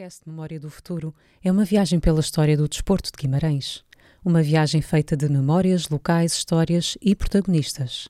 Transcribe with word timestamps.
podcast 0.00 0.22
Memória 0.26 0.58
do 0.58 0.70
Futuro 0.70 1.14
é 1.44 1.52
uma 1.52 1.62
viagem 1.62 2.00
pela 2.00 2.20
história 2.20 2.56
do 2.56 2.66
desporto 2.66 3.10
de 3.12 3.18
Guimarães. 3.18 3.84
Uma 4.24 4.42
viagem 4.42 4.80
feita 4.80 5.14
de 5.14 5.28
memórias, 5.28 5.90
locais, 5.90 6.32
histórias 6.32 6.96
e 7.02 7.14
protagonistas. 7.14 8.08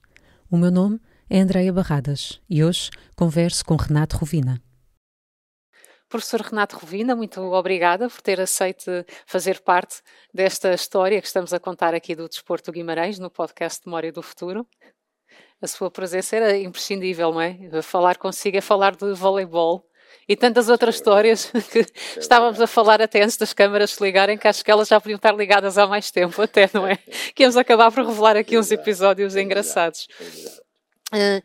O 0.48 0.56
meu 0.56 0.70
nome 0.70 1.00
é 1.28 1.40
Andreia 1.40 1.72
Barradas 1.72 2.40
e 2.48 2.62
hoje 2.62 2.90
converso 3.16 3.64
com 3.64 3.74
Renato 3.74 4.16
Rovina. 4.18 4.62
Professor 6.08 6.42
Renato 6.42 6.76
Rovina, 6.76 7.16
muito 7.16 7.40
obrigada 7.40 8.09
por 8.09 8.22
ter 8.22 8.40
aceito 8.40 9.04
fazer 9.26 9.60
parte 9.60 10.00
desta 10.32 10.72
história 10.72 11.20
que 11.20 11.26
estamos 11.26 11.52
a 11.52 11.59
contar 11.59 11.92
aqui 11.92 12.14
do 12.14 12.28
Desporto 12.28 12.70
Guimarães 12.70 13.18
no 13.18 13.28
podcast 13.28 13.84
Memória 13.84 14.12
do 14.12 14.22
Futuro. 14.22 14.64
A 15.60 15.66
sua 15.66 15.90
presença 15.90 16.36
era 16.36 16.56
imprescindível, 16.56 17.32
não 17.32 17.40
é? 17.40 17.59
Falar 17.82 18.16
consigo 18.16 18.56
é 18.56 18.60
falar 18.60 18.95
de 18.95 19.12
voleibol 19.12 19.90
e 20.28 20.36
tantas 20.36 20.68
outras 20.68 20.96
histórias 20.96 21.50
que 21.72 21.86
estávamos 22.18 22.60
a 22.60 22.66
falar 22.66 23.02
até 23.02 23.22
antes 23.22 23.36
das 23.36 23.52
câmaras 23.52 23.92
se 23.92 24.02
ligarem, 24.02 24.38
que 24.38 24.46
acho 24.46 24.64
que 24.64 24.70
elas 24.70 24.88
já 24.88 25.00
podiam 25.00 25.16
estar 25.16 25.34
ligadas 25.34 25.78
há 25.78 25.86
mais 25.86 26.10
tempo, 26.10 26.40
até, 26.42 26.70
não 26.72 26.86
é? 26.86 26.96
Que 27.34 27.42
íamos 27.42 27.56
acabar 27.56 27.90
por 27.90 28.04
revelar 28.04 28.36
aqui 28.36 28.58
uns 28.58 28.70
episódios 28.70 29.36
engraçados. 29.36 30.08
Uh, 31.12 31.42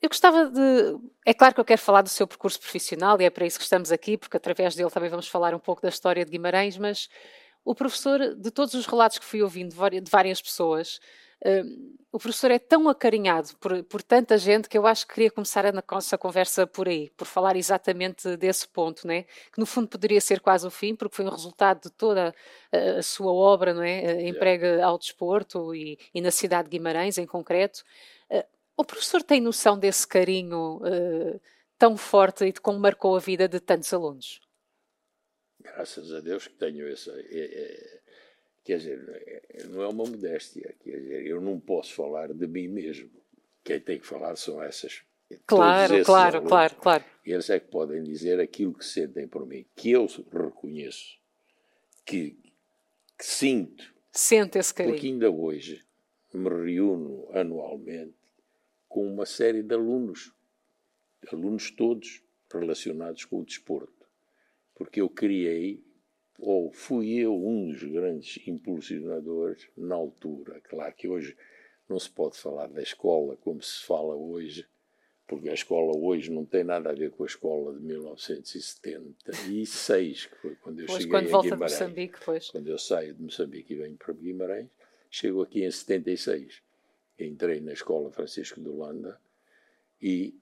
eu 0.00 0.08
gostava 0.08 0.46
de. 0.46 0.96
É 1.26 1.34
claro 1.34 1.54
que 1.54 1.60
eu 1.60 1.64
quero 1.64 1.80
falar 1.80 2.02
do 2.02 2.08
seu 2.08 2.26
percurso 2.26 2.60
profissional 2.60 3.20
e 3.20 3.24
é 3.24 3.30
para 3.30 3.44
isso 3.44 3.58
que 3.58 3.64
estamos 3.64 3.90
aqui, 3.90 4.16
porque 4.16 4.36
através 4.36 4.74
dele 4.74 4.90
também 4.90 5.10
vamos 5.10 5.28
falar 5.28 5.54
um 5.54 5.58
pouco 5.58 5.82
da 5.82 5.88
história 5.88 6.24
de 6.24 6.30
Guimarães, 6.30 6.78
mas 6.78 7.08
o 7.64 7.74
professor, 7.74 8.34
de 8.34 8.50
todos 8.50 8.74
os 8.74 8.86
relatos 8.86 9.18
que 9.18 9.24
fui 9.24 9.42
ouvindo 9.42 9.70
de 9.70 10.10
várias 10.10 10.40
pessoas, 10.40 11.00
Uh, 11.44 11.98
o 12.10 12.18
professor 12.18 12.50
é 12.50 12.58
tão 12.58 12.88
acarinhado 12.88 13.54
por, 13.60 13.84
por, 13.84 14.02
tanta 14.02 14.38
gente 14.38 14.68
que 14.68 14.78
eu 14.78 14.86
acho 14.86 15.06
que 15.06 15.14
queria 15.14 15.30
começar 15.30 15.66
a 15.66 15.72
nossa 15.72 16.16
conversa 16.16 16.66
por 16.66 16.88
aí, 16.88 17.10
por 17.10 17.26
falar 17.26 17.54
exatamente 17.54 18.34
desse 18.36 18.66
ponto, 18.66 19.06
né? 19.06 19.24
que 19.52 19.58
no 19.58 19.66
fundo 19.66 19.88
poderia 19.88 20.20
ser 20.20 20.40
quase 20.40 20.66
o 20.66 20.70
fim, 20.70 20.96
porque 20.96 21.16
foi 21.16 21.26
um 21.26 21.30
resultado 21.30 21.82
de 21.82 21.90
toda 21.90 22.34
a, 22.72 22.98
a 22.98 23.02
sua 23.02 23.30
obra, 23.30 23.74
não 23.74 23.82
é? 23.82 24.26
emprega 24.26 24.82
ao 24.84 24.98
desporto 24.98 25.74
e, 25.74 25.98
e, 26.14 26.20
na 26.22 26.30
cidade 26.30 26.70
de 26.70 26.78
Guimarães 26.78 27.18
em 27.18 27.26
concreto. 27.26 27.84
Uh, 28.30 28.44
o 28.76 28.84
professor 28.84 29.22
tem 29.22 29.40
noção 29.40 29.78
desse 29.78 30.08
carinho 30.08 30.78
uh, 30.78 31.40
tão 31.78 31.96
forte 31.96 32.44
e 32.46 32.52
de 32.52 32.60
como 32.60 32.78
marcou 32.78 33.16
a 33.16 33.20
vida 33.20 33.46
de 33.46 33.60
tantos 33.60 33.92
alunos? 33.92 34.40
Graças 35.60 36.10
a 36.12 36.20
Deus 36.20 36.46
que 36.46 36.54
tenho 36.54 36.88
essa. 36.88 37.12
É, 38.68 38.74
é 38.74 38.78
Quer 38.78 38.78
dizer, 38.78 39.68
não 39.70 39.82
é 39.82 39.88
uma 39.88 40.04
modéstia. 40.04 40.74
Quer 40.80 41.00
dizer, 41.00 41.26
eu 41.26 41.40
não 41.40 41.58
posso 41.58 41.94
falar 41.94 42.32
de 42.32 42.46
mim 42.46 42.68
mesmo. 42.68 43.10
Quem 43.64 43.80
tem 43.80 43.98
que 43.98 44.06
falar 44.06 44.36
são 44.36 44.62
essas. 44.62 45.02
Claro, 45.46 46.02
claro, 46.04 46.36
alunos. 46.36 46.48
claro, 46.48 46.76
claro. 46.76 47.04
Eles 47.24 47.50
é 47.50 47.60
que 47.60 47.66
podem 47.68 48.02
dizer 48.02 48.40
aquilo 48.40 48.72
que 48.72 48.84
sentem 48.84 49.28
por 49.28 49.46
mim, 49.46 49.66
que 49.76 49.90
eu 49.90 50.06
reconheço, 50.32 51.18
que, 52.06 52.38
que 53.18 53.24
sinto. 53.24 53.94
Sente 54.10 54.58
esse 54.58 54.72
carinho. 54.72 54.94
Porque 54.94 55.06
ainda 55.06 55.30
hoje 55.30 55.84
me 56.32 56.48
reúno 56.48 57.28
anualmente 57.32 58.14
com 58.88 59.06
uma 59.06 59.26
série 59.26 59.62
de 59.62 59.74
alunos, 59.74 60.32
alunos 61.30 61.70
todos 61.70 62.22
relacionados 62.50 63.26
com 63.26 63.40
o 63.40 63.44
desporto. 63.44 64.06
Porque 64.74 65.00
eu 65.00 65.10
criei 65.10 65.84
ou 66.38 66.70
fui 66.70 67.18
eu 67.18 67.34
um 67.34 67.72
dos 67.72 67.82
grandes 67.82 68.40
impulsionadores 68.46 69.68
na 69.76 69.96
altura. 69.96 70.60
Claro 70.60 70.94
que 70.94 71.08
hoje 71.08 71.36
não 71.88 71.98
se 71.98 72.08
pode 72.08 72.38
falar 72.38 72.68
da 72.68 72.80
escola 72.80 73.36
como 73.36 73.60
se 73.60 73.84
fala 73.84 74.14
hoje, 74.14 74.64
porque 75.26 75.48
a 75.48 75.54
escola 75.54 75.96
hoje 75.96 76.30
não 76.30 76.44
tem 76.44 76.62
nada 76.62 76.90
a 76.90 76.94
ver 76.94 77.10
com 77.10 77.24
a 77.24 77.26
escola 77.26 77.74
de 77.74 77.80
1976, 77.80 80.26
que 80.26 80.36
foi 80.36 80.54
quando 80.56 80.80
eu 80.80 80.86
pois, 80.86 81.02
cheguei 81.02 81.10
quando 81.10 81.26
a 81.26 81.30
volta 81.30 81.48
Guimarães. 81.48 81.72
De 81.72 81.82
Moçambique, 81.82 82.18
pois. 82.24 82.50
Quando 82.50 82.68
eu 82.68 82.78
saio 82.78 83.14
de 83.14 83.22
Moçambique 83.22 83.72
e 83.72 83.76
venho 83.76 83.96
para 83.96 84.14
Guimarães, 84.14 84.68
chego 85.10 85.42
aqui 85.42 85.64
em 85.64 85.70
76. 85.70 86.62
Entrei 87.18 87.60
na 87.60 87.72
escola 87.72 88.12
Francisco 88.12 88.60
de 88.60 88.68
Holanda 88.68 89.18
e 90.00 90.32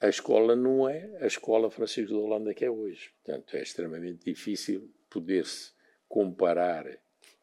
a 0.00 0.08
escola 0.08 0.56
não 0.56 0.88
é 0.88 1.18
a 1.20 1.26
escola 1.26 1.70
Francisco 1.70 2.12
de 2.12 2.18
Holanda 2.18 2.54
que 2.54 2.64
é 2.64 2.70
hoje. 2.70 3.12
Portanto, 3.22 3.54
é 3.56 3.62
extremamente 3.62 4.24
difícil 4.24 4.90
poder-se 5.14 5.72
comparar. 6.08 6.86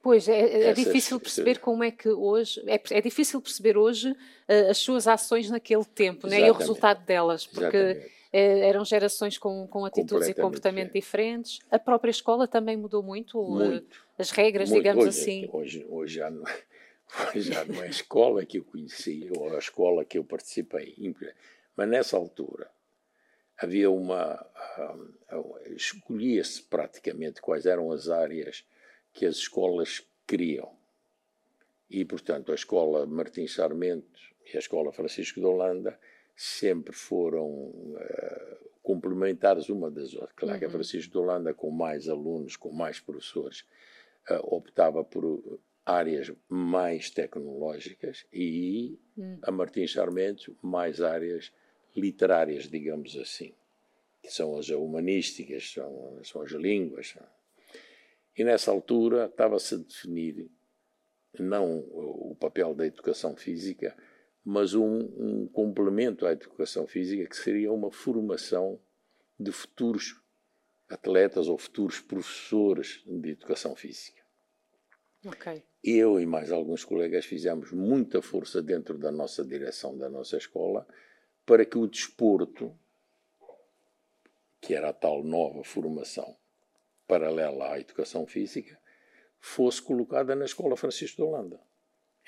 Pois, 0.03 0.27
é, 0.27 0.39
é 0.39 0.63
essas, 0.63 0.83
difícil 0.83 1.19
perceber 1.19 1.59
como 1.59 1.83
é 1.83 1.91
que 1.91 2.09
hoje, 2.09 2.61
é, 2.67 2.81
é 2.89 3.01
difícil 3.01 3.39
perceber 3.39 3.77
hoje 3.77 4.11
uh, 4.11 4.69
as 4.69 4.79
suas 4.79 5.07
ações 5.07 5.49
naquele 5.49 5.85
tempo 5.85 6.27
né, 6.27 6.41
e 6.41 6.49
o 6.49 6.53
resultado 6.53 7.05
delas, 7.05 7.45
porque 7.45 7.77
uh, 7.77 8.37
eram 8.37 8.83
gerações 8.83 9.37
com, 9.37 9.67
com 9.67 9.85
atitudes 9.85 10.27
e 10.27 10.33
comportamento 10.33 10.93
diferentes. 10.93 11.59
A 11.69 11.79
própria 11.79 12.11
escola 12.11 12.47
também 12.47 12.75
mudou 12.75 13.03
muito, 13.03 13.39
eh, 13.39 13.67
muito 13.67 14.05
as 14.17 14.31
regras, 14.31 14.69
muito. 14.69 14.81
digamos 14.81 15.05
hoje, 15.05 15.19
assim. 15.21 15.49
Hoje, 15.53 15.85
hoje, 15.87 16.15
já 16.15 16.31
não, 16.31 16.43
hoje 17.35 17.53
já 17.53 17.63
não 17.63 17.83
é 17.83 17.85
a 17.85 17.89
escola 17.89 18.45
que 18.45 18.57
eu 18.57 18.63
conheci 18.63 19.29
ou 19.37 19.53
a 19.53 19.59
escola 19.59 20.03
que 20.03 20.17
eu 20.17 20.23
participei, 20.23 20.95
mas 21.75 21.87
nessa 21.87 22.17
altura 22.17 22.67
havia 23.61 23.89
uma. 23.89 24.45
Uh, 25.31 25.59
escolhia-se 25.75 26.63
praticamente 26.63 27.41
quais 27.41 27.65
eram 27.65 27.91
as 27.91 28.09
áreas 28.09 28.65
que 29.13 29.25
as 29.25 29.35
escolas 29.35 30.05
queriam. 30.27 30.71
E, 31.89 32.03
portanto, 32.05 32.51
a 32.51 32.55
escola 32.55 33.05
Martins 33.05 33.53
Sarmento 33.53 34.19
e 34.51 34.55
a 34.55 34.59
escola 34.59 34.91
Francisco 34.91 35.39
de 35.39 35.45
Holanda 35.45 35.99
sempre 36.35 36.93
foram 36.93 37.47
uh, 37.47 38.69
complementares 38.81 39.69
uma 39.69 39.91
das 39.91 40.13
outras. 40.13 40.33
Claro 40.35 40.53
uhum. 40.53 40.59
que 40.59 40.65
a 40.65 40.67
uhum. 40.67 40.73
Francisco 40.73 41.11
de 41.11 41.17
Holanda, 41.17 41.53
com 41.53 41.69
mais 41.69 42.07
alunos, 42.07 42.55
com 42.55 42.71
mais 42.71 42.99
professores, 42.99 43.65
uh, 44.29 44.55
optava 44.55 45.03
por 45.03 45.59
áreas 45.85 46.31
mais 46.47 47.09
tecnológicas 47.09 48.25
e 48.31 48.97
uhum. 49.17 49.39
a 49.43 49.51
Martins 49.51 49.93
Sarmento 49.93 50.55
mais 50.61 51.01
áreas 51.01 51.51
literárias, 51.95 52.69
digamos 52.69 53.17
assim, 53.17 53.53
que 54.21 54.31
são 54.31 54.57
as 54.57 54.69
humanísticas, 54.69 55.71
são, 55.71 56.19
são 56.23 56.41
as 56.41 56.51
línguas. 56.51 57.15
E 58.37 58.43
nessa 58.43 58.71
altura 58.71 59.25
estava-se 59.25 59.75
a 59.75 59.77
definir 59.77 60.49
não 61.39 61.79
o 61.79 62.35
papel 62.39 62.73
da 62.73 62.85
educação 62.85 63.35
física, 63.35 63.95
mas 64.43 64.73
um, 64.73 64.99
um, 65.17 65.47
complemento 65.47 66.25
à 66.25 66.31
educação 66.31 66.87
física 66.87 67.27
que 67.27 67.37
seria 67.37 67.71
uma 67.71 67.91
formação 67.91 68.79
de 69.39 69.51
futuros 69.51 70.19
atletas 70.89 71.47
ou 71.47 71.57
futuros 71.57 71.99
professores 71.99 73.01
de 73.05 73.29
educação 73.29 73.75
física. 73.75 74.21
Okay. 75.25 75.63
Eu 75.83 76.19
e 76.19 76.25
mais 76.25 76.51
alguns 76.51 76.83
colegas 76.83 77.25
fizemos 77.25 77.71
muita 77.71 78.21
força 78.21 78.61
dentro 78.61 78.97
da 78.97 79.11
nossa 79.11 79.45
direção 79.45 79.97
da 79.97 80.09
nossa 80.09 80.37
escola 80.37 80.85
para 81.45 81.65
que 81.65 81.77
o 81.77 81.87
desporto, 81.87 82.73
que 84.59 84.73
era 84.73 84.89
a 84.89 84.93
tal 84.93 85.23
nova 85.23 85.63
formação 85.63 86.35
paralela 87.07 87.73
à 87.73 87.79
educação 87.79 88.25
física, 88.25 88.79
fosse 89.39 89.81
colocada 89.81 90.35
na 90.35 90.45
Escola 90.45 90.77
Francisco 90.77 91.17
de 91.17 91.23
Holanda. 91.23 91.59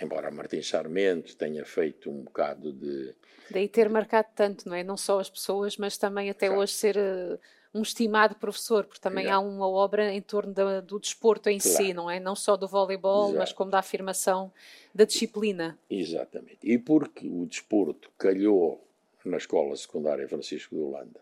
Embora 0.02 0.32
Martins 0.32 0.68
Sarmento 0.68 1.38
tenha 1.38 1.64
feito 1.64 2.10
um 2.10 2.24
bocado 2.24 2.74
de. 2.74 3.16
Daí 3.52 3.70
ter 3.70 3.88
marcado 3.88 4.28
tanto, 4.36 4.68
não 4.68 4.76
é? 4.76 4.84
Não 4.84 4.98
só 4.98 5.20
as 5.20 5.30
pessoas, 5.30 5.78
mas 5.78 5.98
também 5.98 6.30
até 6.30 6.50
hoje 6.50 6.74
ser 6.74 6.98
uh, 6.98 7.40
um 7.74 7.82
estimado 7.84 8.36
professor, 8.36 8.86
porque 8.86 9.00
também 9.00 9.26
claro. 9.26 9.46
há 9.46 9.50
uma 9.50 9.70
obra 9.70 10.12
em 10.12 10.22
torno 10.22 10.52
da, 10.52 10.82
do 10.82 11.00
desporto 11.00 11.48
em 11.48 11.60
claro. 11.60 11.78
si, 11.78 11.94
não 11.94 12.10
é? 12.10 12.20
Não 12.20 12.36
só 12.36 12.58
do 12.58 12.68
voleibol, 12.68 13.26
Exato. 13.26 13.38
mas 13.38 13.54
como 13.54 13.70
da 13.70 13.80
afirmação 13.80 14.52
da 14.94 15.06
disciplina. 15.06 15.78
Exatamente. 15.88 16.60
E 16.64 16.78
porque 16.78 17.28
o 17.28 17.46
desporto 17.46 18.12
calhou 18.18 18.84
na 19.26 19.38
escola 19.38 19.76
secundária 19.76 20.28
Francisco 20.28 20.76
de 20.76 20.82
Holanda. 20.82 21.22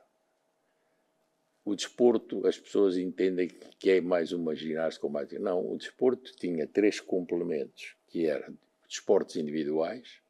O 1.63 1.75
desporto, 1.75 2.45
as 2.48 2.57
pessoas 2.57 2.98
entendem 2.98 3.48
que 3.77 3.92
é 3.92 4.01
mais 4.01 4.31
uma 4.31 4.56
ginástica 4.56 5.06
ou 5.06 5.12
mais. 5.12 5.31
Não, 5.33 5.71
o 5.71 5.77
desporto 5.77 6.36
tinha 6.36 6.65
três 6.65 7.00
complementos, 7.00 7.95
que 8.07 8.25
eram 8.25 8.57
desportos 8.88 9.36
individuais, 9.36 10.21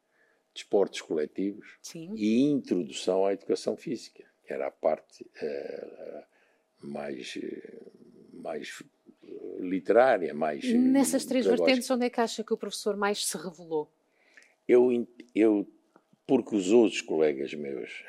desportos 0.53 1.01
coletivos 1.01 1.77
Sim. 1.81 2.13
e 2.15 2.41
introdução 2.41 3.25
à 3.25 3.33
educação 3.33 3.77
física, 3.77 4.23
que 4.45 4.53
era 4.53 4.67
a 4.67 4.71
parte 4.71 5.23
uh, 5.23 6.23
mais, 6.81 7.37
mais 8.33 8.83
literária, 9.59 10.33
mais. 10.33 10.63
Nessas 10.73 11.25
três 11.25 11.45
vertentes, 11.45 11.89
onde 11.89 12.05
é 12.05 12.09
que 12.09 12.19
acha 12.19 12.43
que 12.43 12.53
o 12.53 12.57
professor 12.57 12.97
mais 12.97 13.25
se 13.25 13.37
revelou? 13.37 13.89
Eu, 14.67 15.07
eu, 15.33 15.67
porque 16.31 16.55
os 16.55 16.71
outros 16.71 17.01
colegas 17.01 17.53
meus, 17.53 18.05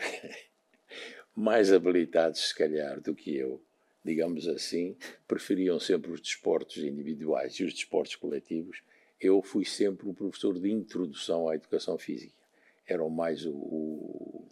mais 1.34 1.72
habilitados 1.72 2.50
se 2.50 2.54
calhar 2.54 3.00
do 3.00 3.16
que 3.16 3.34
eu, 3.36 3.60
digamos 4.04 4.46
assim, 4.46 4.96
preferiam 5.26 5.80
sempre 5.80 6.12
os 6.12 6.20
desportos 6.20 6.76
individuais 6.76 7.54
e 7.54 7.64
os 7.64 7.74
desportos 7.74 8.14
coletivos. 8.14 8.80
Eu 9.20 9.42
fui 9.42 9.64
sempre 9.64 10.08
o 10.08 10.14
professor 10.14 10.56
de 10.56 10.70
introdução 10.70 11.48
à 11.48 11.56
educação 11.56 11.98
física. 11.98 12.40
Era 12.86 13.04
mais 13.08 13.44
o, 13.44 13.56
o 13.56 14.48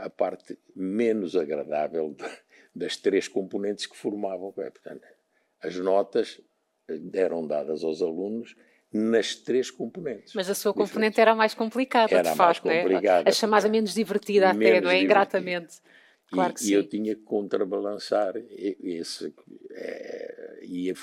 a 0.00 0.10
parte 0.10 0.58
menos 0.74 1.36
agradável 1.36 2.16
das 2.74 2.96
três 2.96 3.28
componentes 3.28 3.86
que 3.86 3.96
formavam. 3.96 4.50
Portanto, 4.50 5.06
as 5.62 5.76
notas 5.76 6.40
eram 7.12 7.46
dadas 7.46 7.84
aos 7.84 8.02
alunos 8.02 8.56
nas 8.94 9.34
três 9.34 9.72
componentes. 9.72 10.32
Mas 10.34 10.48
a 10.48 10.54
sua 10.54 10.70
diferentes. 10.70 10.92
componente 10.92 11.20
era 11.20 11.34
mais 11.34 11.52
complicada, 11.52 12.14
era 12.14 12.30
de 12.30 12.36
facto. 12.36 12.66
Mais 12.66 12.78
é? 12.78 12.82
complicada, 12.82 13.28
é? 13.28 13.30
A 13.30 13.32
chamada 13.32 13.68
menos 13.68 13.92
divertida 13.92 14.54
menos 14.54 14.78
até, 14.78 14.80
não 14.80 14.90
é? 14.90 15.02
Ingratamente. 15.02 15.80
Claro 16.30 16.52
e, 16.52 16.54
que 16.54 16.60
sim. 16.60 16.70
E 16.70 16.72
eu 16.74 16.88
tinha 16.88 17.14
que 17.16 17.22
contrabalançar 17.22 18.34
esse, 18.36 19.34
é, 19.72 20.60
e 20.62 20.94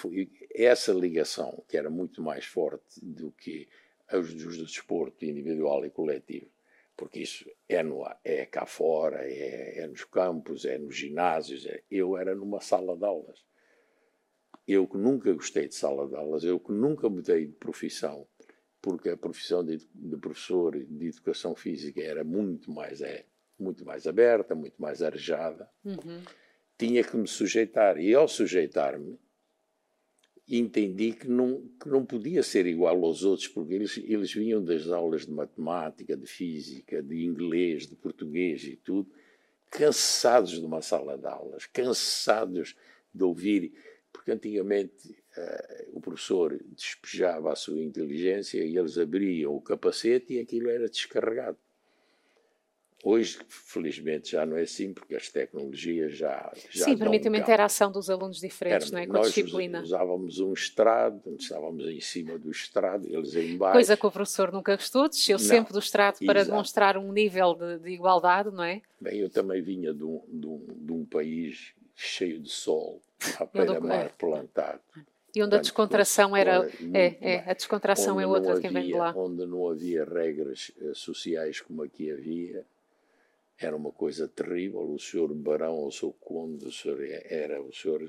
essa 0.55 0.93
ligação, 0.93 1.61
que 1.67 1.75
era 1.75 1.89
muito 1.89 2.21
mais 2.21 2.45
forte 2.45 3.03
do 3.03 3.29
que 3.31 3.67
os 4.13 4.33
do 4.33 4.65
desporto 4.65 5.25
individual 5.25 5.85
e 5.85 5.89
coletivo, 5.89 6.47
porque 6.95 7.19
isso 7.19 7.49
é, 7.67 7.83
no, 7.83 8.05
é 8.23 8.45
cá 8.45 8.65
fora, 8.65 9.19
é, 9.23 9.79
é 9.79 9.88
nos 9.88 10.05
campos, 10.05 10.63
é 10.63 10.77
nos 10.77 10.95
ginásios. 10.95 11.65
É, 11.65 11.81
eu 11.91 12.17
era 12.17 12.33
numa 12.33 12.61
sala 12.61 12.95
de 12.95 13.03
aulas. 13.03 13.43
Eu 14.71 14.88
que 14.88 14.97
nunca 14.97 15.33
gostei 15.33 15.68
de 15.68 15.75
sala 15.75 16.07
de 16.07 16.15
aulas, 16.15 16.45
eu 16.45 16.57
que 16.57 16.71
nunca 16.71 17.09
mudei 17.09 17.45
de 17.45 17.51
profissão, 17.51 18.25
porque 18.81 19.09
a 19.09 19.18
profissão 19.18 19.65
de, 19.65 19.85
de 19.94 20.15
professor 20.15 20.79
de 20.79 21.07
educação 21.07 21.53
física 21.53 22.01
era 22.01 22.23
muito 22.23 22.71
mais, 22.71 23.01
é, 23.01 23.25
muito 23.59 23.83
mais 23.83 24.07
aberta, 24.07 24.56
muito 24.56 24.81
mais 24.81 25.01
arejada, 25.01 25.69
uhum. 25.83 26.21
tinha 26.77 27.03
que 27.03 27.18
me 27.18 27.27
sujeitar. 27.27 28.00
E 28.00 28.13
ao 28.13 28.29
sujeitar-me, 28.29 29.19
entendi 30.47 31.12
que 31.12 31.27
não, 31.27 31.67
que 31.77 31.89
não 31.89 32.06
podia 32.06 32.41
ser 32.41 32.65
igual 32.65 33.03
aos 33.03 33.25
outros, 33.25 33.50
porque 33.50 33.74
eles, 33.74 33.97
eles 33.97 34.33
vinham 34.33 34.63
das 34.63 34.88
aulas 34.88 35.25
de 35.25 35.33
matemática, 35.33 36.15
de 36.15 36.27
física, 36.27 37.03
de 37.03 37.25
inglês, 37.25 37.88
de 37.88 37.95
português 37.97 38.63
e 38.63 38.77
tudo, 38.77 39.12
cansados 39.69 40.51
de 40.51 40.65
uma 40.65 40.81
sala 40.81 41.17
de 41.17 41.27
aulas, 41.27 41.65
cansados 41.65 42.74
de 43.13 43.24
ouvir, 43.25 43.74
porque 44.11 44.31
antigamente 44.31 45.09
uh, 45.09 45.97
o 45.97 46.01
professor 46.01 46.59
despejava 46.75 47.51
a 47.51 47.55
sua 47.55 47.79
inteligência 47.79 48.63
e 48.63 48.77
eles 48.77 48.97
abriam 48.97 49.55
o 49.55 49.61
capacete 49.61 50.33
e 50.33 50.39
aquilo 50.39 50.69
era 50.69 50.89
descarregado. 50.89 51.57
Hoje, 53.03 53.39
felizmente, 53.49 54.31
já 54.31 54.45
não 54.45 54.55
é 54.55 54.61
assim, 54.61 54.93
porque 54.93 55.15
as 55.15 55.27
tecnologias 55.27 56.15
já. 56.15 56.51
já 56.69 56.85
Sim, 56.85 56.95
permitem 56.95 57.31
uma 57.31 57.39
interação 57.39 57.91
dos 57.91 58.11
alunos 58.11 58.39
diferentes, 58.39 58.91
Era, 58.91 58.95
não 58.95 58.99
é? 58.99 59.07
Com 59.07 59.13
nós 59.13 59.25
a 59.25 59.29
disciplina. 59.29 59.81
usávamos 59.81 60.39
um 60.39 60.53
estrado, 60.53 61.35
estávamos 61.39 61.87
em 61.87 61.99
cima 61.99 62.37
do 62.37 62.51
estrado, 62.51 63.07
eles 63.09 63.35
em 63.35 63.57
baixo. 63.57 63.73
Coisa 63.73 63.97
que 63.97 64.05
o 64.05 64.11
professor 64.11 64.51
nunca 64.51 64.75
gostou, 64.75 65.09
desceu 65.09 65.39
não, 65.39 65.45
sempre 65.45 65.73
do 65.73 65.79
estrado 65.79 66.19
para 66.23 66.41
exato. 66.41 66.51
demonstrar 66.51 66.95
um 66.95 67.11
nível 67.11 67.55
de, 67.55 67.79
de, 67.79 67.89
igualdade, 67.89 68.51
não 68.51 68.63
é? 68.63 68.83
Bem, 68.99 69.19
eu 69.19 69.31
também 69.31 69.63
vinha 69.63 69.91
de 69.95 70.03
um, 70.03 70.21
de 70.27 70.45
um, 70.45 70.65
de 70.69 70.91
um 70.91 71.03
país 71.03 71.73
cheio 71.95 72.39
de 72.39 72.49
sol, 72.49 73.01
à 73.39 73.45
beira-mar 73.45 74.12
plantado. 74.18 74.81
E 75.33 75.41
onde 75.41 75.56
a 75.56 75.59
descontração 75.59 76.35
era. 76.35 76.69
É, 76.94 77.33
é, 77.33 77.50
a 77.50 77.53
descontração 77.53 78.19
é 78.19 78.27
outra 78.27 78.56
de 78.56 78.62
quem 78.62 78.71
vem 78.71 78.88
de 78.88 78.94
lá. 78.94 79.13
Onde 79.15 79.45
não 79.45 79.69
havia 79.69 80.03
regras 80.03 80.71
eh, 80.81 80.91
sociais 80.94 81.62
como 81.62 81.83
aqui 81.83 82.12
havia 82.12 82.65
era 83.57 83.75
uma 83.75 83.91
coisa 83.91 84.27
terrível. 84.27 84.81
O 84.81 85.00
senhor 85.00 85.33
barão, 85.33 85.85
o 85.85 85.91
seu 85.91 86.12
conde, 86.13 86.65
o 86.65 86.71
senhor 86.71 87.00
era 87.01 87.62
o 87.62 87.71
senhor 87.71 88.01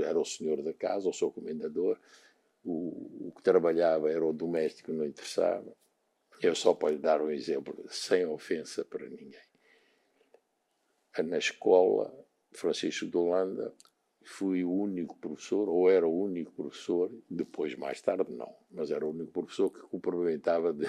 era 0.00 0.18
o 0.18 0.24
senhor 0.24 0.62
da 0.62 0.72
casa, 0.72 1.08
o 1.08 1.12
seu 1.12 1.30
comendador. 1.30 1.98
O, 2.64 3.28
o 3.28 3.32
que 3.34 3.42
trabalhava 3.42 4.10
era 4.10 4.24
o 4.24 4.32
doméstico, 4.32 4.92
não 4.92 5.04
interessava. 5.04 5.72
Eu 6.40 6.54
só 6.54 6.74
posso 6.74 6.98
dar 6.98 7.20
um 7.22 7.30
exemplo, 7.30 7.84
sem 7.88 8.26
ofensa 8.26 8.84
para 8.84 9.08
ninguém. 9.08 9.40
Na 11.24 11.38
escola 11.38 12.14
Francisco 12.52 13.06
de 13.06 13.16
Holanda, 13.16 13.74
fui 14.28 14.62
o 14.62 14.70
único 14.70 15.16
professor, 15.16 15.68
ou 15.68 15.90
era 15.90 16.06
o 16.06 16.22
único 16.22 16.52
professor, 16.52 17.10
depois, 17.28 17.74
mais 17.74 18.00
tarde, 18.00 18.30
não, 18.30 18.54
mas 18.70 18.90
era 18.90 19.04
o 19.04 19.10
único 19.10 19.32
professor 19.32 19.70
que 19.70 19.80
cumprimentava 19.80 20.72
de, 20.72 20.86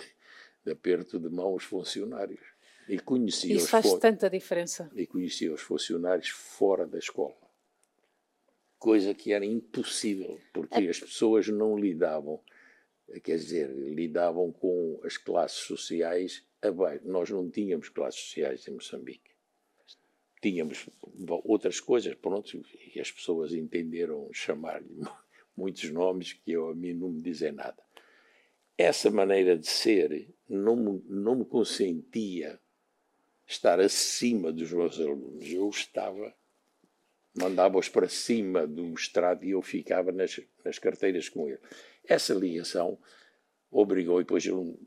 de 0.65 0.71
aperto 0.71 1.17
de 1.17 1.29
mão 1.29 1.53
os 1.53 1.63
funcionários. 1.63 2.41
E 2.87 2.99
conhecia 2.99 3.55
Isso 3.55 3.69
faz 3.69 3.93
tanta 3.93 4.29
diferença. 4.29 4.91
E 4.93 5.07
conhecia 5.07 5.53
os 5.53 5.61
funcionários 5.61 6.29
fora 6.29 6.85
da 6.85 6.97
escola. 6.97 7.35
Coisa 8.77 9.13
que 9.13 9.31
era 9.31 9.45
impossível, 9.45 10.37
porque 10.53 10.85
é. 10.85 10.89
as 10.89 10.99
pessoas 10.99 11.47
não 11.47 11.77
lidavam, 11.77 12.41
quer 13.23 13.37
dizer, 13.37 13.69
lidavam 13.69 14.51
com 14.51 14.99
as 15.03 15.17
classes 15.17 15.59
sociais 15.59 16.43
abaixo. 16.61 17.07
Nós 17.07 17.29
não 17.29 17.49
tínhamos 17.49 17.89
classes 17.89 18.21
sociais 18.21 18.67
em 18.67 18.71
Moçambique. 18.71 19.28
Tínhamos 20.41 20.89
outras 21.43 21.79
coisas, 21.79 22.15
pronto, 22.15 22.61
e 22.95 22.99
as 22.99 23.11
pessoas 23.11 23.53
entenderam 23.53 24.29
chamar-lhe 24.31 25.01
muitos 25.55 25.89
nomes 25.91 26.33
que 26.33 26.51
eu, 26.51 26.69
a 26.69 26.75
mim 26.75 26.93
não 26.93 27.09
me 27.09 27.21
dizem 27.21 27.51
nada. 27.51 27.83
Essa 28.77 29.11
maneira 29.11 29.57
de 29.57 29.67
ser 29.67 30.33
não 30.47 30.75
me, 30.75 31.03
não 31.07 31.35
me 31.35 31.45
consentia 31.45 32.59
estar 33.45 33.79
acima 33.79 34.53
dos 34.53 34.71
meus 34.71 34.97
alunos. 34.99 35.51
Eu 35.51 35.67
estava, 35.69 36.33
mandava-os 37.35 37.89
para 37.89 38.07
cima 38.07 38.65
do 38.65 38.93
estrado 38.93 39.43
e 39.43 39.51
eu 39.51 39.61
ficava 39.61 40.11
nas, 40.13 40.39
nas 40.63 40.79
carteiras 40.79 41.27
com 41.27 41.49
ele. 41.49 41.59
Essa 42.05 42.33
ligação 42.33 42.97
obrigou, 43.69 44.19
e 44.19 44.23
depois 44.23 44.45
eu 44.45 44.79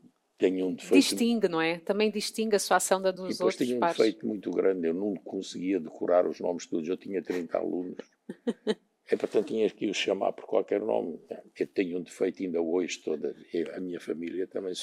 tenho 0.43 0.67
um 0.67 0.73
defeito. 0.73 0.93
Distingue, 0.95 1.47
não 1.47 1.61
é? 1.61 1.79
Também 1.79 2.11
distingue 2.11 2.57
a 2.57 2.59
sua 2.59 2.77
ação 2.77 3.01
da 3.01 3.11
dos 3.11 3.29
e 3.29 3.31
depois 3.33 3.41
outros. 3.41 3.65
Tinha 3.65 3.77
um 3.77 3.87
defeito 3.87 4.27
muito 4.27 4.51
grande, 4.51 4.87
eu 4.87 4.93
não 4.93 5.15
conseguia 5.15 5.79
decorar 5.79 6.27
os 6.27 6.39
nomes 6.41 6.65
todos, 6.65 6.89
eu 6.89 6.97
tinha 6.97 7.21
30 7.21 7.57
alunos. 7.57 7.97
é, 9.07 9.15
portanto, 9.15 9.47
tinha 9.47 9.69
que 9.69 9.89
os 9.89 9.95
chamar 9.95 10.33
por 10.33 10.45
qualquer 10.45 10.81
nome. 10.81 11.17
Eu 11.57 11.67
tenho 11.67 11.97
um 11.97 12.03
defeito 12.03 12.43
ainda 12.43 12.61
hoje, 12.61 12.99
toda 12.99 13.33
a 13.73 13.79
minha 13.79 14.01
família 14.01 14.45
também, 14.45 14.73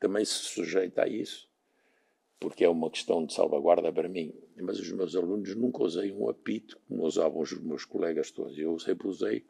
também 0.00 0.24
se 0.24 0.32
sujeita 0.32 1.02
a 1.02 1.08
isso 1.08 1.46
porque 2.38 2.64
é 2.64 2.68
uma 2.68 2.90
questão 2.90 3.24
de 3.24 3.32
salvaguarda 3.32 3.92
para 3.92 4.08
mim. 4.08 4.32
Mas 4.60 4.78
os 4.78 4.90
meus 4.92 5.14
alunos 5.16 5.54
nunca 5.56 5.82
usei 5.82 6.12
um 6.12 6.28
apito 6.28 6.78
como 6.86 7.04
usavam 7.04 7.40
os 7.40 7.52
meus 7.60 7.84
colegas 7.84 8.30
todos. 8.30 8.56
Eu 8.58 8.78
sempre 8.78 9.08
usei. 9.08 9.44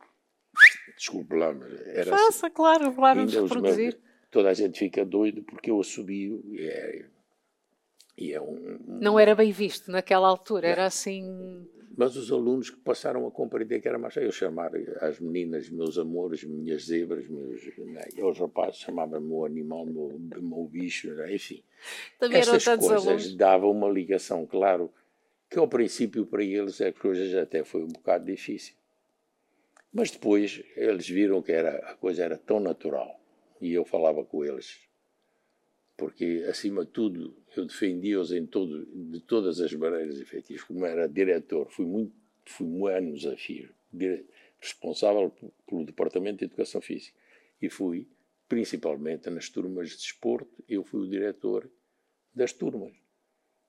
Desculpe 0.97 1.35
lá, 1.35 1.53
mas 1.53 1.73
era. 1.89 2.11
Faça, 2.11 2.47
assim. 2.47 2.55
claro, 2.55 2.93
claro, 2.95 3.27
reproduzir. 3.27 3.93
Meus, 3.93 4.16
toda 4.37 4.51
a 4.51 4.55
gente 4.55 4.79
fica 4.79 5.03
doido 5.03 5.43
porque 5.43 5.71
eu 5.71 5.81
assobio 5.81 6.45
e 6.53 6.61
é, 6.61 7.07
e 8.19 8.33
é 8.35 8.41
um. 8.41 8.79
Não 8.87 9.19
era 9.19 9.35
bem 9.35 9.51
visto 9.51 9.91
naquela 9.91 10.29
altura, 10.29 10.69
era 10.69 10.85
assim. 10.85 11.67
Mas 11.97 12.17
os 12.17 12.31
alunos 12.31 12.69
que 12.69 12.77
passaram 12.77 13.27
a 13.27 13.31
compreender 13.31 13.81
que 13.81 13.89
era 13.89 13.99
mais 13.99 14.15
eu 14.17 14.31
chamar 14.31 14.73
as 15.01 15.19
meninas 15.19 15.71
meus 15.71 15.97
amores, 15.97 16.45
minhas 16.45 16.85
zebras, 16.85 17.27
meus, 17.27 17.63
né? 17.79 18.05
os 18.23 18.39
rapazes 18.39 18.81
chamavam-me 18.81 19.27
meu 19.27 19.47
animal, 19.47 19.87
meu, 19.87 20.21
meu 20.21 20.69
bicho, 20.71 21.09
né? 21.15 21.35
enfim. 21.35 21.63
Também 22.19 22.39
Essas 22.39 22.63
coisas 22.63 23.07
alunos. 23.07 23.35
davam 23.35 23.71
uma 23.71 23.89
ligação, 23.89 24.45
claro, 24.45 24.93
que 25.49 25.59
ao 25.59 25.67
princípio 25.67 26.27
para 26.27 26.45
eles 26.45 26.79
as 26.83 26.95
coisas 26.99 27.35
até 27.35 27.65
foi 27.65 27.85
um 27.85 27.89
bocado 27.89 28.27
difícil. 28.27 28.75
Mas 29.91 30.11
depois 30.11 30.63
eles 30.77 31.09
viram 31.09 31.41
que 31.41 31.53
era, 31.53 31.79
a 31.91 31.95
coisa 31.95 32.23
era 32.23 32.37
tão 32.37 32.61
natural 32.61 33.16
e 33.61 33.73
eu 33.73 33.85
falava 33.85 34.25
com 34.25 34.45
eles 34.45 34.87
porque 35.97 36.45
acima 36.49 36.85
de 36.85 36.91
tudo 36.91 37.35
eu 37.57 37.65
defendia-os 37.65 38.31
todo, 38.51 38.85
de 38.87 39.21
todas 39.21 39.61
as 39.61 39.73
maneiras 39.73 40.21
efetivas. 40.21 40.63
Como 40.63 40.85
era 40.85 41.09
diretor, 41.09 41.71
fui 41.71 41.87
muito, 41.87 42.13
fui 42.45 42.93
anos 42.93 43.27
a 43.27 43.37
fio, 43.37 43.71
responsável 44.61 45.33
pelo 45.67 45.85
Departamento 45.85 46.41
de 46.41 46.45
Educação 46.45 46.81
Física 46.81 47.17
e 47.61 47.71
fui 47.71 48.07
principalmente 48.49 49.31
nas 49.31 49.49
turmas 49.49 49.91
de 49.91 49.97
desporto, 49.97 50.63
eu 50.69 50.85
fui 50.85 51.01
o 51.01 51.09
diretor 51.09 51.69
das 52.35 52.53
turmas. 52.53 52.93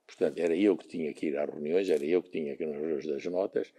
Portanto, 0.06 0.40
era 0.40 0.56
eu 0.56 0.78
que 0.78 0.88
tinha 0.88 1.14
que 1.14 1.28
ir 1.28 1.38
às 1.38 1.50
reuniões, 1.50 1.90
era 1.90 2.06
eu 2.06 2.22
que 2.22 2.30
tinha 2.30 2.56
que 2.56 2.64
ir 2.64 2.68
nas 2.68 2.78
reuniões 2.78 3.06
das 3.06 3.26
notas, 3.26 3.74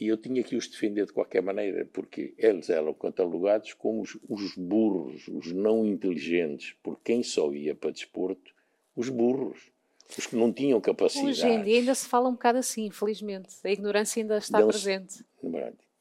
e 0.00 0.06
eu 0.06 0.16
tinha 0.16 0.42
que 0.42 0.56
os 0.56 0.68
defender 0.68 1.06
de 1.06 1.12
qualquer 1.12 1.42
maneira, 1.42 1.84
porque 1.92 2.34
eles 2.38 2.70
eram 2.70 2.94
catalogados 2.94 3.72
como 3.74 4.02
os, 4.02 4.16
os 4.28 4.54
burros, 4.54 5.26
os 5.28 5.52
não 5.52 5.84
inteligentes, 5.84 6.74
por 6.82 7.00
quem 7.00 7.22
só 7.22 7.52
ia 7.52 7.74
para 7.74 7.90
desporto, 7.90 8.54
os 8.94 9.08
burros, 9.08 9.70
os 10.16 10.26
que 10.26 10.36
não 10.36 10.52
tinham 10.52 10.80
capacidade. 10.80 11.28
Hoje 11.28 11.46
em 11.46 11.62
dia 11.62 11.80
ainda 11.80 11.94
se 11.94 12.06
fala 12.06 12.28
um 12.28 12.32
bocado 12.32 12.58
assim, 12.58 12.86
infelizmente. 12.86 13.48
A 13.64 13.70
ignorância 13.70 14.22
ainda 14.22 14.38
está 14.38 14.64
presente. 14.64 15.24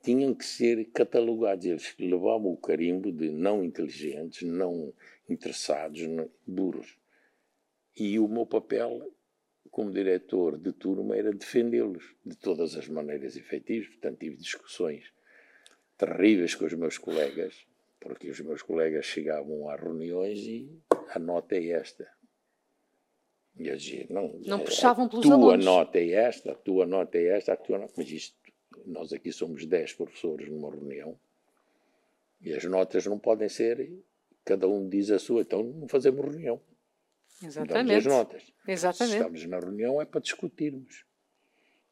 tinham 0.03 0.33
que 0.33 0.45
ser 0.45 0.85
catalogados. 0.93 1.65
Eles 1.65 1.95
levavam 1.99 2.51
o 2.51 2.57
carimbo 2.57 3.11
de 3.11 3.29
não 3.29 3.63
inteligentes, 3.63 4.47
não 4.47 4.93
interessados, 5.29 6.01
não, 6.07 6.29
burros. 6.45 6.97
E 7.95 8.17
o 8.19 8.27
meu 8.27 8.45
papel 8.45 9.11
como 9.77 9.91
diretor 9.91 10.57
de 10.57 10.71
turma 10.73 11.15
era 11.15 11.31
defendê-los 11.31 12.03
de 12.25 12.35
todas 12.35 12.75
as 12.75 12.87
maneiras 12.87 13.37
efetivas. 13.37 13.87
Portanto, 13.89 14.17
tive 14.17 14.35
discussões 14.35 15.13
terríveis 15.95 16.55
com 16.55 16.65
os 16.65 16.73
meus 16.73 16.97
colegas, 16.97 17.63
porque 17.99 18.27
os 18.27 18.39
meus 18.39 18.63
colegas 18.63 19.05
chegavam 19.05 19.69
a 19.69 19.75
reuniões 19.75 20.39
e 20.39 20.67
a 21.09 21.19
nota 21.19 21.55
é 21.55 21.67
esta. 21.73 22.11
E 23.55 23.67
eu 23.67 23.77
dizia, 23.77 24.07
não, 24.09 24.39
não 24.47 24.61
puxavam 24.61 25.07
pelos 25.07 25.23
a 25.25 25.29
tua 25.29 25.35
alunos. 25.35 25.65
nota 25.65 25.99
é 25.99 26.09
esta, 26.09 26.53
a 26.53 26.55
tua 26.55 26.87
nota 26.87 27.15
é 27.19 27.25
esta, 27.37 27.53
a 27.53 27.55
tua 27.55 27.77
nota... 27.77 27.93
Mas 27.97 28.09
isto, 28.09 28.35
nós 28.83 29.13
aqui 29.13 29.31
somos 29.31 29.63
10 29.63 29.93
professores 29.93 30.49
numa 30.49 30.71
reunião 30.71 31.19
e 32.41 32.51
as 32.51 32.63
notas 32.63 33.05
não 33.05 33.19
podem 33.19 33.47
ser, 33.47 33.91
cada 34.43 34.67
um 34.67 34.89
diz 34.89 35.11
a 35.11 35.19
sua, 35.19 35.41
então 35.41 35.61
não 35.61 35.87
fazemos 35.87 36.25
reunião. 36.25 36.59
Exatamente. 37.41 37.87
Damos 37.87 37.95
as 37.95 38.05
notas. 38.05 38.53
Exatamente. 38.67 39.11
Se 39.11 39.17
estamos 39.17 39.45
na 39.45 39.59
reunião 39.59 40.01
é 40.01 40.05
para 40.05 40.21
discutirmos. 40.21 41.05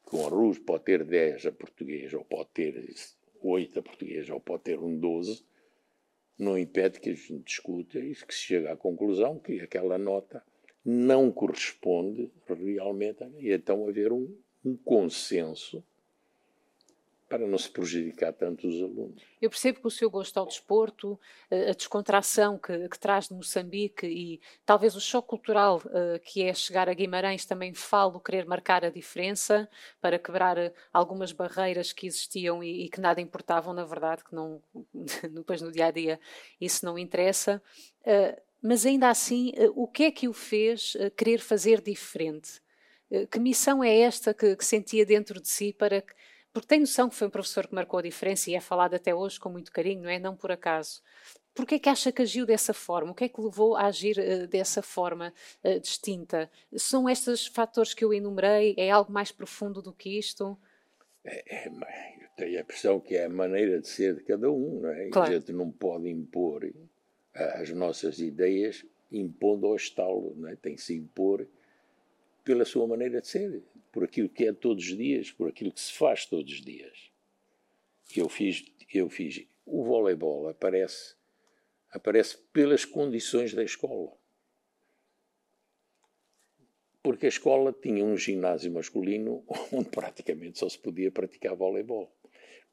Com 0.04 0.26
a 0.26 0.30
RUS 0.30 0.60
pode 0.60 0.84
ter 0.84 1.04
10 1.04 1.48
a 1.48 1.52
português, 1.52 2.14
ou 2.14 2.24
pode 2.24 2.50
ter 2.50 2.96
8 3.42 3.80
a 3.80 3.82
português, 3.82 4.30
ou 4.30 4.40
pode 4.40 4.64
ter 4.64 4.80
um 4.80 5.00
12, 5.00 5.44
não 6.38 6.58
impede 6.58 7.00
que 7.00 7.10
a 7.10 7.14
gente 7.14 7.44
discuta 7.44 7.98
e 8.00 8.14
que 8.14 8.34
se 8.34 8.42
chegue 8.42 8.68
à 8.68 8.76
conclusão 8.76 9.40
que 9.40 9.60
aquela 9.62 9.98
nota 9.98 10.44
não 10.84 11.32
corresponde 11.32 12.32
realmente, 12.48 13.24
e 13.40 13.52
então 13.52 13.88
haver 13.88 14.12
um, 14.12 14.38
um 14.64 14.78
consenso 14.78 15.84
para 17.28 17.48
não 17.48 17.58
se 17.58 17.70
prejudicar 17.70 18.32
tanto 18.34 18.68
os 18.68 18.76
alunos. 18.76 19.24
Eu 19.42 19.50
percebo 19.50 19.82
que 19.82 19.88
o 19.88 19.92
seu 19.92 20.10
gosto 20.10 20.38
ao 20.38 20.46
desporto, 20.46 21.20
a 21.52 21.74
descontração 21.74 22.58
que, 22.58 22.88
que 22.88 23.00
traz 23.00 23.28
de 23.28 23.34
Moçambique 23.34 24.06
e 24.06 24.40
talvez 24.66 24.96
o 24.96 25.02
choque 25.02 25.30
cultural 25.30 25.82
uh, 25.86 26.20
que 26.24 26.44
é 26.44 26.54
chegar 26.54 26.88
a 26.88 26.94
Guimarães 26.94 27.44
também 27.46 27.74
falo 27.74 28.20
querer 28.20 28.46
marcar 28.46 28.86
a 28.86 28.90
diferença 28.90 29.68
para 30.00 30.20
quebrar 30.20 30.58
eh, 30.58 30.74
algumas 30.94 31.32
barreiras 31.32 31.92
que 31.92 32.06
existiam 32.06 32.64
e, 32.64 32.86
e, 32.86 32.90
que 32.90 33.02
nada 33.02 33.20
importavam, 33.20 33.74
na 33.74 33.84
verdade, 33.84 34.24
que 34.24 34.36
não 34.36 34.62
depois 35.34 35.62
no 35.62 35.72
dia 35.72 35.88
a 35.88 35.92
dia 35.92 36.20
isso 36.62 36.86
não 36.86 36.98
interessa. 36.98 37.62
Uh, 38.02 38.40
mas 38.62 38.86
ainda 38.86 39.10
assim, 39.10 39.52
uh, 39.58 39.74
o 39.76 39.88
que 39.88 40.04
é 40.04 40.12
que 40.12 40.28
o 40.28 40.34
fez 40.34 40.96
querer 41.18 41.40
fazer 41.40 41.82
diferente? 41.82 42.64
que 43.32 43.40
missão 43.40 43.84
é 43.84 44.00
esta 44.00 44.34
que, 44.34 44.56
que 44.56 44.66
sentia 44.66 45.06
dentro 45.06 45.40
de 45.40 45.48
si 45.48 45.72
para 45.72 46.02
que 46.02 46.12
porque 46.56 46.70
tem 46.70 46.80
noção 46.80 47.10
que 47.10 47.16
foi 47.16 47.28
um 47.28 47.30
professor 47.30 47.68
que 47.68 47.76
marcou 47.76 48.00
a 48.00 48.02
diferença 48.02 48.50
e 48.50 48.56
é 48.56 48.62
falado 48.62 48.94
até 48.94 49.14
hoje 49.14 49.38
com 49.38 49.50
muito 49.50 49.74
carinho, 49.74 50.04
não 50.04 50.10
é? 50.10 50.18
Não 50.18 50.38
por 50.38 50.54
acaso. 50.54 51.02
Porquê 51.54 51.76
é 51.76 51.80
que 51.80 51.90
acha 51.90 52.14
que 52.14 52.22
agiu 52.22 52.46
dessa 52.46 52.74
forma? 52.74 53.12
O 53.12 53.14
que 53.14 53.26
é 53.26 53.28
que 53.28 53.42
levou 53.42 53.76
a 53.76 53.88
agir 53.88 54.18
uh, 54.18 54.48
dessa 54.48 54.82
forma 54.82 55.34
uh, 55.66 55.80
distinta? 55.82 56.50
São 56.78 57.10
estes 57.10 57.46
fatores 57.46 57.94
que 57.94 58.06
eu 58.06 58.14
enumerei? 58.14 58.74
É 58.78 58.90
algo 58.90 59.12
mais 59.12 59.34
profundo 59.34 59.82
do 59.82 59.92
que 59.92 60.18
isto? 60.18 60.58
É, 61.26 61.66
é, 61.66 61.68
eu 61.68 62.30
tenho 62.38 62.58
a 62.58 62.62
impressão 62.62 63.02
que 63.02 63.18
é 63.18 63.26
a 63.26 63.30
maneira 63.30 63.82
de 63.82 63.90
ser 63.90 64.16
de 64.16 64.24
cada 64.24 64.50
um, 64.50 64.80
não 64.80 64.90
é? 64.92 65.10
Claro. 65.10 65.30
A 65.30 65.34
gente 65.36 65.52
não 65.52 65.70
pode 65.70 66.08
impor 66.08 66.64
eh, 66.64 66.74
as 67.34 67.70
nossas 67.72 68.20
ideias 68.20 68.86
impondo 69.12 69.68
ao 69.68 69.76
estalo, 69.76 70.34
não 70.38 70.48
é? 70.48 70.56
Tem 70.56 70.76
que 70.76 70.82
se 70.82 70.96
impor 70.96 71.46
pela 72.46 72.64
sua 72.64 72.88
maneira 72.88 73.20
de 73.20 73.28
ser 73.28 73.62
por 73.96 74.04
aquilo 74.04 74.28
que 74.28 74.44
é 74.44 74.52
todos 74.52 74.84
os 74.84 74.98
dias, 74.98 75.32
por 75.32 75.48
aquilo 75.48 75.72
que 75.72 75.80
se 75.80 75.94
faz 75.94 76.26
todos 76.26 76.52
os 76.52 76.62
dias. 76.62 77.10
Eu 78.14 78.28
fiz, 78.28 78.66
eu 78.94 79.10
fiz. 79.10 79.48
O 79.66 79.86
voleibol 79.86 80.50
aparece, 80.50 81.16
aparece 81.90 82.38
pelas 82.52 82.84
condições 82.84 83.54
da 83.54 83.64
escola. 83.64 84.12
Porque 87.02 87.26
a 87.26 87.30
escola 87.30 87.72
tinha 87.72 88.04
um 88.04 88.18
ginásio 88.18 88.70
masculino 88.70 89.46
onde 89.72 89.88
praticamente 89.88 90.60
só 90.60 90.68
se 90.68 90.78
podia 90.78 91.10
praticar 91.10 91.56
voleibol. 91.56 92.14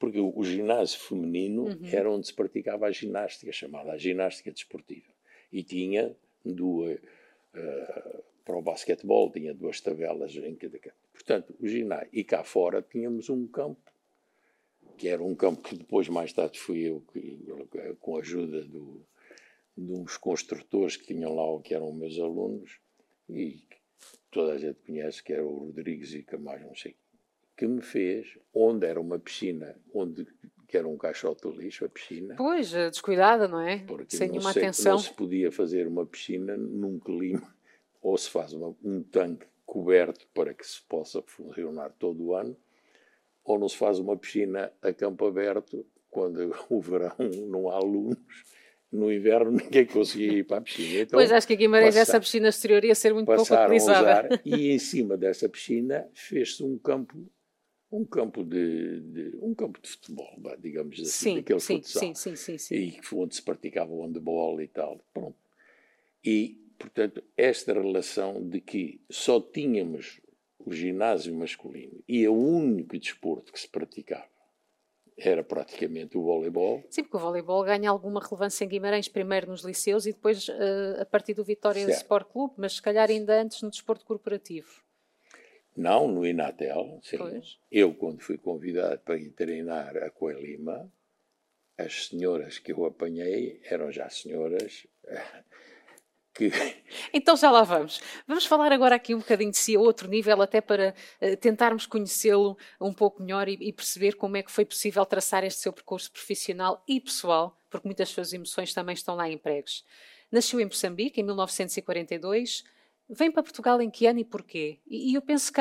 Porque 0.01 0.19
o, 0.19 0.37
o 0.37 0.45
ginásio 0.45 0.99
feminino 0.99 1.67
uhum. 1.67 1.87
era 1.87 2.11
onde 2.11 2.27
se 2.27 2.35
praticava 2.35 2.87
a 2.87 2.91
ginástica, 2.91 3.53
chamada 3.53 3.93
a 3.93 3.97
ginástica 3.97 4.51
desportiva. 4.51 5.13
E 5.53 5.63
tinha 5.63 6.17
duas. 6.45 6.99
Uh, 7.55 8.32
para 8.45 8.57
o 8.57 8.63
basquetebol 8.63 9.31
tinha 9.31 9.55
duas 9.55 9.81
tabelas 9.81 10.35
em 10.35 10.55
cada 10.55 10.79
campo. 10.79 10.97
Portanto, 11.13 11.55
o 11.61 11.67
ginásio. 11.67 12.09
E 12.13 12.25
cá 12.25 12.43
fora 12.45 12.83
tínhamos 12.83 13.29
um 13.29 13.47
campo, 13.47 13.93
que 14.97 15.09
era 15.09 15.23
um 15.23 15.35
campo 15.35 15.63
que 15.63 15.77
depois, 15.77 16.09
mais 16.09 16.33
tarde, 16.33 16.59
fui 16.59 16.81
eu, 16.81 17.03
que, 17.13 17.39
com 18.01 18.17
a 18.17 18.21
ajuda 18.21 18.63
do, 18.65 19.05
de 19.77 19.93
uns 19.93 20.17
construtores 20.17 20.97
que 20.97 21.07
tinham 21.07 21.35
lá, 21.35 21.63
que 21.63 21.75
eram 21.75 21.93
meus 21.93 22.19
alunos, 22.19 22.79
e 23.29 23.63
toda 24.31 24.53
a 24.55 24.59
gente 24.59 24.81
conhece, 24.87 25.23
que 25.23 25.33
era 25.33 25.45
o 25.45 25.67
Rodrigues 25.67 26.15
e 26.15 26.23
Camargo, 26.23 26.67
não 26.67 26.77
sei, 26.77 26.97
que 27.57 27.67
me 27.67 27.83
fez, 27.83 28.39
onde 28.53 28.87
era 28.87 29.01
uma 29.01 29.19
piscina, 29.19 29.77
onde 29.95 30.27
que 30.73 30.79
era 30.79 30.89
um 30.89 30.97
caixote 30.97 31.47
de 31.51 31.55
lixo, 31.55 31.85
a 31.85 31.89
piscina. 31.89 32.35
Pois, 32.35 32.73
eh, 32.73 32.89
descuidada, 32.89 33.47
não 33.47 33.61
é? 33.61 33.81
Porque 33.81 34.17
Sem 34.17 34.31
nenhuma 34.31 34.53
atenção. 34.53 34.93
Não 34.93 34.99
se 34.99 35.13
podia 35.13 35.53
fazer 35.53 35.87
uma 35.87 36.07
piscina 36.07 36.57
num 36.57 36.99
clima, 36.99 37.55
ou 38.03 38.19
se 38.19 38.29
faz 38.29 38.53
uma, 38.53 38.75
um 38.85 39.03
tanque 39.03 39.47
coberto 39.65 40.27
para 40.35 40.53
que 40.53 40.67
se 40.67 40.83
possa 40.83 41.23
funcionar 41.23 41.91
todo 41.99 42.23
o 42.23 42.35
ano, 42.35 42.57
ou 43.45 43.59
não 43.59 43.69
se 43.69 43.77
faz 43.77 43.99
uma 43.99 44.17
piscina 44.17 44.73
a 44.83 44.93
campo 44.93 45.25
aberto 45.27 45.87
quando 46.11 46.55
o 46.69 46.81
verão 46.81 47.17
não 47.49 47.71
há 47.71 47.77
alunos. 47.77 48.19
No 48.91 49.11
inverno 49.11 49.53
ninguém 49.53 49.87
conseguia 49.87 50.33
ir 50.41 50.45
para 50.45 50.59
a 50.59 50.61
piscina. 50.61 51.01
Então, 51.01 51.17
pois 51.17 51.33
acho 51.33 51.47
que 51.47 51.55
aqui 51.55 51.63
em 51.63 51.67
Guimarães 51.67 51.97
essa 51.97 52.21
piscina 52.21 52.49
exterior 52.49 52.85
ia 52.85 52.95
ser 52.95 53.15
muito 53.15 53.27
pouco 53.27 53.55
utilizada. 53.55 54.29
e 54.45 54.71
em 54.71 54.79
cima 54.79 55.17
dessa 55.17 55.49
piscina 55.49 56.07
fez-se 56.13 56.63
um 56.63 56.77
campo 56.77 57.17
um 57.91 58.07
campo 58.07 58.43
de, 58.43 59.01
de, 59.01 59.37
um 59.43 59.55
campo 59.55 59.79
de 59.81 59.89
futebol, 59.91 60.35
digamos 60.59 60.99
assim, 60.99 61.11
sim, 61.11 61.35
daquele 61.37 61.61
sim, 61.61 61.77
futsal. 61.77 62.03
Sim, 62.03 62.15
sim, 62.15 62.37
sim, 62.37 62.59
sim. 62.59 62.75
E 62.75 63.01
onde 63.15 63.35
se 63.35 63.43
praticava 63.43 63.93
o 63.93 64.03
handball 64.03 64.61
e 64.63 64.69
tal. 64.69 64.99
Pronto. 65.13 65.37
E 66.25 66.62
Portanto, 66.83 67.23
esta 67.37 67.73
relação 67.73 68.43
de 68.43 68.61
que 68.61 69.01
só 69.09 69.41
tínhamos 69.41 70.21
o 70.59 70.73
ginásio 70.73 71.33
masculino 71.33 72.03
e 72.09 72.27
o 72.27 72.35
único 72.35 72.99
desporto 72.99 73.53
que 73.53 73.61
se 73.61 73.69
praticava 73.69 74.27
era 75.17 75.45
praticamente 75.45 76.19
o 76.19 76.23
voleibol. 76.23 76.83
Sim, 76.91 77.05
porque 77.05 77.17
o 77.17 77.21
voleibol 77.21 77.63
ganha 77.63 77.89
alguma 77.89 78.21
relevância 78.21 78.65
em 78.65 78.69
Guimarães, 78.69 79.07
primeiro 79.07 79.49
nos 79.49 79.63
liceus 79.63 80.07
e 80.07 80.13
depois 80.13 80.49
uh, 80.49 81.01
a 81.01 81.05
partir 81.05 81.35
do 81.35 81.45
Vitória 81.45 81.87
certo. 81.87 81.99
Sport 81.99 82.29
Clube, 82.33 82.55
mas 82.57 82.73
se 82.73 82.83
calhar 82.83 83.09
ainda 83.09 83.41
antes 83.41 83.63
no 83.63 83.71
desporto 83.71 84.05
corporativo. 84.05 84.83
Não, 85.77 86.09
no 86.09 86.27
Inatel. 86.27 86.99
Sim. 87.01 87.19
Pois. 87.19 87.59
Eu, 87.71 87.95
quando 87.95 88.21
fui 88.23 88.37
convidado 88.37 88.99
para 89.05 89.17
ir 89.17 89.31
treinar 89.31 89.97
a 89.99 90.11
Coelima, 90.11 90.93
as 91.79 92.09
senhoras 92.09 92.59
que 92.59 92.73
eu 92.73 92.85
apanhei 92.85 93.61
eram 93.65 93.93
já 93.93 94.11
senhoras 94.11 94.85
que... 96.35 96.51
Então 97.13 97.37
já 97.37 97.51
lá 97.51 97.63
vamos. 97.63 98.01
Vamos 98.27 98.45
falar 98.45 98.73
agora 98.73 98.95
aqui 98.95 99.15
um 99.15 99.19
bocadinho 99.19 99.51
de 99.51 99.57
si 99.57 99.77
a 99.77 99.81
outro 99.81 100.09
nível, 100.09 100.41
até 100.43 100.61
para 100.61 100.95
uh, 101.21 101.37
tentarmos 101.37 101.87
conhecê-lo 101.87 102.57
um 102.81 102.93
pouco 102.93 103.23
melhor 103.23 103.49
e, 103.49 103.73
perceber 103.73 104.15
como 104.17 104.37
é 104.37 104.43
que 104.43 104.51
foi 104.53 104.65
possível 104.65 105.05
traçar 105.07 105.45
este 105.45 105.61
seu 105.61 105.73
percurso 105.73 106.11
profissional 106.11 106.83
e 106.87 107.01
pessoal, 107.01 107.59
porque 107.71 107.89
muitas 107.89 108.09
suas 108.11 108.33
emoções 108.33 108.75
também 108.75 108.95
estão 108.95 109.15
lá 109.15 109.29
empregos. 109.29 109.85
Nasceu 110.31 110.61
em 110.61 110.65
Moçambique 110.65 111.21
em 111.21 111.25
1942, 111.25 112.65
Vem 113.15 113.31
para 113.31 113.43
Portugal 113.43 113.81
em 113.83 113.91
que 113.91 114.07
ano 114.07 114.21
e 114.21 114.25
porquê? 114.25 114.79
E, 114.87 115.11
e 115.11 115.15
eu 115.15 115.21
penso 115.21 115.53
que 115.53 115.61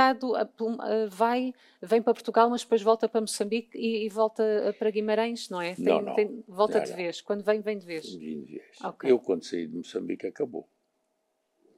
vai, 1.10 1.54
vem 1.82 2.02
para 2.02 2.14
Portugal, 2.14 2.50
mas 2.50 2.64
depois 2.64 2.82
volta 2.82 3.10
para 3.10 3.20
Moçambique 3.20 3.78
e, 3.78 4.06
e 4.06 4.10
volta 4.10 4.74
para 4.80 4.90
Guimarães, 4.90 5.50
não 5.50 5.62
é? 5.62 5.76
Tem, 5.76 5.84
não, 5.84 6.02
não. 6.02 6.16
Tem, 6.16 6.44
volta 6.48 6.78
não, 6.78 6.86
de 6.86 6.94
vez. 6.94 7.20
Quando 7.20 7.44
vem, 7.44 7.60
vem 7.60 7.78
de 7.78 7.86
vez. 7.86 8.14
Vim 8.14 8.42
de 8.42 8.54
vez. 8.54 8.82
Okay. 8.82 9.12
Eu, 9.12 9.20
quando 9.20 9.44
saí 9.44 9.68
de 9.68 9.76
Moçambique, 9.76 10.26
acabou. 10.26 10.70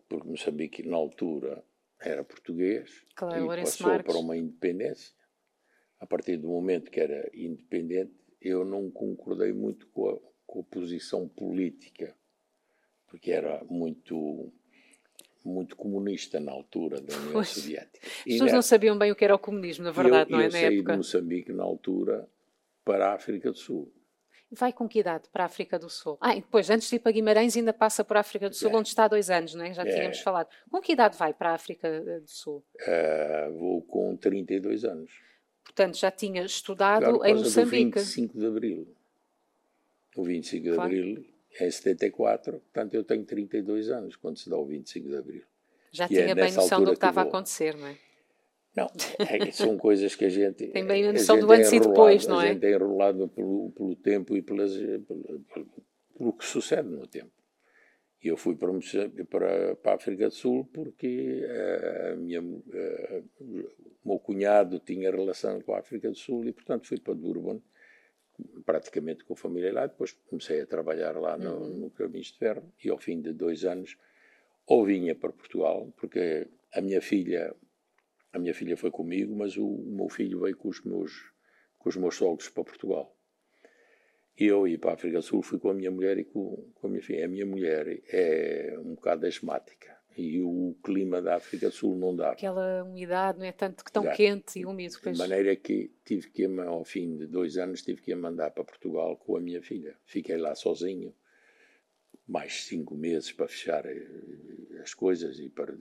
Porque 0.08 0.28
Moçambique, 0.28 0.88
na 0.88 0.96
altura, 0.96 1.66
era 2.00 2.24
português 2.24 3.04
claro, 3.16 3.52
e 3.52 3.62
passou 3.64 3.88
Marques. 3.88 4.12
para 4.14 4.22
uma 4.22 4.38
independência. 4.38 5.16
A 6.00 6.06
partir 6.06 6.38
do 6.38 6.50
momento 6.50 6.92
que 6.92 7.00
era 7.00 7.32
independente, 7.34 8.14
eu 8.40 8.64
não 8.64 8.92
concordei 8.92 9.54
muito 9.54 9.88
com 9.88 10.10
a, 10.10 10.20
com 10.46 10.60
a 10.60 10.64
posição 10.64 11.28
política, 11.28 12.16
porque 13.08 13.32
era 13.32 13.64
muito 13.64 14.54
muito 15.44 15.76
comunista 15.76 16.40
na 16.40 16.52
altura 16.52 17.02
da 17.02 17.16
União 17.16 17.34
pois. 17.34 17.50
Soviética. 17.50 18.06
As 18.06 18.24
pessoas 18.24 18.54
não 18.54 18.62
sabiam 18.62 18.98
bem 18.98 19.12
o 19.12 19.16
que 19.16 19.26
era 19.26 19.36
o 19.36 19.40
comunismo, 19.40 19.84
na 19.84 19.92
verdade, 19.92 20.32
eu, 20.32 20.38
não 20.38 20.42
é? 20.42 20.48
Eu 20.48 20.52
na 20.52 20.60
saí 20.60 20.78
época. 20.78 20.92
de 20.92 20.98
Moçambique 20.98 21.54
na 21.54 21.64
altura 21.64 22.30
para 22.84 23.10
a 23.10 23.14
África 23.14 23.52
do 23.52 23.58
Sul. 23.58 23.92
Vai 24.52 24.72
com 24.72 24.88
que 24.88 25.00
idade 25.00 25.28
para 25.30 25.44
a 25.44 25.46
África 25.48 25.80
do 25.80 25.90
Sul? 25.90 26.18
Ah, 26.22 26.36
depois, 26.36 26.70
antes 26.70 26.88
de 26.88 26.96
ir 26.96 27.00
para 27.00 27.12
Guimarães, 27.12 27.58
ainda 27.58 27.74
passa 27.74 28.04
por 28.04 28.18
África 28.18 28.50
do 28.50 28.56
Sul, 28.56 28.70
é. 28.70 28.76
onde 28.76 28.88
está 28.88 29.06
há 29.06 29.08
dois 29.08 29.32
anos, 29.32 29.56
não 29.56 29.66
é? 29.66 29.74
Já 29.74 29.82
é. 29.82 29.96
tínhamos 29.96 30.20
falado. 30.20 30.48
Com 30.70 30.80
que 30.80 30.92
idade 30.92 31.18
vai 31.18 31.34
para 31.34 31.52
a 31.52 31.54
África 31.56 32.20
do 32.22 32.30
Sul? 32.30 32.64
Uh, 32.82 33.58
vou 33.58 33.82
com 33.82 34.16
32 34.16 34.86
anos. 34.86 35.12
Portanto, 35.64 35.98
já 35.98 36.12
tinha 36.12 36.44
estudado 36.44 37.18
claro, 37.18 37.26
em 37.26 37.36
Moçambique. 37.36 37.92
Do 37.92 38.00
25 38.00 38.38
de 38.38 38.46
Abril. 38.46 38.96
O 40.16 40.24
25 40.24 40.64
de 40.64 40.70
claro. 40.70 40.82
Abril 40.84 41.33
é 41.60 41.70
74, 41.70 42.60
portanto 42.60 42.94
eu 42.94 43.04
tenho 43.04 43.26
32 43.26 43.90
anos 43.90 44.16
quando 44.16 44.38
se 44.38 44.50
dá 44.50 44.58
o 44.58 44.66
25 44.66 45.10
de 45.10 45.16
Abril. 45.16 45.44
Já 45.92 46.08
tinha 46.08 46.22
é 46.22 46.36
bem 46.36 46.52
noção 46.52 46.80
do 46.84 46.88
que 46.88 46.94
estava 46.94 47.22
a 47.22 47.24
acontecer, 47.24 47.76
não 47.76 47.88
é? 47.88 47.98
Não, 48.76 48.88
é, 49.20 49.52
são 49.52 49.78
coisas 49.78 50.16
que 50.16 50.26
a 50.26 50.30
gente. 50.30 50.68
Tem 50.74 50.86
bem 50.86 51.08
a 51.08 51.14
noção 51.14 51.40
do 51.40 51.52
antes 51.52 51.72
e 51.72 51.80
depois, 51.80 52.26
não 52.26 52.42
é? 52.42 52.50
A 52.50 52.54
gente 52.54 52.66
é 52.66 52.72
enrolado 52.72 53.28
pelo, 53.28 53.72
pelo 53.72 53.96
tempo 53.96 54.36
e 54.36 54.42
pelas, 54.42 54.76
pelo, 54.76 55.46
pelo, 56.18 56.34
que 56.34 56.44
sucede 56.44 56.90
no 56.90 57.06
tempo. 57.06 57.32
E 58.24 58.30
eu 58.30 58.38
fui 58.38 58.56
para, 58.56 58.72
para, 59.30 59.76
para 59.76 59.92
a 59.92 59.96
África 59.96 60.28
do 60.28 60.34
Sul 60.34 60.68
porque 60.74 61.44
eh, 61.44 62.14
a 62.14 62.16
minha, 62.16 62.40
a, 62.40 62.76
eh, 62.76 63.24
o 63.42 64.10
meu 64.10 64.18
cunhado 64.18 64.80
tinha 64.80 65.12
relação 65.12 65.62
com 65.62 65.76
a 65.76 65.80
África 65.80 66.10
do 66.10 66.18
Sul 66.18 66.46
e, 66.46 66.54
portanto, 66.54 66.88
fui 66.88 67.00
para 67.00 67.14
Durban, 67.14 67.62
praticamente 68.66 69.24
com 69.24 69.34
a 69.34 69.38
família 69.38 69.74
lá. 69.74 69.88
Depois 69.88 70.12
comecei 70.30 70.62
a 70.62 70.66
trabalhar 70.66 71.18
lá 71.20 71.38
no, 71.38 71.58
uhum. 71.58 71.78
no 71.78 71.90
Caminhos 71.92 72.28
de 72.28 72.38
Ferro 72.38 72.72
e, 72.84 72.90
ao 72.90 72.98
fim 72.98 73.22
de 73.22 73.34
dois 73.34 73.66
anos, 73.66 73.98
ou 74.66 74.86
vinha 74.86 75.16
para 75.16 75.32
Portugal, 75.32 75.92
porque 75.98 76.48
a 76.74 76.82
minha 76.82 77.02
filha 77.02 77.54
a 78.32 78.40
minha 78.40 78.54
filha 78.54 78.76
foi 78.76 78.90
comigo, 78.90 79.36
mas 79.36 79.56
o, 79.58 79.66
o 79.66 79.96
meu 79.96 80.10
filho 80.10 80.40
veio 80.40 80.58
com 80.58 80.68
os 80.68 80.84
meus, 80.84 81.32
com 81.78 81.88
os 81.88 81.96
meus 81.96 82.16
sogros 82.16 82.50
para 82.50 82.64
Portugal. 82.64 83.16
E 84.36 84.48
eu 84.48 84.68
ia 84.68 84.80
para 84.80 84.92
a 84.92 84.94
África 84.96 85.18
do 85.18 85.22
Sul, 85.22 85.44
fui 85.44 85.60
com 85.60 85.70
a 85.70 85.74
minha 85.74 85.92
mulher 85.92 86.18
e 86.18 86.24
com, 86.24 86.72
com 86.74 86.88
a 86.88 86.90
minha 86.90 87.04
filha. 87.04 87.26
A 87.26 87.28
minha 87.28 87.46
mulher 87.46 88.02
é 88.08 88.76
um 88.80 88.96
bocado 88.96 89.28
asmática 89.28 89.96
e 90.18 90.42
o 90.42 90.76
clima 90.84 91.22
da 91.22 91.36
África 91.36 91.70
do 91.70 91.76
Sul 91.76 91.96
não 91.96 92.16
dá. 92.16 92.32
Aquela 92.32 92.84
umidade 92.84 93.40
não 93.40 93.46
é 93.46 93.52
tanto 93.52 93.84
que 93.84 93.92
tão 93.92 94.04
Exato. 94.04 94.18
quente 94.18 94.60
e 94.60 94.66
úmido. 94.66 94.96
De 95.02 95.18
maneira 95.18 95.56
que 95.56 95.92
tive 96.06 96.30
que, 96.30 96.46
ao 96.46 96.84
fim 96.84 97.18
de 97.18 97.28
dois 97.28 97.58
anos, 97.58 97.82
tive 97.82 98.02
que 98.02 98.14
mandar 98.16 98.52
para 98.52 98.64
Portugal 98.64 99.18
com 99.18 99.36
a 99.36 99.40
minha 99.40 99.62
filha. 99.62 99.96
Fiquei 100.06 100.38
lá 100.38 100.56
sozinho, 100.56 101.14
mais 102.28 102.66
cinco 102.66 102.96
meses 102.96 103.32
para 103.32 103.48
fechar 103.48 103.86
eh, 103.86 104.08
as 104.82 104.94
coisas 104.94 105.40
e 105.40 105.50
para 105.50 105.74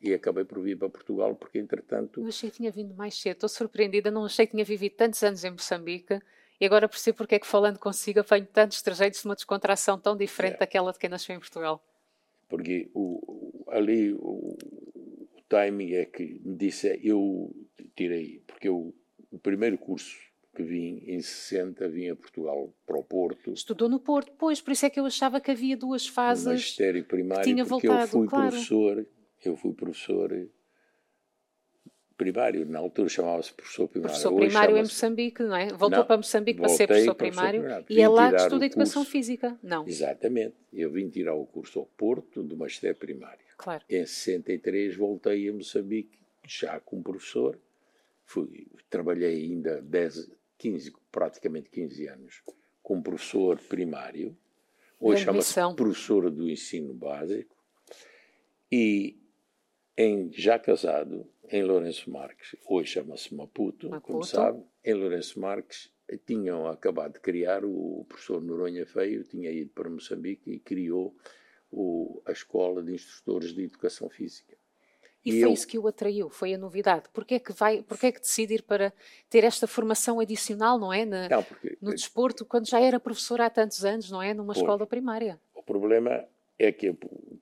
e 0.00 0.12
acabei 0.12 0.44
por 0.44 0.60
vir 0.60 0.76
para 0.76 0.90
Portugal 0.90 1.34
porque, 1.34 1.58
entretanto... 1.58 2.20
Eu 2.20 2.26
achei 2.26 2.50
que 2.50 2.58
tinha 2.58 2.70
vindo 2.70 2.94
mais 2.94 3.18
cedo. 3.18 3.36
Estou 3.36 3.48
surpreendida. 3.48 4.10
Não 4.10 4.26
achei 4.26 4.46
que 4.46 4.52
tinha 4.52 4.64
vivido 4.64 4.96
tantos 4.96 5.22
anos 5.22 5.42
em 5.42 5.50
Moçambique 5.50 6.20
e 6.60 6.66
agora 6.66 6.86
percebo 6.86 7.16
porque 7.16 7.36
é 7.36 7.38
que, 7.38 7.46
falando 7.46 7.78
consigo, 7.78 8.20
apanho 8.20 8.46
tantos 8.46 8.82
trajeitos 8.82 9.20
de 9.20 9.26
uma 9.26 9.34
descontração 9.34 9.98
tão 9.98 10.14
diferente 10.14 10.56
é. 10.56 10.58
daquela 10.58 10.92
de 10.92 10.98
quem 10.98 11.08
nasceu 11.08 11.34
em 11.34 11.38
Portugal. 11.38 11.82
Porque 12.48 12.90
o, 12.94 13.64
ali 13.68 14.12
o, 14.12 14.56
o 14.56 15.42
timing 15.48 15.92
é 15.92 16.04
que 16.04 16.40
me 16.44 16.56
disse... 16.56 17.00
Eu 17.02 17.54
tirei... 17.96 18.42
Porque 18.46 18.68
eu, 18.68 18.94
o 19.30 19.38
primeiro 19.38 19.78
curso 19.78 20.16
que 20.54 20.62
vim 20.62 21.02
em 21.06 21.20
60, 21.20 21.88
vim 21.88 22.08
a 22.10 22.16
Portugal 22.16 22.72
para 22.86 22.96
o 22.96 23.02
Porto. 23.02 23.52
Estudou 23.52 23.88
no 23.88 23.98
Porto, 23.98 24.32
pois, 24.38 24.60
por 24.60 24.70
isso 24.70 24.86
é 24.86 24.90
que 24.90 25.00
eu 25.00 25.04
achava 25.04 25.40
que 25.40 25.50
havia 25.50 25.76
duas 25.76 26.06
fases. 26.06 26.44
No 26.44 26.52
magistério 26.52 27.04
primário, 27.04 27.42
que 27.42 27.50
tinha 27.50 27.66
porque 27.66 27.88
voltado, 27.88 28.04
eu 28.04 28.08
fui 28.08 28.28
claro. 28.28 28.50
professor 28.50 29.06
eu 29.48 29.56
fui 29.56 29.72
professor 29.72 30.48
primário, 32.16 32.66
na 32.66 32.78
altura 32.78 33.08
chamava-se 33.08 33.52
professor 33.52 33.88
primário. 33.88 34.12
Professor 34.12 34.32
Hoje 34.32 34.46
primário 34.46 34.76
em 34.76 34.82
Moçambique, 34.82 35.42
não 35.42 35.56
é? 35.56 35.68
Voltou 35.68 35.98
não, 35.98 36.06
para 36.06 36.16
Moçambique 36.16 36.60
para 36.60 36.68
ser 36.68 36.86
professor 36.86 37.14
primário, 37.14 37.60
primário. 37.60 37.86
e 37.88 38.00
é 38.00 38.08
lá 38.08 38.30
que 38.30 38.36
estuda 38.36 38.66
Educação 38.66 39.04
Física, 39.04 39.58
não? 39.62 39.86
Exatamente. 39.86 40.54
Eu 40.72 40.90
vim 40.90 41.08
tirar 41.08 41.34
o 41.34 41.46
curso 41.46 41.80
ao 41.80 41.86
Porto 41.86 42.42
do 42.42 42.56
Magistério 42.56 42.96
Primário. 42.96 43.44
Claro. 43.56 43.84
Em 43.88 44.04
63 44.04 44.96
voltei 44.96 45.48
a 45.48 45.52
Moçambique, 45.52 46.18
já 46.46 46.80
como 46.80 47.02
professor. 47.02 47.58
Fui, 48.24 48.66
trabalhei 48.88 49.44
ainda 49.44 49.82
10, 49.82 50.30
15, 50.58 50.92
praticamente 51.10 51.68
15 51.70 52.08
anos 52.08 52.42
como 52.82 53.02
professor 53.02 53.58
primário. 53.68 54.36
Hoje 55.00 55.24
chama-se 55.24 55.60
professor 55.74 56.30
do 56.30 56.48
ensino 56.48 56.94
básico. 56.94 57.54
E 58.70 59.18
em, 59.96 60.30
já 60.32 60.58
casado, 60.58 61.26
em 61.50 61.62
Lourenço 61.62 62.10
Marques, 62.10 62.56
hoje 62.66 62.92
chama-se 62.92 63.34
Maputo, 63.34 63.88
Maputo, 63.90 64.12
como 64.12 64.24
sabe, 64.24 64.62
em 64.84 64.94
Lourenço 64.94 65.38
Marques 65.38 65.92
tinham 66.26 66.66
acabado 66.66 67.14
de 67.14 67.20
criar, 67.20 67.64
o 67.64 68.04
professor 68.08 68.42
Noronha 68.42 68.86
Feio 68.86 69.24
tinha 69.24 69.50
ido 69.50 69.70
para 69.70 69.88
Moçambique 69.88 70.50
e 70.50 70.58
criou 70.58 71.14
o, 71.70 72.22
a 72.26 72.32
Escola 72.32 72.82
de 72.82 72.92
Instrutores 72.92 73.54
de 73.54 73.64
Educação 73.64 74.08
Física. 74.08 74.56
E, 75.24 75.30
e 75.30 75.40
foi 75.40 75.48
eu... 75.48 75.52
isso 75.54 75.66
que 75.66 75.78
o 75.78 75.88
atraiu, 75.88 76.28
foi 76.28 76.52
a 76.52 76.58
novidade. 76.58 77.04
Porquê 77.12 77.36
é 77.36 77.38
que 77.38 77.52
vai, 77.52 77.82
porquê 77.82 78.08
é 78.08 78.12
que 78.12 78.20
decide 78.20 78.54
ir 78.54 78.62
para 78.62 78.92
ter 79.30 79.42
esta 79.42 79.66
formação 79.66 80.20
adicional, 80.20 80.78
não 80.78 80.92
é? 80.92 81.06
Na, 81.06 81.28
não, 81.28 81.42
porque... 81.42 81.78
No 81.80 81.90
desporto, 81.92 82.44
quando 82.44 82.68
já 82.68 82.78
era 82.78 83.00
professor 83.00 83.40
há 83.40 83.48
tantos 83.48 83.84
anos, 83.84 84.10
não 84.10 84.22
é? 84.22 84.34
Numa 84.34 84.52
escola 84.52 84.86
primária. 84.86 85.40
O 85.54 85.62
problema 85.62 86.26
é 86.58 86.70
que, 86.70 86.94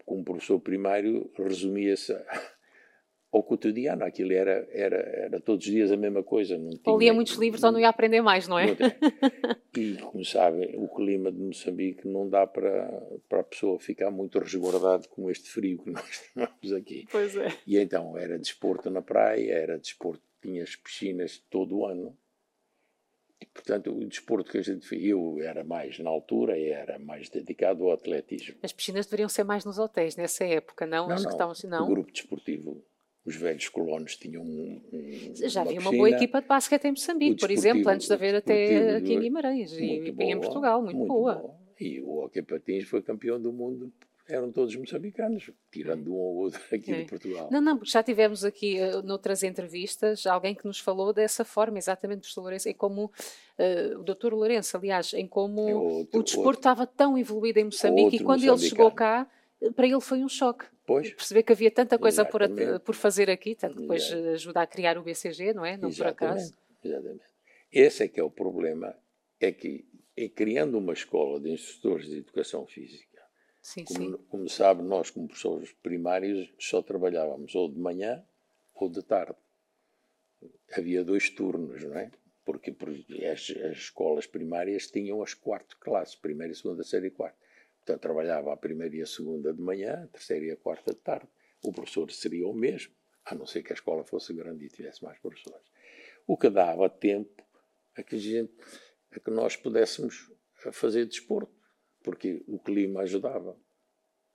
como 0.06 0.24
professor 0.24 0.60
primário, 0.60 1.28
resumia-se 1.36 2.16
ao 3.32 3.42
cotidiano. 3.42 4.04
Aquilo 4.04 4.32
era, 4.32 4.68
era, 4.70 4.96
era 4.96 5.40
todos 5.40 5.66
os 5.66 5.72
dias 5.72 5.90
a 5.90 5.96
mesma 5.96 6.22
coisa. 6.22 6.58
Não 6.58 6.70
tinha, 6.70 6.82
ou 6.84 6.98
lia 6.98 7.14
muitos 7.14 7.34
livros 7.36 7.64
ou 7.64 7.72
não 7.72 7.80
ia 7.80 7.88
aprender 7.88 8.20
mais, 8.20 8.46
não 8.46 8.58
é? 8.58 8.66
Não 8.66 9.82
e, 9.82 9.96
como 9.96 10.24
sabem, 10.24 10.76
o 10.76 10.86
clima 10.86 11.32
de 11.32 11.38
Moçambique 11.38 12.06
não 12.06 12.28
dá 12.28 12.46
para, 12.46 12.86
para 13.28 13.40
a 13.40 13.44
pessoa 13.44 13.78
ficar 13.78 14.10
muito 14.10 14.38
resguardado 14.38 15.08
com 15.08 15.30
este 15.30 15.48
frio 15.48 15.78
que 15.82 15.90
nós 15.90 16.30
temos 16.34 16.76
aqui. 16.76 17.06
Pois 17.10 17.34
é. 17.34 17.48
E 17.66 17.78
então 17.78 18.16
era 18.18 18.38
desporto 18.38 18.90
na 18.90 19.00
praia, 19.00 19.52
era 19.52 19.78
desporto, 19.78 20.22
tinha 20.42 20.62
as 20.62 20.76
piscinas 20.76 21.42
todo 21.48 21.78
o 21.78 21.86
ano. 21.86 22.16
Portanto, 23.52 23.90
o 23.90 24.06
desporto 24.06 24.52
que 24.52 24.58
a 24.58 24.62
gente 24.62 24.86
fez, 24.86 25.04
eu 25.04 25.38
era 25.42 25.64
mais, 25.64 25.98
na 25.98 26.08
altura, 26.08 26.56
era 26.56 26.96
mais 27.00 27.28
dedicado 27.28 27.84
ao 27.84 27.92
atletismo. 27.92 28.54
As 28.62 28.72
piscinas 28.72 29.06
deveriam 29.06 29.28
ser 29.28 29.42
mais 29.42 29.64
nos 29.64 29.78
hotéis 29.80 30.14
nessa 30.14 30.44
época, 30.44 30.86
não? 30.86 31.08
Não, 31.08 31.14
As 31.14 31.22
não. 31.22 31.28
Que 31.28 31.34
estavam 31.34 31.52
assim, 31.52 31.66
não. 31.66 31.84
O 31.84 31.88
grupo 31.88 32.12
desportivo, 32.12 32.84
os 33.24 33.36
velhos 33.36 33.68
colonos 33.68 34.16
tinham 34.16 34.42
um, 34.42 34.82
um, 34.92 35.34
Já 35.34 35.62
havia 35.62 35.80
uma, 35.80 35.90
uma 35.90 35.96
boa 35.96 36.10
equipa 36.10 36.40
de 36.40 36.48
basquete 36.48 36.84
em 36.86 36.90
Moçambique, 36.90 37.40
por 37.40 37.50
exemplo, 37.50 37.88
antes 37.88 38.06
de 38.06 38.12
haver 38.12 38.34
até 38.34 38.96
aqui 38.96 39.14
em 39.14 39.20
Guimarães 39.20 39.72
e, 39.72 40.10
boa, 40.10 40.30
em 40.30 40.40
Portugal, 40.40 40.82
muito, 40.82 40.96
muito 40.96 41.12
boa. 41.12 41.34
boa. 41.34 41.54
E 41.80 42.00
o 42.00 42.24
Hockey 42.24 42.42
Patins 42.42 42.84
foi 42.84 43.02
campeão 43.02 43.40
do 43.40 43.52
mundo 43.52 43.92
eram 44.28 44.50
todos 44.50 44.74
moçambicanos, 44.76 45.50
tirando 45.70 46.12
um 46.12 46.16
ou 46.16 46.36
outro 46.36 46.60
aqui 46.72 46.92
é. 46.92 47.02
de 47.02 47.04
Portugal. 47.06 47.48
Não, 47.50 47.60
não, 47.60 47.76
porque 47.76 47.90
já 47.90 48.02
tivemos 48.02 48.44
aqui, 48.44 48.78
uh, 48.80 49.02
noutras 49.02 49.42
entrevistas, 49.42 50.26
alguém 50.26 50.54
que 50.54 50.64
nos 50.64 50.78
falou 50.78 51.12
dessa 51.12 51.44
forma, 51.44 51.78
exatamente, 51.78 52.20
professor 52.20 52.42
Lourenço, 52.42 52.68
em 52.68 52.74
como, 52.74 53.06
uh, 53.06 53.98
o 53.98 54.02
doutor 54.02 54.32
Lourenço, 54.32 54.76
aliás, 54.76 55.12
em 55.12 55.26
como 55.26 55.68
é 55.68 55.74
outro, 55.74 56.20
o 56.20 56.22
desporto 56.22 56.46
outro, 56.46 56.60
estava 56.60 56.86
tão 56.86 57.18
evoluído 57.18 57.58
em 57.58 57.64
Moçambique 57.64 58.16
e 58.16 58.20
quando 58.20 58.44
ele 58.44 58.58
chegou 58.58 58.90
cá, 58.90 59.28
para 59.74 59.86
ele 59.86 60.00
foi 60.00 60.22
um 60.22 60.28
choque. 60.28 60.64
Pois. 60.84 61.12
Perceber 61.14 61.42
que 61.42 61.52
havia 61.52 61.70
tanta 61.70 61.98
coisa 61.98 62.24
por, 62.24 62.42
por 62.84 62.94
fazer 62.94 63.30
aqui, 63.30 63.54
tanto 63.54 63.80
depois 63.80 64.02
Exato. 64.02 64.28
ajuda 64.28 64.62
a 64.62 64.66
criar 64.66 64.98
o 64.98 65.02
BCG, 65.02 65.52
não 65.52 65.64
é? 65.64 65.76
Não 65.76 65.88
exatamente, 65.88 66.18
por 66.18 66.26
acaso. 66.26 66.54
Exatamente. 66.84 67.24
Esse 67.72 68.04
é 68.04 68.08
que 68.08 68.20
é 68.20 68.22
o 68.22 68.30
problema, 68.30 68.94
é 69.40 69.52
que 69.52 69.84
é 70.16 70.28
criando 70.28 70.76
uma 70.78 70.92
escola 70.92 71.40
de 71.40 71.50
instrutores 71.50 72.06
de 72.06 72.18
educação 72.18 72.66
física, 72.66 73.22
Sim, 73.62 73.84
como, 73.84 74.10
sim. 74.10 74.24
como 74.28 74.48
sabe, 74.48 74.82
nós, 74.82 75.10
como 75.10 75.28
professores 75.28 75.72
primários, 75.82 76.52
só 76.58 76.82
trabalhávamos 76.82 77.54
ou 77.54 77.70
de 77.70 77.78
manhã 77.78 78.22
ou 78.74 78.90
de 78.90 79.02
tarde. 79.02 79.36
Havia 80.76 81.04
dois 81.04 81.30
turnos, 81.30 81.82
não 81.84 81.96
é? 81.96 82.10
Porque, 82.44 82.72
porque 82.72 83.24
as, 83.24 83.50
as, 83.50 83.78
escolas 83.78 84.26
primárias 84.26 84.90
tinham 84.90 85.22
as 85.22 85.32
quatro 85.32 85.78
classes, 85.78 86.16
primeira, 86.16 86.52
segunda, 86.54 86.78
terceira 86.78 87.06
e 87.06 87.10
quarta. 87.10 87.38
Portanto, 87.84 88.00
trabalhava 88.00 88.52
a 88.52 88.56
primeira 88.56 88.94
e 88.94 89.02
a 89.02 89.06
segunda 89.06 89.52
de 89.52 89.60
manhã, 89.60 90.04
a 90.04 90.06
terceira 90.06 90.46
e 90.46 90.50
a 90.52 90.56
quarta 90.56 90.92
de 90.92 91.00
tarde. 91.00 91.28
O 91.64 91.72
professor 91.72 92.10
seria 92.12 92.46
o 92.46 92.54
mesmo, 92.54 92.94
a 93.24 93.34
não 93.34 93.44
ser 93.44 93.62
que 93.62 93.72
a 93.72 93.74
escola 93.74 94.04
fosse 94.04 94.32
grande 94.32 94.64
e 94.64 94.68
tivesse 94.68 95.02
mais 95.02 95.18
professores. 95.18 95.66
O 96.26 96.36
que 96.36 96.48
dava 96.48 96.88
tempo 96.88 97.44
a 97.96 98.02
que, 98.02 98.16
gente, 98.18 98.52
a 99.10 99.18
que 99.18 99.30
nós 99.30 99.56
pudéssemos 99.56 100.30
fazer 100.72 101.06
desporto 101.06 101.52
porque 102.02 102.42
o 102.46 102.58
clima 102.58 103.02
ajudava. 103.02 103.56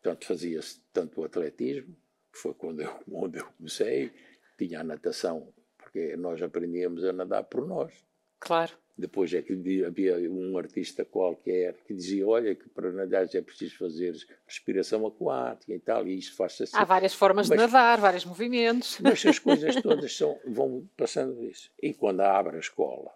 Portanto, 0.02 0.26
fazia-se 0.26 0.82
tanto 0.94 1.22
o 1.22 1.24
atletismo, 1.24 1.96
que 2.32 2.40
foi 2.40 2.54
quando 2.54 2.82
eu, 2.82 3.00
onde 3.12 3.40
eu 3.40 3.46
comecei, 3.54 4.12
tinha 4.58 4.82
a 4.82 4.84
natação, 4.84 5.54
porque 5.78 6.16
nós 6.18 6.42
aprendíamos 6.42 7.04
a 7.04 7.14
nadar 7.14 7.44
por 7.44 7.66
nós. 7.66 8.07
Claro. 8.40 8.78
Depois 8.98 9.32
é 9.32 9.44
que 9.44 9.54
havia 9.86 10.18
um 10.32 10.58
artista 10.58 11.06
qualquer 11.06 11.76
que 11.86 11.94
dizia: 11.94 12.28
Olha, 12.28 12.56
que 12.56 12.68
para 12.70 12.92
nadar 12.92 13.28
é 13.32 13.42
preciso 13.42 13.78
fazer 13.78 14.16
respiração 14.48 15.06
aquática 15.06 15.72
e 15.72 15.80
tal, 15.80 16.08
e 16.08 16.18
isso 16.18 16.36
faz-se 16.36 16.64
assim. 16.64 16.76
Há 16.76 16.84
várias 16.84 17.14
formas 17.14 17.48
mas, 17.48 17.60
de 17.60 17.66
nadar, 17.66 18.00
vários 18.00 18.26
movimentos. 18.26 18.98
Mas 19.02 19.24
as 19.24 19.38
coisas 19.38 19.76
todas 19.84 20.12
são, 20.16 20.40
vão 20.48 20.90
passando 20.98 21.44
isso. 21.44 21.72
E 21.80 21.94
quando 21.94 22.22
abre 22.22 22.58
a 22.58 22.60
escola 22.60 23.14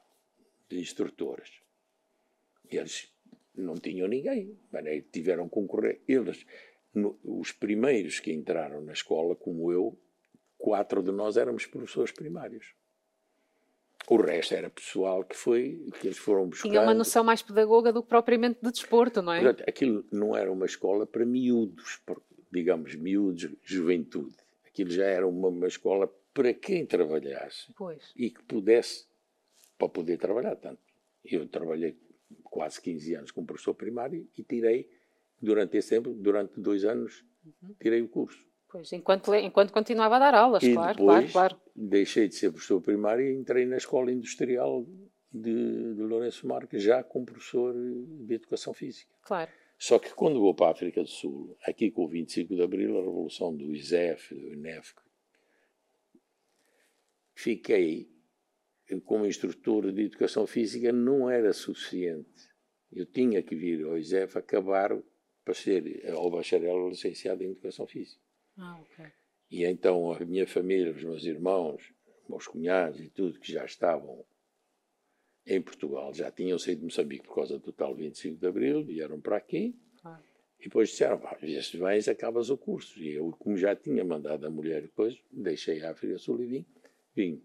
de 0.69 0.79
instrutores, 0.79 1.61
eles 2.69 3.11
não 3.55 3.73
tinham 3.75 4.07
ninguém. 4.07 4.55
Tiveram 5.11 5.45
que 5.45 5.55
concorrer. 5.55 5.99
Eles, 6.07 6.45
no, 6.93 7.19
os 7.23 7.51
primeiros 7.51 8.19
que 8.19 8.31
entraram 8.31 8.81
na 8.81 8.93
escola, 8.93 9.35
como 9.35 9.71
eu, 9.71 9.97
quatro 10.59 11.01
de 11.01 11.11
nós 11.11 11.37
éramos 11.37 11.65
professores 11.65 12.11
primários. 12.11 12.75
O 14.11 14.17
resto 14.17 14.53
era 14.53 14.69
pessoal 14.69 15.23
que 15.23 15.37
foi, 15.37 15.87
que 15.97 16.07
eles 16.07 16.17
foram 16.17 16.45
buscar. 16.45 16.67
Tinha 16.67 16.81
uma 16.81 16.93
noção 16.93 17.23
mais 17.23 17.41
pedagoga 17.41 17.93
do 17.93 18.03
que 18.03 18.09
propriamente 18.09 18.59
de 18.61 18.69
desporto, 18.69 19.21
não 19.21 19.31
é? 19.31 19.41
Portanto, 19.41 19.63
aquilo 19.65 20.05
não 20.11 20.35
era 20.35 20.51
uma 20.51 20.65
escola 20.65 21.07
para 21.07 21.25
miúdos, 21.25 22.01
digamos, 22.51 22.93
miúdos, 22.95 23.49
juventude. 23.63 24.35
Aquilo 24.67 24.91
já 24.91 25.05
era 25.05 25.25
uma, 25.25 25.47
uma 25.47 25.65
escola 25.65 26.13
para 26.33 26.53
quem 26.53 26.85
trabalhasse 26.85 27.71
pois. 27.73 28.11
e 28.13 28.29
que 28.29 28.43
pudesse, 28.43 29.05
para 29.77 29.87
poder 29.87 30.17
trabalhar 30.17 30.57
tanto. 30.57 30.81
Eu 31.23 31.47
trabalhei 31.47 31.97
quase 32.43 32.81
15 32.81 33.15
anos 33.15 33.31
como 33.31 33.47
professor 33.47 33.73
primário 33.75 34.27
e 34.37 34.43
tirei, 34.43 34.89
durante 35.41 35.77
esse 35.77 35.89
tempo, 35.91 36.09
durante 36.09 36.59
dois 36.59 36.83
anos, 36.83 37.23
uhum. 37.45 37.73
tirei 37.79 38.01
o 38.01 38.09
curso. 38.09 38.45
Pois, 38.71 38.91
enquanto, 38.93 39.35
enquanto 39.35 39.73
continuava 39.73 40.15
a 40.15 40.19
dar 40.19 40.33
aulas, 40.33 40.63
e 40.63 40.73
claro, 40.73 40.97
depois, 40.97 41.31
claro, 41.31 41.55
claro. 41.55 41.71
deixei 41.75 42.29
de 42.29 42.35
ser 42.35 42.51
professor 42.51 42.79
primário 42.79 43.25
e 43.25 43.35
entrei 43.35 43.65
na 43.65 43.75
Escola 43.75 44.11
Industrial 44.11 44.85
de, 45.31 45.93
de 45.93 46.01
Lourenço 46.01 46.47
Marques, 46.47 46.81
já 46.81 47.03
como 47.03 47.25
professor 47.25 47.73
de 47.73 48.33
Educação 48.33 48.73
Física. 48.73 49.13
Claro. 49.23 49.51
Só 49.77 49.99
que 49.99 50.13
quando 50.13 50.39
vou 50.39 50.53
para 50.53 50.67
a 50.67 50.71
África 50.71 51.01
do 51.01 51.09
Sul, 51.09 51.57
aqui 51.65 51.91
com 51.91 52.05
o 52.05 52.07
25 52.07 52.55
de 52.55 52.61
Abril, 52.61 52.97
a 52.97 53.01
revolução 53.01 53.53
do 53.53 53.73
ISEF, 53.73 54.33
do 54.33 54.53
INEF, 54.53 54.93
fiquei 57.33 58.09
como 59.05 59.25
instrutor 59.25 59.91
de 59.91 60.03
Educação 60.03 60.45
Física, 60.45 60.91
não 60.91 61.29
era 61.29 61.51
suficiente. 61.51 62.51
Eu 62.91 63.05
tinha 63.05 63.41
que 63.41 63.55
vir 63.55 63.83
ao 63.85 63.97
ISEF 63.97 64.37
acabar 64.37 64.97
para 65.43 65.53
ser 65.53 66.09
ao 66.11 66.29
bacharel 66.29 66.89
licenciado 66.89 67.43
em 67.43 67.47
Educação 67.51 67.87
Física. 67.87 68.21
Ah, 68.61 68.79
ok. 68.79 69.05
E 69.49 69.65
então 69.65 70.13
a 70.13 70.19
minha 70.19 70.47
família, 70.47 70.93
os 70.93 71.03
meus 71.03 71.25
irmãos, 71.25 71.91
meus 72.29 72.47
cunhados 72.47 73.01
e 73.01 73.09
tudo 73.09 73.39
que 73.39 73.51
já 73.51 73.65
estavam 73.65 74.23
em 75.45 75.59
Portugal, 75.59 76.13
já 76.13 76.31
tinham 76.31 76.59
saído 76.59 76.81
de 76.81 76.85
Moçambique 76.85 77.27
por 77.27 77.35
causa 77.35 77.57
do 77.57 77.73
tal 77.73 77.95
25 77.95 78.39
de 78.39 78.47
Abril, 78.47 78.85
vieram 78.85 79.19
para 79.19 79.37
aqui. 79.37 79.75
Ah. 80.05 80.19
E 80.59 80.65
depois 80.65 80.89
disseram, 80.89 81.17
pá, 81.17 81.35
vieste 81.41 81.75
vens, 81.77 82.07
acabas 82.07 82.51
o 82.51 82.57
curso. 82.57 83.01
E 83.01 83.15
eu, 83.15 83.31
como 83.39 83.57
já 83.57 83.75
tinha 83.75 84.05
mandado 84.05 84.45
a 84.45 84.49
mulher 84.49 84.83
depois, 84.83 85.19
deixei 85.31 85.83
a 85.83 85.91
África 85.91 86.19
Sul 86.19 86.39
e 86.43 86.45
vim. 86.45 86.65
vim. 87.15 87.43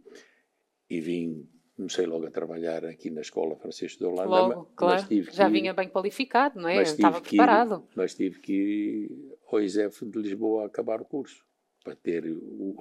E 0.90 1.00
vim, 1.00 1.48
comecei 1.74 2.05
logo 2.05 2.26
a 2.26 2.31
trabalhar 2.31 2.85
aqui 2.85 3.11
na 3.11 3.22
Escola 3.22 3.57
Francisco 3.57 3.98
de 4.00 4.05
Holanda. 4.05 4.29
Logo, 4.29 4.61
mas, 4.61 4.74
claro. 4.76 5.07
Mas 5.11 5.35
já 5.35 5.48
vinha 5.48 5.72
bem 5.72 5.88
qualificado, 5.88 6.61
não 6.61 6.68
é? 6.68 6.83
Estava 6.83 7.20
preparado. 7.22 7.87
Ir, 7.90 7.92
mas 7.96 8.14
tive 8.14 8.38
que 8.38 8.52
ir 8.52 9.36
ao 9.50 9.61
ISEF 9.61 10.04
de 10.04 10.18
Lisboa 10.18 10.64
a 10.64 10.66
acabar 10.66 11.00
o 11.00 11.04
curso, 11.04 11.44
para 11.87 11.94
ter 11.94 12.26
o, 12.26 12.76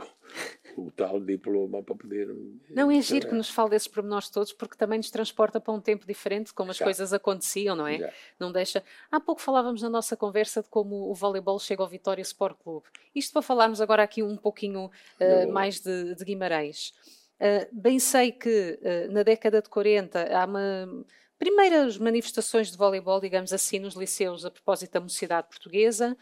o 0.76 0.92
tal 0.92 1.20
diploma 1.20 1.84
para 1.84 1.96
poder. 1.96 2.28
Não 2.72 2.90
é 2.90 3.00
giro 3.02 3.30
que 3.30 3.36
nos 3.36 3.50
fale 3.50 3.70
desses 3.70 3.88
pormenores 3.88 4.30
todos, 4.30 4.52
porque 4.52 4.76
também 4.76 4.98
nos 4.98 5.12
transporta 5.12 5.60
para 5.60 5.72
um 5.72 5.80
tempo 5.80 6.08
diferente, 6.08 6.52
como 6.52 6.72
as 6.72 6.78
Já. 6.78 6.86
coisas 6.86 7.14
aconteciam, 7.14 7.76
não 7.76 7.86
é? 7.86 8.00
Já. 8.00 8.14
Não 8.40 8.52
deixa. 8.52 8.84
Há 9.12 9.20
pouco 9.20 9.42
falávamos 9.42 9.84
na 9.84 9.90
nossa 9.90 10.18
conversa 10.18 10.64
de 10.64 10.70
como 10.70 11.10
o 11.10 11.14
voleibol 11.14 11.60
chega 11.60 11.84
ao 11.84 11.88
Vitória 11.88 12.24
Sport 12.24 12.58
Clube. 12.58 12.88
Isto 13.14 13.34
para 13.34 13.44
falarmos 13.44 13.80
agora 13.80 14.02
aqui 14.02 14.24
um 14.24 14.36
pouquinho 14.36 14.86
uh, 14.88 15.52
mais 15.52 15.80
de, 15.80 16.16
de 16.16 16.26
Guimarães. 16.26 16.92
Uh, 17.40 17.68
bem 17.72 18.00
sei 18.00 18.32
que 18.32 18.80
uh, 18.82 19.12
na 19.12 19.22
década 19.22 19.62
de 19.62 19.70
40 19.70 20.36
há 20.36 20.46
uma 20.46 21.06
primeiras 21.38 21.98
manifestações 21.98 22.72
de 22.72 22.78
voleibol, 22.78 23.20
digamos 23.20 23.52
assim, 23.54 23.80
nos 23.80 23.96
liceus 23.96 24.46
a 24.46 24.52
propósito 24.52 24.94
da 24.94 25.00
mocidade 25.00 25.48
portuguesa. 25.48 26.18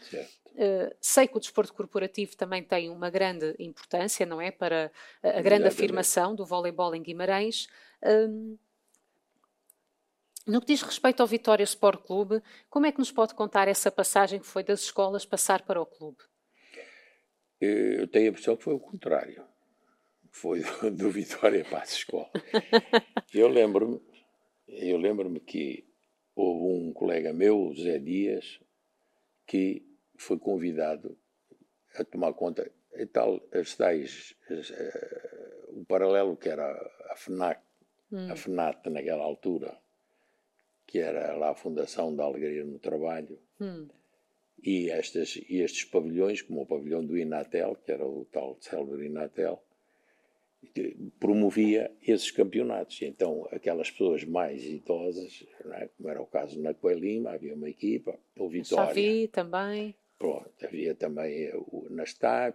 Uh, 0.54 0.94
sei 1.00 1.26
que 1.26 1.36
o 1.36 1.40
desporto 1.40 1.74
corporativo 1.74 2.36
também 2.36 2.62
tem 2.62 2.88
uma 2.88 3.10
grande 3.10 3.54
importância, 3.58 4.24
não 4.24 4.40
é? 4.40 4.50
Para 4.50 4.92
a, 5.22 5.38
a 5.38 5.42
grande 5.42 5.66
afirmação 5.66 6.34
do 6.34 6.46
voleibol 6.46 6.94
em 6.94 7.02
Guimarães. 7.02 7.66
Um, 8.02 8.56
no 10.46 10.60
que 10.60 10.66
diz 10.66 10.82
respeito 10.82 11.20
ao 11.20 11.26
Vitória 11.26 11.64
Sport 11.64 12.02
Clube, 12.02 12.42
como 12.68 12.86
é 12.86 12.92
que 12.92 12.98
nos 12.98 13.10
pode 13.10 13.34
contar 13.34 13.66
essa 13.66 13.90
passagem 13.90 14.38
que 14.38 14.46
foi 14.46 14.62
das 14.62 14.80
escolas 14.82 15.24
passar 15.24 15.62
para 15.62 15.80
o 15.80 15.86
clube? 15.86 16.18
Eu 17.60 18.06
tenho 18.08 18.26
a 18.26 18.28
impressão 18.28 18.56
que 18.56 18.62
foi 18.62 18.74
o 18.74 18.80
contrário. 18.80 19.42
Foi 20.30 20.60
do, 20.60 20.90
do 20.90 21.10
Vitória 21.10 21.64
para 21.64 21.80
a 21.80 21.84
escola. 21.84 22.30
Eu 23.32 23.48
lembro-me 23.48 24.00
eu 24.68 24.96
lembro-me 24.96 25.40
que 25.40 25.84
houve 26.34 26.88
um 26.88 26.92
colega 26.92 27.32
meu, 27.32 27.72
Zé 27.74 27.98
Dias, 27.98 28.60
que 29.46 29.84
foi 30.16 30.38
convidado 30.38 31.16
a 31.96 32.04
tomar 32.04 32.32
conta 32.32 32.70
e 32.96 33.06
tal, 33.06 33.40
as 33.52 33.74
tais, 33.76 34.34
as, 34.50 34.70
uh, 34.70 35.80
o 35.80 35.84
paralelo 35.84 36.36
que 36.36 36.48
era 36.48 36.70
a 37.10 37.16
FNAC, 37.16 37.60
hum. 38.12 38.30
a 38.30 38.36
FNAT 38.36 38.88
naquela 38.88 39.24
altura, 39.24 39.76
que 40.86 40.98
era 40.98 41.34
lá 41.36 41.50
a 41.50 41.54
Fundação 41.54 42.14
da 42.14 42.24
Alegria 42.24 42.64
no 42.64 42.78
Trabalho, 42.78 43.38
hum. 43.60 43.88
e, 44.62 44.90
estas, 44.90 45.36
e 45.36 45.60
estes 45.60 45.84
pavilhões, 45.84 46.42
como 46.42 46.62
o 46.62 46.66
pavilhão 46.66 47.04
do 47.04 47.18
Inatel, 47.18 47.76
que 47.84 47.92
era 47.92 48.06
o 48.06 48.24
tal 48.26 48.56
célebre 48.60 49.06
Inatel, 49.06 49.62
promovia 51.18 51.90
esses 52.02 52.30
campeonatos. 52.30 53.00
Então, 53.02 53.46
aquelas 53.50 53.90
pessoas 53.90 54.24
mais 54.24 54.64
idosas, 54.64 55.44
é? 55.72 55.88
como 55.96 56.08
era 56.08 56.20
o 56.20 56.26
caso 56.26 56.60
na 56.60 56.74
Coelima, 56.74 57.30
havia 57.30 57.54
uma 57.54 57.68
equipa, 57.68 58.18
o 58.38 58.48
Vitória. 58.48 58.86
Xavi 58.86 59.28
também. 59.28 59.94
Pronto, 60.18 60.50
havia 60.62 60.94
também 60.94 61.50
o 61.54 61.86
Nastar, 61.90 62.54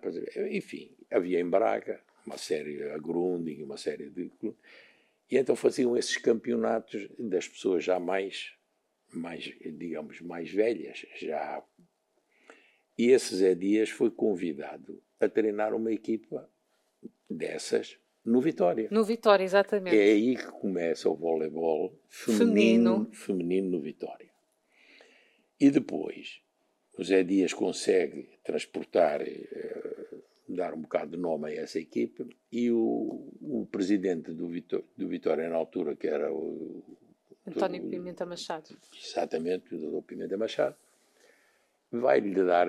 enfim, 0.50 0.92
havia 1.12 1.40
em 1.40 1.50
Braga 1.50 2.02
uma 2.26 2.38
série, 2.38 2.84
a 2.92 2.98
Grunding, 2.98 3.64
uma 3.64 3.78
série 3.78 4.10
de... 4.10 4.32
E 5.32 5.38
então 5.38 5.56
faziam 5.56 5.96
esses 5.96 6.18
campeonatos 6.18 7.08
das 7.18 7.48
pessoas 7.48 7.84
já 7.84 8.00
mais, 8.00 8.54
mais 9.12 9.44
digamos, 9.44 10.22
mais 10.22 10.50
velhas, 10.50 11.06
já... 11.18 11.64
E 12.98 13.12
esse 13.12 13.36
Zé 13.36 13.56
Dias 13.56 13.90
foi 13.90 14.12
convidado 14.12 15.02
a 15.20 15.30
treinar 15.30 15.74
uma 15.74 15.92
equipa 15.92 16.50
dessas 17.30 17.98
no 18.26 18.42
Vitória. 18.42 18.88
No 18.92 19.04
Vitória, 19.04 19.44
exatamente. 19.44 19.98
É 19.98 20.12
aí 20.12 20.36
que 20.36 20.52
começa 20.52 21.10
o 21.10 21.16
voleibol 21.16 21.98
feminino, 22.08 22.40
feminino, 22.40 23.10
feminino 23.12 23.70
no 23.72 23.80
Vitória. 23.80 24.30
E 25.60 25.70
depois, 25.72 26.42
o 26.98 27.04
Zé 27.04 27.24
Dias 27.24 27.54
consegue 27.54 28.30
transportar, 28.44 29.22
eh, 29.22 30.18
dar 30.48 30.74
um 30.74 30.82
bocado 30.82 31.12
de 31.12 31.18
nome 31.18 31.52
a 31.52 31.62
essa 31.62 31.80
equipe, 31.80 32.26
e 32.52 32.72
o, 32.72 33.32
o 33.42 33.68
presidente 33.72 34.32
do, 34.32 34.48
Vitória, 34.48 34.86
do 34.96 35.08
Vitória, 35.08 35.50
na 35.50 35.56
altura, 35.56 35.96
que 35.96 36.08
era 36.08 36.32
o. 36.32 36.84
António 37.48 37.82
do, 37.82 37.90
Pimenta 37.90 38.26
Machado. 38.26 38.78
Exatamente, 39.02 39.74
o 39.74 39.92
Dr. 39.92 40.06
Pimenta 40.06 40.38
Machado, 40.38 40.76
vai-lhe 41.92 42.36
dar 42.44 42.68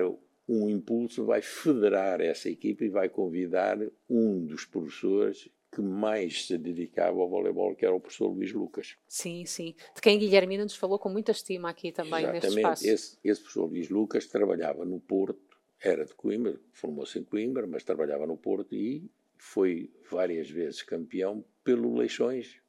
um 0.51 0.69
impulso, 0.69 1.25
vai 1.25 1.41
federar 1.41 2.21
essa 2.21 2.51
equipa 2.51 2.85
e 2.85 2.89
vai 2.89 3.09
convidar 3.09 3.79
um 4.09 4.45
dos 4.45 4.65
professores 4.65 5.49
que 5.73 5.81
mais 5.81 6.47
se 6.47 6.59
dedicava 6.59 7.21
ao 7.21 7.29
voleibol, 7.29 7.77
que 7.77 7.87
era 7.87 7.95
o 7.95 8.01
professor 8.01 8.27
Luís 8.27 8.53
Lucas. 8.53 8.97
Sim, 9.07 9.45
sim. 9.47 9.77
De 9.95 10.01
quem 10.01 10.19
Guilhermina 10.19 10.65
nos 10.65 10.75
falou 10.75 10.99
com 10.99 11.09
muita 11.09 11.31
estima 11.31 11.71
aqui 11.71 11.93
também 11.93 12.25
Exatamente. 12.25 12.43
neste 12.43 12.59
espaço. 12.59 12.89
Esse, 12.89 13.19
esse 13.23 13.41
professor 13.41 13.67
Luís 13.67 13.89
Lucas 13.89 14.27
trabalhava 14.27 14.85
no 14.85 14.99
Porto, 14.99 15.57
era 15.81 16.05
de 16.05 16.13
Coimbra, 16.15 16.61
formou-se 16.73 17.17
em 17.17 17.23
Coimbra, 17.23 17.69
mas 17.69 17.85
trabalhava 17.85 18.27
no 18.27 18.37
Porto 18.37 18.75
e 18.75 19.09
foi 19.39 19.89
várias 20.11 20.51
vezes 20.51 20.83
campeão 20.83 21.45
pelo 21.63 21.97
Leixões 21.97 22.61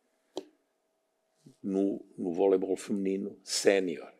no, 1.64 2.06
no 2.16 2.32
voleibol 2.32 2.76
feminino 2.78 3.36
sénior. 3.44 4.14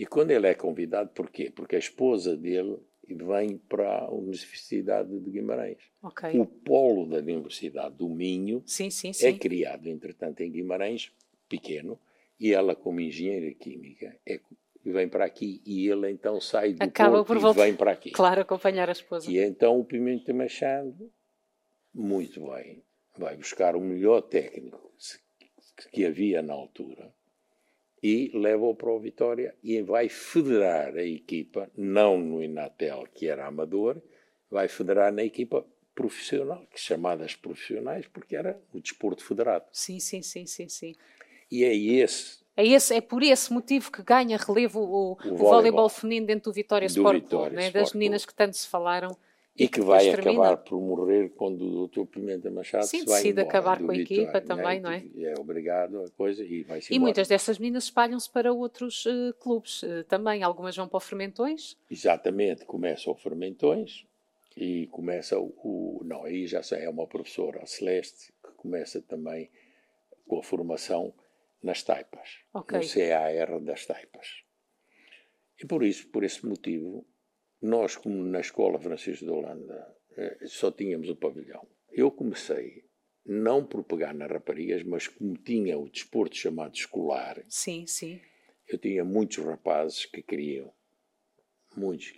E 0.00 0.06
quando 0.06 0.30
ele 0.30 0.46
é 0.46 0.54
convidado, 0.54 1.10
porquê? 1.10 1.52
Porque 1.54 1.76
a 1.76 1.78
esposa 1.78 2.34
dele 2.34 2.78
vem 3.06 3.58
para 3.58 3.98
a 3.98 4.10
Universidade 4.10 5.10
de 5.20 5.30
Guimarães. 5.30 5.76
Okay. 6.02 6.40
O 6.40 6.46
polo 6.46 7.04
da 7.04 7.18
Universidade 7.18 7.96
do 7.96 8.08
Minho 8.08 8.62
sim, 8.64 8.88
sim, 8.88 9.12
sim. 9.12 9.26
é 9.26 9.34
criado, 9.34 9.88
entretanto, 9.88 10.40
em 10.40 10.50
Guimarães, 10.50 11.12
pequeno, 11.50 12.00
e 12.38 12.50
ela, 12.50 12.74
como 12.74 12.98
engenheira 12.98 13.52
química, 13.52 14.18
é, 14.26 14.40
vem 14.82 15.06
para 15.06 15.26
aqui 15.26 15.60
e 15.66 15.86
ele 15.86 16.10
então 16.10 16.40
sai 16.40 16.72
do 16.72 16.82
Acaba 16.82 17.16
Porto 17.18 17.26
por 17.26 17.36
e 17.36 17.40
voltar, 17.40 17.64
vem 17.64 17.76
para 17.76 17.90
aqui. 17.90 18.10
Claro, 18.12 18.40
acompanhar 18.40 18.88
a 18.88 18.92
esposa. 18.92 19.30
E 19.30 19.36
então 19.36 19.78
o 19.78 19.84
Pimenta 19.84 20.32
Machado, 20.32 21.12
muito 21.92 22.40
bem, 22.50 22.82
vai 23.18 23.36
buscar 23.36 23.76
o 23.76 23.80
melhor 23.82 24.22
técnico 24.22 24.94
que 25.92 26.06
havia 26.06 26.40
na 26.40 26.54
altura 26.54 27.12
e 28.02 28.30
leva-o 28.34 28.74
para 28.74 28.90
o 28.90 28.98
Vitória 28.98 29.54
e 29.62 29.82
vai 29.82 30.08
federar 30.08 30.96
a 30.96 31.04
equipa, 31.04 31.70
não 31.76 32.18
no 32.18 32.42
Inatel, 32.42 33.06
que 33.14 33.28
era 33.28 33.46
amador, 33.46 34.00
vai 34.50 34.68
federar 34.68 35.12
na 35.12 35.22
equipa 35.22 35.64
profissional, 35.94 36.66
que 36.72 36.80
chamadas 36.80 37.34
profissionais, 37.34 38.06
porque 38.06 38.34
era 38.34 38.58
o 38.72 38.80
desporto 38.80 39.22
federado. 39.22 39.66
Sim, 39.72 40.00
sim, 40.00 40.22
sim, 40.22 40.46
sim, 40.46 40.68
sim. 40.68 40.94
E 41.50 41.64
é 41.64 41.74
esse. 41.74 42.40
É, 42.56 42.66
esse, 42.66 42.94
é 42.94 43.00
por 43.00 43.22
esse 43.22 43.52
motivo 43.52 43.92
que 43.92 44.02
ganha 44.02 44.36
relevo 44.36 44.80
o, 44.80 45.12
o, 45.12 45.32
o 45.32 45.36
voleibol 45.36 45.88
feminino 45.88 46.26
dentro 46.26 46.50
do 46.50 46.54
Vitória 46.54 46.88
do 46.88 46.90
Sport 46.90 47.52
né? 47.52 47.70
das 47.70 47.92
meninas 47.92 48.24
que 48.24 48.34
tanto 48.34 48.56
se 48.56 48.66
falaram. 48.66 49.16
E 49.64 49.68
que 49.68 49.80
vai 49.80 50.08
acabar 50.10 50.56
por 50.58 50.80
morrer 50.80 51.30
quando 51.30 51.62
o 51.66 51.70
doutor 51.70 52.06
Pimenta 52.06 52.50
Machado 52.50 52.84
Sim, 52.86 53.00
se 53.00 53.04
vai 53.06 53.16
decide 53.22 53.40
embora 53.40 53.48
acabar 53.48 53.78
com 53.78 53.90
a 53.90 53.94
Vitória, 53.94 54.02
equipa 54.02 54.40
também, 54.40 54.80
não 54.80 54.90
é? 54.90 55.04
É 55.18 55.34
obrigado 55.38 56.02
a 56.02 56.08
coisa 56.10 56.44
e 56.44 56.62
vai 56.62 56.78
E 56.78 56.82
embora. 56.88 57.00
muitas 57.00 57.28
dessas 57.28 57.58
meninas 57.58 57.84
espalham-se 57.84 58.30
para 58.30 58.52
outros 58.52 59.04
eh, 59.06 59.32
clubes 59.38 59.82
eh, 59.84 60.02
também. 60.04 60.42
Algumas 60.42 60.74
vão 60.76 60.88
para 60.88 60.96
o 60.96 61.00
Fermentões. 61.00 61.76
Exatamente, 61.90 62.64
começa 62.64 63.10
o 63.10 63.14
Fermentões 63.14 64.06
e 64.56 64.86
começa 64.88 65.38
o, 65.38 65.52
o- 65.62 66.02
Não, 66.04 66.24
aí 66.24 66.46
já 66.46 66.62
sei, 66.62 66.84
é 66.84 66.88
uma 66.90 67.06
professora, 67.06 67.62
a 67.62 67.66
Celeste, 67.66 68.32
que 68.42 68.52
começa 68.52 69.00
também 69.02 69.50
com 70.26 70.38
a 70.38 70.42
formação 70.42 71.12
nas 71.62 71.82
taipas, 71.82 72.38
Ok. 72.54 72.78
no 72.78 72.88
CAR 72.88 73.60
das 73.60 73.84
taipas. 73.84 74.42
E 75.62 75.66
por 75.66 75.84
isso, 75.84 76.08
por 76.08 76.24
esse 76.24 76.46
motivo, 76.46 77.04
nós, 77.62 77.96
como 77.96 78.22
na 78.22 78.40
Escola 78.40 78.78
Francisco 78.78 79.24
de 79.24 79.30
Holanda, 79.30 79.94
eh, 80.16 80.38
só 80.46 80.70
tínhamos 80.70 81.08
o 81.08 81.16
pavilhão. 81.16 81.66
Eu 81.92 82.10
comecei, 82.10 82.84
não 83.24 83.64
por 83.64 83.84
pegar 83.84 84.14
nas 84.14 84.30
raparigas, 84.30 84.82
mas 84.82 85.08
como 85.08 85.36
tinha 85.36 85.78
o 85.78 85.88
desporto 85.88 86.36
chamado 86.36 86.74
escolar, 86.74 87.42
Sim, 87.48 87.86
sim. 87.86 88.20
eu 88.68 88.78
tinha 88.78 89.04
muitos 89.04 89.38
rapazes 89.44 90.06
que 90.06 90.22
queriam, 90.22 90.72
muitos, 91.76 92.12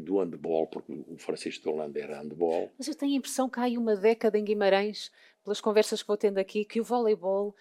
do 0.00 0.18
handball, 0.18 0.66
porque 0.66 0.92
o 0.92 1.16
Francisco 1.18 1.62
de 1.62 1.68
Holanda 1.68 2.00
era 2.00 2.20
handball, 2.20 2.70
Mas 2.78 2.88
eu 2.88 2.94
tenho 2.94 3.12
a 3.12 3.16
impressão 3.16 3.48
que 3.48 3.60
há 3.60 3.64
aí 3.64 3.78
uma 3.78 3.94
década 3.96 4.38
em 4.38 4.44
Guimarães, 4.44 5.12
pelas 5.44 5.60
conversas 5.60 6.02
que 6.02 6.08
vou 6.08 6.16
tendo 6.16 6.38
aqui, 6.38 6.64
que 6.64 6.80
o 6.80 6.84
voleibol 6.84 7.54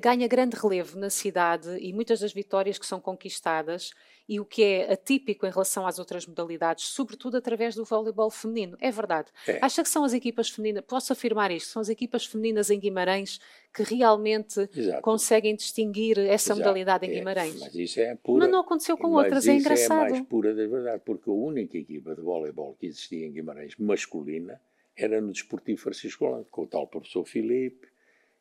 ganha 0.00 0.28
grande 0.28 0.56
relevo 0.56 0.98
na 0.98 1.08
cidade 1.10 1.76
e 1.78 1.92
muitas 1.92 2.20
das 2.20 2.32
vitórias 2.32 2.78
que 2.78 2.86
são 2.86 3.00
conquistadas 3.00 3.92
e 4.28 4.38
o 4.38 4.44
que 4.44 4.62
é 4.62 4.92
atípico 4.92 5.44
em 5.46 5.50
relação 5.50 5.86
às 5.86 5.98
outras 5.98 6.24
modalidades, 6.26 6.84
sobretudo 6.84 7.36
através 7.36 7.74
do 7.74 7.84
voleibol 7.84 8.30
feminino. 8.30 8.76
É 8.80 8.90
verdade. 8.90 9.28
É. 9.48 9.58
Acha 9.60 9.82
que 9.82 9.88
são 9.88 10.04
as 10.04 10.12
equipas 10.12 10.48
femininas, 10.50 10.84
posso 10.86 11.12
afirmar 11.12 11.50
isto, 11.50 11.70
são 11.70 11.82
as 11.82 11.88
equipas 11.88 12.26
femininas 12.26 12.70
em 12.70 12.78
Guimarães 12.78 13.40
que 13.74 13.82
realmente 13.82 14.68
Exato. 14.76 15.02
conseguem 15.02 15.56
distinguir 15.56 16.16
essa 16.18 16.52
Exato. 16.52 16.58
modalidade 16.60 17.06
em 17.06 17.10
É, 17.10 17.14
Guimarães? 17.14 17.58
Mas 17.58 17.74
isso 17.74 17.98
é 18.00 18.14
pura. 18.16 18.44
Mas 18.44 18.52
não 18.52 18.60
aconteceu 18.60 18.96
com 18.96 19.08
mas 19.10 19.24
outras, 19.24 19.48
é 19.48 19.52
isso 19.56 19.60
engraçado. 19.66 20.06
é 20.06 20.10
mais 20.10 20.26
pura 20.26 20.54
da 20.54 20.66
verdade, 20.66 21.02
porque 21.04 21.28
a 21.28 21.32
única 21.32 21.76
equipa 21.76 22.14
de 22.14 22.20
voleibol 22.22 22.76
que 22.78 22.86
existia 22.86 23.26
em 23.26 23.32
Guimarães 23.32 23.74
masculina 23.78 24.60
era 24.96 25.20
no 25.20 25.32
Desportivo 25.32 25.80
Francisco 25.80 26.24
Holanda, 26.26 26.46
com 26.50 26.62
o 26.62 26.66
tal 26.66 26.86
professor 26.86 27.24
Filipe, 27.24 27.88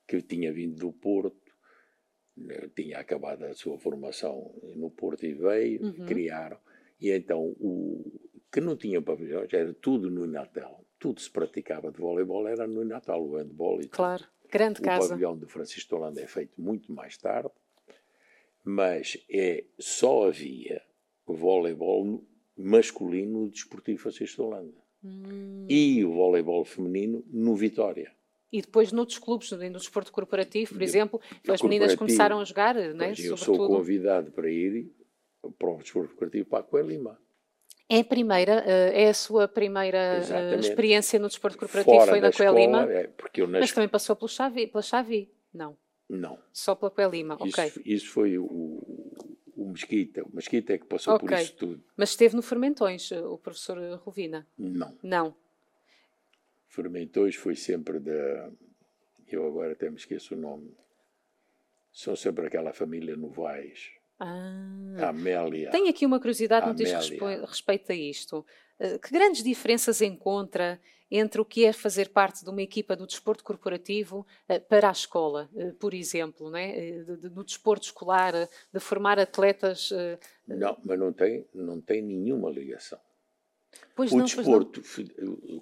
que 0.09 0.21
tinha 0.23 0.51
vindo 0.51 0.75
do 0.75 0.91
Porto, 0.91 1.53
eh, 2.49 2.69
tinha 2.75 2.97
acabado 2.97 3.43
a 3.45 3.53
sua 3.53 3.77
formação 3.77 4.51
no 4.75 4.89
Porto 4.89 5.23
e 5.25 5.33
veio, 5.33 5.83
Uhum. 5.83 6.05
criaram, 6.07 6.57
e 6.99 7.11
então 7.11 7.55
o 7.59 8.19
que 8.51 8.59
não 8.59 8.75
tinha 8.75 8.99
pavilhões, 9.01 9.53
era 9.53 9.71
tudo 9.75 10.09
no 10.09 10.25
Natal. 10.25 10.83
Tudo 10.97 11.21
se 11.21 11.29
praticava 11.29 11.91
de 11.91 11.99
voleibol, 11.99 12.47
era 12.47 12.65
no 12.67 12.83
Natal, 12.83 13.23
o 13.23 13.35
handball 13.37 13.77
e 13.79 13.83
tudo. 13.83 13.91
Claro, 13.91 14.25
grande 14.51 14.79
O 14.79 14.83
casa. 14.83 15.09
pavilhão 15.09 15.37
do 15.37 15.47
Francisco 15.47 15.89
de 15.89 15.95
Holanda 15.95 16.19
é 16.21 16.27
feito 16.27 16.59
muito 16.59 16.91
mais 16.91 17.15
tarde, 17.17 17.51
mas 18.63 19.15
é, 19.29 19.63
só 19.77 20.27
havia 20.27 20.81
voleibol 21.27 22.25
masculino 22.57 23.41
no 23.43 23.49
Desportivo 23.51 23.99
Francisco 24.01 24.41
de 24.41 24.41
Holanda. 24.47 24.77
Hum. 25.03 25.65
E 25.69 26.03
o 26.03 26.11
voleibol 26.11 26.65
feminino 26.65 27.23
no 27.27 27.55
Vitória. 27.55 28.11
E 28.51 28.61
depois 28.61 28.91
noutros 28.91 29.19
clubes, 29.19 29.51
no 29.51 29.73
desporto 29.73 30.11
corporativo, 30.11 30.73
por 30.73 30.81
exemplo, 30.81 31.21
as 31.47 31.61
meninas 31.61 31.95
começaram 31.95 32.39
a 32.39 32.43
jogar, 32.43 32.75
é? 32.75 32.93
Pois 32.93 33.19
eu 33.23 33.37
sou 33.37 33.67
convidado 33.67 34.31
para 34.31 34.49
ir 34.49 34.91
para 35.57 35.69
o 35.69 35.77
desporto 35.77 36.09
corporativo 36.09 36.45
para 36.49 36.59
a 36.59 36.63
Coelho 36.63 36.89
Lima. 36.89 37.19
É 37.87 37.99
a 38.01 38.03
primeira, 38.03 38.63
eh, 38.67 39.03
é 39.05 39.09
a 39.09 39.13
sua 39.13 39.47
primeira 39.47 39.97
eh, 39.97 40.17
Exatamente. 40.19 40.67
experiência 40.67 41.17
no 41.19 41.27
desporto 41.27 41.57
corporativo, 41.57 41.95
Fora 41.95 42.11
foi 42.11 42.19
na 42.19 42.31
Coelho 42.31 42.59
escola, 42.59 42.83
Lima, 42.83 42.93
é, 42.93 43.07
porque 43.07 43.41
eu 43.41 43.47
na 43.47 43.59
mas 43.59 43.71
também 43.71 43.89
passou 43.89 44.15
pelo 44.15 44.29
Xavi, 44.29 44.67
pela 44.67 44.83
Xavi? 44.83 45.31
Não, 45.51 45.75
não. 46.07 46.37
só 46.53 46.75
pela 46.75 46.91
Coelho 46.91 47.11
Lima, 47.11 47.35
ok. 47.39 47.65
Isso, 47.65 47.81
isso 47.83 48.09
foi 48.09 48.37
o, 48.37 48.45
o 48.45 49.69
Mesquita. 49.71 50.23
O 50.23 50.35
Mesquita 50.35 50.73
é 50.73 50.77
que 50.77 50.85
passou 50.85 51.17
por 51.17 51.25
Ok. 51.25 51.37
isso 51.41 51.55
tudo. 51.55 51.83
Mas 51.97 52.09
esteve 52.09 52.35
no 52.35 52.43
Fermentões, 52.43 53.11
eh, 53.11 53.21
o 53.21 53.37
professor 53.39 53.77
Rovina? 54.03 54.47
Não. 54.57 54.95
Não. 55.01 55.35
Fermentões 56.69 57.35
foi 57.35 57.55
sempre 57.55 57.99
da. 57.99 58.51
Eu 59.27 59.45
agora 59.45 59.73
até 59.73 59.89
me 59.89 59.97
esqueço 59.97 60.35
o 60.35 60.37
nome. 60.37 60.71
São 61.91 62.15
sempre 62.15 62.45
aquela 62.45 62.71
família 62.71 63.17
Novaes. 63.17 63.91
Ah. 64.19 65.09
Amélia. 65.09 65.71
Tenho 65.71 65.89
aqui 65.89 66.05
uma 66.05 66.19
curiosidade 66.19 66.67
no 66.67 66.75
que 66.75 66.83
diz 66.83 67.09
respeito 67.41 67.91
a 67.91 67.95
isto. 67.95 68.45
Eh, 68.79 68.99
Que 68.99 69.11
grandes 69.11 69.43
diferenças 69.43 70.01
encontra 70.01 70.79
entre 71.09 71.41
o 71.41 71.45
que 71.45 71.65
é 71.65 71.73
fazer 71.73 72.09
parte 72.09 72.43
de 72.43 72.49
uma 72.51 72.61
equipa 72.61 72.95
do 72.95 73.07
desporto 73.07 73.43
corporativo 73.43 74.27
eh, 74.47 74.59
para 74.59 74.89
a 74.89 74.91
escola, 74.91 75.49
eh, 75.55 75.73
por 75.79 75.95
exemplo, 75.95 76.51
né? 76.51 77.03
No 77.33 77.43
desporto 77.43 77.85
escolar, 77.85 78.33
de 78.71 78.79
formar 78.79 79.17
atletas? 79.17 79.91
Não, 80.47 80.77
mas 80.83 80.99
não 80.99 81.11
tem, 81.11 81.47
não 81.53 81.81
tem 81.81 82.01
nenhuma 82.01 82.49
ligação. 82.51 82.99
Pois 83.95 84.11
o 84.11 84.17
não, 84.17 84.25
desporto 84.25 84.81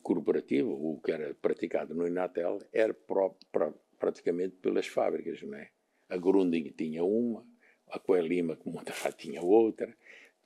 corporativo, 0.02 0.72
o 0.72 1.02
que 1.02 1.12
era 1.12 1.34
praticado 1.36 1.94
no 1.94 2.08
Inatel, 2.08 2.60
era 2.72 2.94
pra- 2.94 3.74
praticamente 4.00 4.56
pelas 4.58 4.88
fábricas, 4.88 5.42
não 5.42 5.58
é? 5.58 5.70
A 6.10 6.18
Grunding 6.18 6.72
tinha 6.78 7.04
uma, 7.04 7.46
a 7.90 8.00
Coelima, 8.00 8.56
como 8.56 8.82
já 8.86 9.12
tinha 9.12 9.42
outra, 9.42 9.96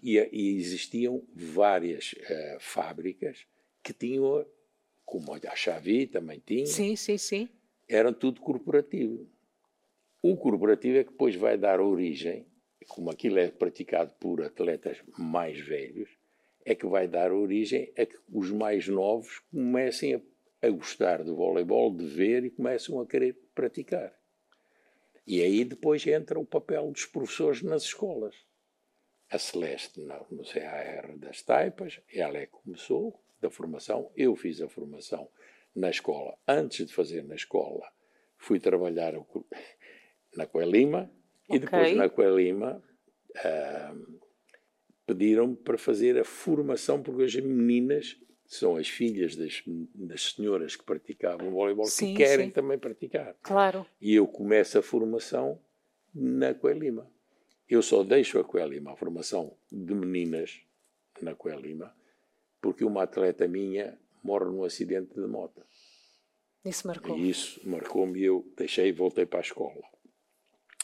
e, 0.01 0.17
e 0.31 0.57
existiam 0.57 1.21
várias 1.33 2.15
eh, 2.17 2.57
fábricas 2.59 3.45
que 3.83 3.93
tinham, 3.93 4.45
como 5.05 5.33
a 5.33 5.55
Xavi 5.55 6.07
também 6.07 6.41
tinha, 6.45 6.65
Sim, 6.65 6.95
sim, 6.95 7.17
sim. 7.17 7.49
era 7.87 8.11
tudo 8.11 8.41
corporativo. 8.41 9.29
O 10.23 10.37
corporativo 10.37 10.97
é 10.97 11.03
que 11.03 11.11
depois 11.11 11.35
vai 11.35 11.57
dar 11.57 11.79
origem, 11.79 12.45
como 12.87 13.09
aquilo 13.11 13.37
é 13.39 13.49
praticado 13.49 14.13
por 14.19 14.41
atletas 14.41 14.97
mais 15.17 15.59
velhos, 15.59 16.09
é 16.65 16.75
que 16.75 16.85
vai 16.85 17.07
dar 17.07 17.31
origem 17.31 17.91
a 17.97 18.05
que 18.05 18.17
os 18.31 18.51
mais 18.51 18.87
novos 18.87 19.39
comecem 19.51 20.15
a, 20.15 20.21
a 20.61 20.69
gostar 20.69 21.23
do 21.23 21.35
voleibol, 21.35 21.95
de 21.95 22.05
ver 22.05 22.45
e 22.45 22.49
começam 22.49 22.99
a 22.99 23.07
querer 23.07 23.37
praticar. 23.53 24.13
E 25.25 25.41
aí 25.41 25.63
depois 25.63 26.05
entra 26.05 26.39
o 26.39 26.45
papel 26.45 26.91
dos 26.91 27.05
professores 27.05 27.61
nas 27.61 27.83
escolas. 27.83 28.35
A 29.29 29.39
Celeste 29.39 30.01
no, 30.01 30.25
no 30.29 30.43
CAR 30.43 31.17
das 31.17 31.41
Taipas, 31.41 32.01
ela 32.13 32.37
é 32.37 32.45
que 32.45 32.51
começou 32.51 33.19
da 33.39 33.49
formação, 33.49 34.11
eu 34.15 34.35
fiz 34.35 34.61
a 34.61 34.67
formação 34.67 35.29
na 35.75 35.89
escola. 35.89 36.37
Antes 36.47 36.85
de 36.85 36.93
fazer 36.93 37.23
na 37.23 37.35
escola, 37.35 37.89
fui 38.37 38.59
trabalhar 38.59 39.13
na 40.35 40.45
Coelima 40.45 41.09
e 41.49 41.59
depois 41.59 41.95
na 41.95 42.09
Coelima 42.09 42.83
ah, 43.37 43.95
pediram-me 45.11 45.57
para 45.57 45.77
fazer 45.77 46.17
a 46.17 46.23
formação, 46.23 47.03
porque 47.03 47.23
as 47.23 47.35
meninas 47.35 48.17
são 48.45 48.77
as 48.77 48.87
filhas 48.87 49.35
das, 49.35 49.61
das 49.93 50.33
senhoras 50.33 50.75
que 50.75 50.83
praticavam 50.83 51.51
voleibol 51.51 51.85
Sim, 51.85 52.13
que 52.13 52.23
querem 52.23 52.47
sim. 52.47 52.51
também 52.51 52.79
praticar. 52.79 53.35
Claro. 53.41 53.85
E 53.99 54.15
eu 54.15 54.25
começo 54.25 54.79
a 54.79 54.81
formação 54.81 55.59
na 56.15 56.53
Coelima. 56.53 57.09
Eu 57.67 57.81
só 57.81 58.03
deixo 58.03 58.39
a 58.39 58.43
Coelima, 58.43 58.93
a 58.93 58.95
formação 58.95 59.55
de 59.69 59.93
meninas 59.93 60.61
na 61.21 61.35
Coelima, 61.35 61.93
porque 62.61 62.85
uma 62.85 63.03
atleta 63.03 63.47
minha 63.47 63.97
morre 64.23 64.45
num 64.45 64.63
acidente 64.63 65.13
de 65.13 65.27
moto. 65.27 65.61
Isso 66.63 66.87
marcou. 66.87 67.17
E 67.17 67.29
isso 67.29 67.59
marcou-me 67.67 68.19
e 68.19 68.25
eu 68.25 68.49
deixei 68.55 68.89
e 68.89 68.93
voltei 68.93 69.25
para 69.25 69.39
a 69.39 69.41
escola. 69.41 69.81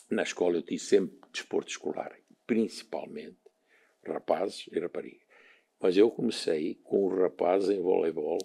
Na 0.10 0.24
escola 0.24 0.58
eu 0.58 0.62
tive 0.62 0.80
sempre 0.80 1.18
desporto 1.32 1.70
escolar, 1.70 2.14
principalmente 2.46 3.47
rapazes 4.08 4.68
e 4.72 4.80
raparigas. 4.80 5.22
Mas 5.80 5.96
eu 5.98 6.10
comecei 6.10 6.76
com 6.84 7.08
os 7.08 7.18
rapazes 7.20 7.70
em 7.70 7.80
voleibol 7.80 8.38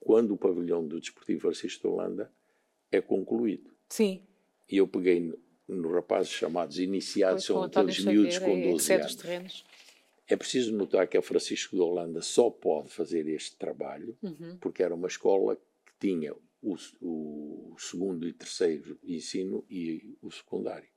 quando 0.00 0.32
o 0.34 0.38
pavilhão 0.38 0.86
do 0.86 1.00
Desportivo 1.00 1.40
Francisco 1.42 1.82
de 1.82 1.86
Holanda 1.88 2.32
é 2.90 3.00
concluído. 3.00 3.70
Sim. 3.88 4.22
E 4.68 4.76
eu 4.78 4.88
peguei 4.88 5.20
no- 5.20 5.38
nos 5.68 5.92
rapazes 5.92 6.32
chamados 6.32 6.78
iniciados, 6.78 7.46
Pois, 7.46 7.58
são 7.58 7.62
aqueles 7.62 8.04
miúdos 8.04 8.38
com 8.38 8.50
é, 8.50 8.62
que 8.62 8.70
12 8.72 8.84
cede 8.84 9.06
os 9.06 9.24
anos. 9.24 9.64
É 10.26 10.36
preciso 10.36 10.72
notar 10.74 11.06
que 11.08 11.16
a 11.16 11.22
Francisco 11.22 11.76
de 11.76 11.82
Holanda 11.82 12.20
só 12.22 12.48
pode 12.50 12.88
fazer 12.88 13.26
este 13.28 13.56
trabalho 13.56 14.16
Uhum. 14.22 14.56
porque 14.60 14.82
era 14.82 14.94
uma 14.94 15.08
escola 15.08 15.56
que 15.56 15.92
tinha 16.00 16.34
o, 16.62 16.76
o 17.00 17.74
segundo 17.78 18.26
e 18.26 18.32
terceiro 18.32 18.98
ensino 19.04 19.64
e 19.68 20.16
o 20.22 20.30
secundário. 20.30 20.88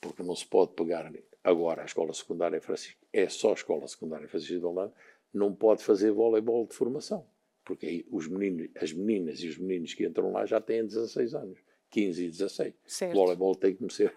Porque 0.00 0.22
não 0.22 0.34
se 0.36 0.46
pode 0.46 0.74
pegar 0.74 1.10
agora 1.42 1.82
a 1.82 1.84
escola 1.84 2.12
secundária 2.12 2.60
Francisco, 2.60 3.00
é 3.12 3.28
só 3.28 3.50
a 3.50 3.54
escola 3.54 3.86
secundária 3.88 4.28
Francisco 4.28 4.58
de 4.58 4.64
Holanda, 4.64 4.92
não 5.32 5.54
pode 5.54 5.82
fazer 5.82 6.10
voleibol 6.10 6.66
de 6.66 6.74
formação. 6.74 7.26
Porque 7.64 7.86
aí 7.86 8.06
os 8.10 8.26
meninos, 8.26 8.68
as 8.76 8.92
meninas 8.92 9.40
e 9.40 9.48
os 9.48 9.58
meninos 9.58 9.94
que 9.94 10.04
entram 10.04 10.32
lá 10.32 10.44
já 10.44 10.60
têm 10.60 10.84
16 10.84 11.34
anos, 11.34 11.58
15 11.90 12.24
e 12.24 12.30
16. 12.30 12.74
Certo. 12.86 13.12
O 13.12 13.14
voleibol 13.14 13.54
tem 13.54 13.72
que 13.72 13.78
começar, 13.78 14.12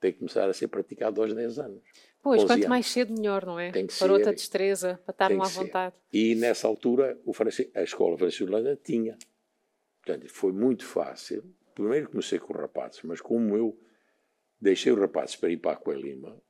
tem 0.00 0.12
que 0.12 0.18
começar 0.18 0.48
a 0.48 0.52
ser 0.52 0.68
praticado 0.68 1.20
aos 1.20 1.34
10 1.34 1.58
anos. 1.58 1.82
Pois, 2.22 2.42
quanto 2.42 2.52
anos. 2.52 2.66
mais 2.66 2.86
cedo, 2.86 3.12
melhor, 3.12 3.44
não 3.44 3.58
é? 3.58 3.72
Tem 3.72 3.84
que 3.84 3.98
para 3.98 4.06
ser, 4.06 4.12
outra 4.12 4.32
destreza, 4.32 5.00
para 5.04 5.12
estar 5.12 5.32
à 5.32 5.48
vontade. 5.48 5.96
E 6.12 6.36
nessa 6.36 6.68
altura, 6.68 7.18
o 7.24 7.32
a 7.74 7.82
escola 7.82 8.16
francesa 8.16 8.78
tinha. 8.82 9.18
Portanto, 10.04 10.28
foi 10.28 10.52
muito 10.52 10.84
fácil. 10.84 11.44
Primeiro 11.74 12.10
comecei 12.10 12.38
com 12.38 12.52
rapazes, 12.52 13.00
mas 13.02 13.20
como 13.20 13.56
eu 13.56 13.76
deixei 14.62 14.92
os 14.92 14.98
rapazes 14.98 15.34
para 15.34 15.50
ir 15.50 15.56
para 15.56 15.72
a 15.72 15.76
Coelima, 15.76 16.40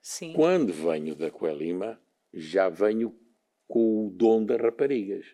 Sim. 0.00 0.32
quando 0.32 0.72
venho 0.72 1.14
da 1.14 1.30
Coelima, 1.30 2.00
já 2.32 2.70
venho 2.70 3.14
com 3.68 4.06
o 4.06 4.10
dom 4.10 4.44
das 4.44 4.60
raparigas. 4.60 5.26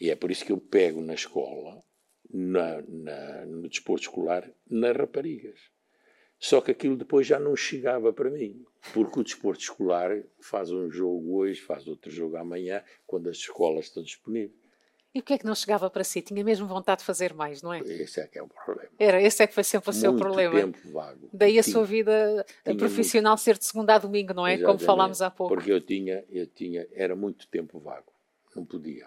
E 0.00 0.10
é 0.10 0.16
por 0.16 0.32
isso 0.32 0.44
que 0.44 0.50
eu 0.50 0.58
pego 0.58 1.00
na 1.00 1.14
escola, 1.14 1.80
na, 2.28 2.82
na, 2.82 3.46
no 3.46 3.68
desporto 3.68 4.02
escolar, 4.02 4.52
nas 4.68 4.96
raparigas. 4.96 5.70
Só 6.40 6.60
que 6.60 6.72
aquilo 6.72 6.96
depois 6.96 7.24
já 7.24 7.38
não 7.38 7.54
chegava 7.54 8.12
para 8.12 8.28
mim, 8.28 8.64
porque 8.92 9.20
o 9.20 9.22
desporto 9.22 9.62
escolar 9.62 10.24
faz 10.40 10.72
um 10.72 10.90
jogo 10.90 11.36
hoje, 11.36 11.60
faz 11.60 11.86
outro 11.86 12.10
jogo 12.10 12.36
amanhã, 12.36 12.82
quando 13.06 13.28
as 13.28 13.36
escolas 13.36 13.84
estão 13.84 14.02
disponíveis. 14.02 14.61
E 15.14 15.20
o 15.20 15.22
que 15.22 15.34
é 15.34 15.38
que 15.38 15.44
não 15.44 15.54
chegava 15.54 15.90
para 15.90 16.02
si? 16.02 16.22
Tinha 16.22 16.42
mesmo 16.42 16.66
vontade 16.66 17.00
de 17.00 17.04
fazer 17.04 17.34
mais, 17.34 17.60
não 17.60 17.72
é? 17.72 17.80
Esse 17.80 18.20
é 18.20 18.26
que 18.26 18.38
é 18.38 18.42
o 18.42 18.48
problema. 18.48 18.88
Era, 18.98 19.20
esse 19.20 19.42
é 19.42 19.46
que 19.46 19.52
foi 19.52 19.62
sempre 19.62 19.90
o 19.90 19.92
seu 19.92 20.16
problema. 20.16 20.54
tempo 20.54 20.78
vago. 20.90 21.28
Daí 21.30 21.58
a 21.58 21.62
tinha, 21.62 21.74
sua 21.74 21.84
vida 21.84 22.46
profissional 22.78 23.32
muito... 23.32 23.42
ser 23.42 23.58
de 23.58 23.66
segunda 23.66 23.94
a 23.94 23.98
domingo, 23.98 24.32
não 24.32 24.46
é? 24.46 24.54
Exatamente, 24.54 24.78
Como 24.78 24.86
falámos 24.86 25.20
há 25.20 25.30
pouco. 25.30 25.54
Porque 25.54 25.70
eu 25.70 25.80
tinha, 25.82 26.24
eu 26.30 26.46
tinha, 26.46 26.88
era 26.94 27.14
muito 27.14 27.46
tempo 27.48 27.78
vago. 27.78 28.10
Não 28.56 28.64
podia. 28.64 29.06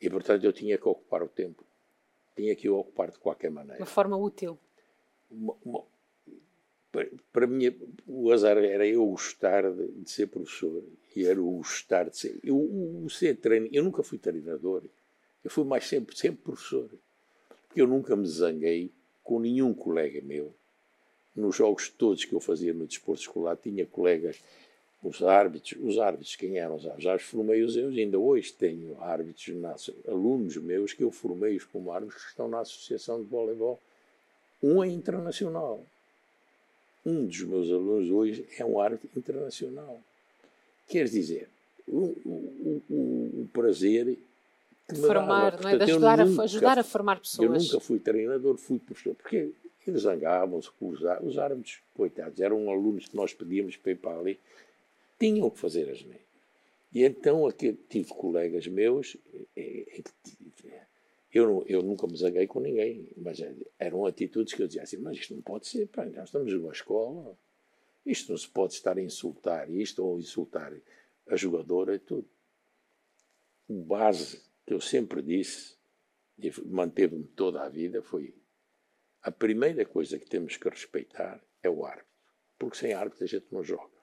E, 0.00 0.08
portanto, 0.08 0.44
eu 0.44 0.52
tinha 0.52 0.78
que 0.78 0.88
ocupar 0.88 1.22
o 1.22 1.28
tempo. 1.28 1.64
Tinha 2.36 2.54
que 2.54 2.68
o 2.68 2.76
ocupar 2.76 3.10
de 3.10 3.18
qualquer 3.18 3.50
maneira. 3.50 3.80
Uma 3.80 3.86
forma 3.86 4.16
útil. 4.16 4.56
Uma, 5.28 5.56
uma, 5.64 5.84
para 7.32 7.46
mim, 7.46 7.74
o 8.06 8.30
azar 8.32 8.56
era 8.58 8.86
eu 8.86 9.04
gostar 9.06 9.70
de, 9.70 9.88
de, 9.88 10.10
ser 10.10 10.26
professor 10.26 10.82
e 11.14 11.24
era 11.24 11.40
o 11.40 11.58
gostar 11.58 12.08
de 12.08 12.16
ser. 12.16 12.38
Eu, 12.42 12.56
o 12.56 13.08
ser 13.10 13.36
treino, 13.36 13.68
eu 13.72 13.82
nunca 13.82 14.02
fui 14.02 14.18
treinador, 14.18 14.82
eu 15.44 15.50
fui 15.50 15.64
mais 15.64 15.86
sempre, 15.86 16.16
sempre 16.16 16.42
professor. 16.42 16.88
Porque 17.66 17.80
eu 17.80 17.86
nunca 17.86 18.14
me 18.16 18.26
zanguei 18.26 18.90
com 19.22 19.40
nenhum 19.40 19.74
colega 19.74 20.20
meu. 20.22 20.54
Nos 21.34 21.56
jogos 21.56 21.88
todos 21.88 22.24
que 22.24 22.34
eu 22.34 22.40
fazia 22.40 22.72
no 22.72 22.86
desporto 22.86 23.20
escolar, 23.20 23.56
tinha 23.56 23.84
colegas, 23.84 24.42
os 25.02 25.22
árbitros, 25.22 25.78
os 25.82 25.98
árbitros, 25.98 26.36
quem 26.36 26.58
eram 26.58 26.76
os 26.76 26.84
árbitros? 26.84 27.04
Já 27.04 27.16
os 27.16 27.22
formei 27.22 27.62
os 27.62 27.76
eu, 27.76 27.88
ainda 27.88 28.18
hoje 28.18 28.52
tenho 28.52 29.00
árbitros, 29.02 29.90
alunos 30.08 30.56
meus 30.56 30.92
que 30.92 31.04
eu 31.04 31.10
formei 31.10 31.58
como 31.72 31.92
árbitros 31.92 32.22
que 32.22 32.30
estão 32.30 32.48
na 32.48 32.60
Associação 32.60 33.22
de 33.22 33.28
Voleibol. 33.28 33.80
Um 34.62 34.82
é 34.82 34.88
internacional 34.88 35.84
um 37.06 37.24
dos 37.26 37.40
meus 37.42 37.70
alunos 37.70 38.10
hoje 38.10 38.44
é 38.58 38.64
um 38.64 38.80
árbitro 38.80 39.08
internacional. 39.16 40.02
Quer 40.88 41.04
dizer, 41.04 41.48
o, 41.86 42.14
o, 42.24 42.82
o, 42.90 43.42
o 43.42 43.48
prazer 43.52 44.18
de 44.88 45.00
formar, 45.00 45.52
dava. 45.52 45.62
não 45.62 45.70
é? 45.70 45.76
De 45.78 45.82
ajudar, 45.84 46.26
nunca, 46.26 46.42
a, 46.42 46.44
ajudar 46.44 46.78
a 46.78 46.84
formar 46.84 47.20
pessoas. 47.20 47.48
Eu 47.48 47.58
nunca 47.58 47.80
fui 47.80 48.00
treinador, 48.00 48.56
fui 48.56 48.78
professor, 48.78 49.14
porque 49.14 49.52
eles 49.86 50.02
zangavam-se 50.02 50.70
com 50.72 50.88
os, 50.88 51.00
os 51.22 51.38
árbitros, 51.38 51.78
coitados, 51.94 52.40
eram 52.40 52.68
alunos 52.70 53.06
que 53.06 53.16
nós 53.16 53.32
pedíamos 53.32 53.76
para 53.76 53.92
ir 53.92 53.96
para 53.96 54.18
ali, 54.18 54.38
tinham 55.18 55.48
que 55.48 55.58
fazer 55.58 55.88
as 55.90 56.02
neiras. 56.02 56.26
E 56.92 57.04
então 57.04 57.46
aqui 57.46 57.72
tive 57.88 58.08
colegas 58.08 58.66
meus 58.66 59.16
é, 59.56 59.62
é, 59.96 60.02
eu, 61.36 61.64
eu 61.68 61.82
nunca 61.82 62.06
me 62.06 62.16
zanguei 62.16 62.46
com 62.46 62.60
ninguém, 62.60 63.12
mas 63.14 63.38
eram 63.78 64.06
atitudes 64.06 64.54
que 64.54 64.62
eu 64.62 64.66
dizia 64.66 64.82
assim, 64.82 64.96
mas 64.96 65.18
isto 65.18 65.34
não 65.34 65.42
pode 65.42 65.66
ser, 65.66 65.86
pá, 65.88 66.06
nós 66.06 66.28
estamos 66.28 66.50
numa 66.50 66.72
escola, 66.72 67.38
isto 68.06 68.30
não 68.30 68.38
se 68.38 68.48
pode 68.48 68.72
estar 68.72 68.96
a 68.96 69.02
insultar 69.02 69.70
isto 69.70 70.02
ou 70.02 70.18
insultar 70.18 70.72
a 71.26 71.36
jogadora 71.36 71.94
e 71.94 71.98
tudo. 71.98 72.26
Base 73.68 74.40
que 74.64 74.72
eu 74.72 74.80
sempre 74.80 75.20
disse, 75.20 75.76
e 76.38 76.50
manteve-me 76.64 77.24
toda 77.24 77.62
a 77.62 77.68
vida, 77.68 78.00
foi 78.00 78.34
a 79.22 79.30
primeira 79.30 79.84
coisa 79.84 80.18
que 80.18 80.26
temos 80.26 80.56
que 80.56 80.68
respeitar 80.68 81.44
é 81.62 81.68
o 81.68 81.84
árbitro, 81.84 82.06
porque 82.58 82.78
sem 82.78 82.94
árbitro 82.94 83.24
a 83.24 83.26
gente 83.26 83.46
não 83.50 83.62
joga. 83.62 83.96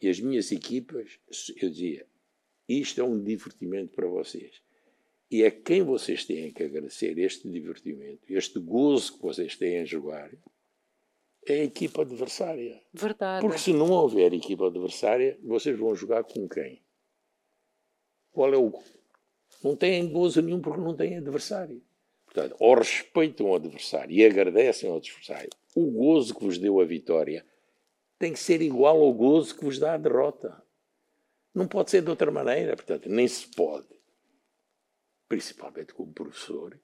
E 0.00 0.08
as 0.08 0.18
minhas 0.20 0.50
equipas, 0.52 1.18
eu 1.60 1.68
dizia, 1.68 2.06
isto 2.66 2.98
é 3.00 3.04
um 3.04 3.22
divertimento 3.22 3.94
para 3.94 4.06
vocês. 4.06 4.63
E 5.30 5.42
é 5.42 5.50
quem 5.50 5.82
vocês 5.82 6.24
têm 6.24 6.52
que 6.52 6.62
agradecer 6.62 7.18
este 7.18 7.48
divertimento, 7.48 8.22
este 8.28 8.58
gozo 8.58 9.14
que 9.14 9.22
vocês 9.22 9.56
têm 9.56 9.80
a 9.80 9.84
jogar, 9.84 10.30
é 11.46 11.60
a 11.60 11.64
equipa 11.64 12.02
adversária. 12.02 12.80
Verdade. 12.92 13.44
Porque 13.44 13.58
se 13.58 13.72
não 13.72 13.90
houver 13.90 14.32
equipa 14.32 14.66
adversária, 14.66 15.38
vocês 15.42 15.78
vão 15.78 15.94
jogar 15.94 16.24
com 16.24 16.48
quem? 16.48 16.82
Qual 18.32 18.52
é 18.52 18.56
o. 18.56 18.72
Não 19.62 19.76
têm 19.76 20.10
gozo 20.10 20.42
nenhum 20.42 20.60
porque 20.60 20.80
não 20.80 20.94
têm 20.94 21.18
adversário. 21.18 21.82
Portanto, 22.24 22.56
ou 22.58 22.74
respeitam 22.74 23.46
o 23.46 23.54
adversário 23.54 24.14
e 24.14 24.24
agradecem 24.24 24.90
ao 24.90 24.96
adversário, 24.96 25.50
o 25.74 25.90
gozo 25.90 26.34
que 26.34 26.44
vos 26.44 26.58
deu 26.58 26.80
a 26.80 26.84
vitória 26.84 27.44
tem 28.18 28.32
que 28.32 28.38
ser 28.38 28.60
igual 28.60 29.00
ao 29.00 29.12
gozo 29.12 29.56
que 29.56 29.64
vos 29.64 29.78
dá 29.78 29.94
a 29.94 29.98
derrota. 29.98 30.62
Não 31.54 31.68
pode 31.68 31.90
ser 31.90 32.02
de 32.02 32.10
outra 32.10 32.30
maneira. 32.30 32.74
Portanto, 32.74 33.08
nem 33.08 33.28
se 33.28 33.46
pode 33.48 33.93
principalmente 35.34 35.92
como 35.92 36.12
professor, 36.12 36.78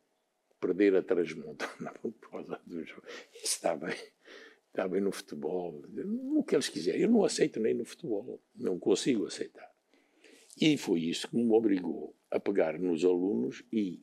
perder 0.60 0.96
a 0.96 1.02
transmontana 1.02 1.92
por 2.02 2.30
causa 2.30 2.60
do 2.66 2.84
jogo. 2.84 3.06
Isso 3.32 3.44
está 3.44 3.76
bem, 3.76 3.94
está 4.66 4.88
bem 4.88 5.00
no 5.00 5.12
futebol, 5.12 5.80
no 5.88 6.42
que 6.42 6.56
eles 6.56 6.68
quiserem. 6.68 7.02
Eu 7.02 7.10
não 7.10 7.24
aceito 7.24 7.60
nem 7.60 7.74
no 7.74 7.84
futebol, 7.84 8.42
não 8.56 8.76
consigo 8.76 9.24
aceitar. 9.26 9.70
E 10.60 10.76
foi 10.76 11.02
isso 11.02 11.28
que 11.28 11.36
me 11.36 11.48
obrigou 11.52 12.16
a 12.28 12.40
pegar 12.40 12.76
nos 12.76 13.04
alunos 13.04 13.62
e 13.72 14.02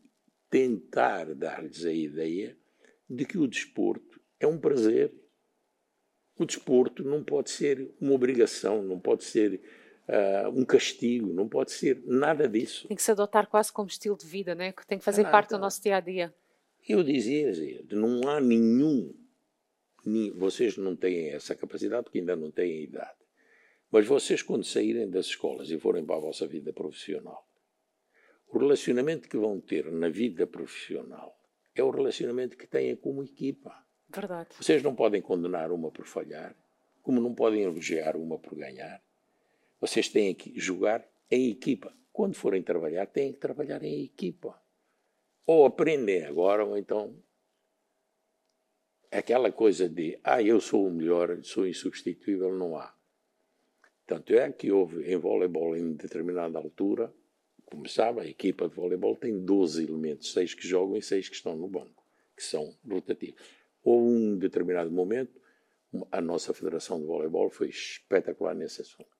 tentar 0.49 1.35
dar-lhes 1.35 1.83
a 1.83 1.91
ideia 1.91 2.57
de 3.09 3.25
que 3.25 3.37
o 3.37 3.49
desporto 3.49 4.21
é 4.39 4.47
um 4.47 4.57
prazer. 4.57 5.13
O 6.39 6.45
desporto 6.45 7.03
não 7.03 7.21
pode 7.21 7.49
ser 7.49 7.93
uma 7.99 8.13
obrigação, 8.13 8.81
não 8.81 8.97
pode 8.97 9.25
ser 9.25 9.61
uh, 10.07 10.49
um 10.49 10.65
castigo, 10.65 11.33
não 11.33 11.47
pode 11.47 11.71
ser 11.71 12.01
nada 12.05 12.47
disso. 12.47 12.87
Tem 12.87 12.97
que 12.97 13.03
se 13.03 13.11
adotar 13.11 13.47
quase 13.47 13.71
como 13.71 13.87
estilo 13.87 14.17
de 14.17 14.25
vida, 14.25 14.55
né? 14.55 14.71
que 14.71 14.85
tem 14.85 14.97
que 14.97 15.03
fazer 15.03 15.25
ah, 15.25 15.31
parte 15.31 15.49
do 15.49 15.59
nosso 15.59 15.81
dia 15.81 15.97
a 15.97 15.99
dia. 15.99 16.33
Eu 16.87 17.03
dizia, 17.03 17.51
não 17.91 18.29
há 18.29 18.39
nenhum, 18.39 19.13
nem, 20.05 20.31
vocês 20.31 20.77
não 20.77 20.95
têm 20.95 21.29
essa 21.29 21.53
capacidade 21.55 22.03
porque 22.03 22.19
ainda 22.19 22.35
não 22.35 22.49
têm 22.49 22.83
idade, 22.83 23.17
mas 23.91 24.07
vocês 24.07 24.41
quando 24.41 24.63
saírem 24.63 25.09
das 25.09 25.27
escolas 25.27 25.69
e 25.69 25.77
forem 25.77 26.05
para 26.05 26.15
a 26.15 26.21
vossa 26.21 26.47
vida 26.47 26.71
profissional, 26.71 27.45
o 28.49 28.57
relacionamento 28.57 29.27
que 29.27 29.37
vão 29.37 29.59
ter 29.59 29.91
na 29.91 30.07
vida 30.07 30.47
profissional 30.47 31.37
é 31.75 31.83
o 31.83 31.89
relacionamento 31.89 32.57
que 32.57 32.65
têm 32.65 32.95
como 32.95 33.23
equipa. 33.23 33.75
Verdade. 34.09 34.49
Vocês 34.57 34.81
não 34.81 34.95
podem 34.95 35.21
condenar 35.21 35.71
uma 35.71 35.91
por 35.91 36.05
falhar, 36.05 36.55
como 37.01 37.19
não 37.19 37.35
podem 37.35 37.63
elogiar 37.63 38.15
uma 38.15 38.39
por 38.39 38.55
ganhar, 38.55 39.01
vocês 39.79 40.09
têm 40.09 40.33
que 40.33 40.59
jogar 40.59 41.07
em 41.29 41.51
equipa. 41.51 41.93
Quando 42.11 42.35
forem 42.35 42.63
trabalhar, 42.63 43.05
têm 43.05 43.31
que 43.31 43.39
trabalhar 43.39 43.83
em 43.83 44.03
equipa. 44.03 44.59
Ou 45.45 45.65
aprendem 45.65 46.25
agora, 46.25 46.65
ou 46.65 46.77
então 46.77 47.15
aquela 49.11 49.51
coisa 49.51 49.87
de 49.87 50.19
ah, 50.23 50.41
eu 50.41 50.59
sou 50.59 50.87
o 50.87 50.91
melhor, 50.91 51.43
sou 51.43 51.67
insubstituível, 51.67 52.53
não 52.53 52.75
há. 52.75 52.93
Tanto 54.05 54.33
é 54.33 54.51
que 54.51 54.71
houve 54.71 55.03
em 55.11 55.17
voleibol 55.17 55.75
em 55.75 55.93
determinada 55.93 56.57
altura, 56.57 57.13
como 57.65 57.87
sabe, 57.87 58.21
a 58.21 58.25
equipa 58.25 58.67
de 58.67 58.75
voleibol 58.75 59.15
tem 59.15 59.43
12 59.43 59.83
elementos, 59.83 60.31
seis 60.31 60.53
que 60.53 60.65
jogam 60.65 60.97
e 60.97 61.01
seis 61.01 61.27
que 61.27 61.35
estão 61.35 61.55
no 61.55 61.67
banco, 61.67 62.03
que 62.35 62.43
são 62.43 62.73
rotativos. 62.89 63.41
Houve 63.83 64.07
um 64.07 64.37
determinado 64.37 64.89
momento, 64.89 65.39
a 66.11 66.21
nossa 66.21 66.53
Federação 66.53 66.99
de 66.99 67.05
Voleibol 67.05 67.49
foi 67.49 67.69
espetacular 67.69 68.53
nesse 68.53 68.81
assunto 68.81 69.16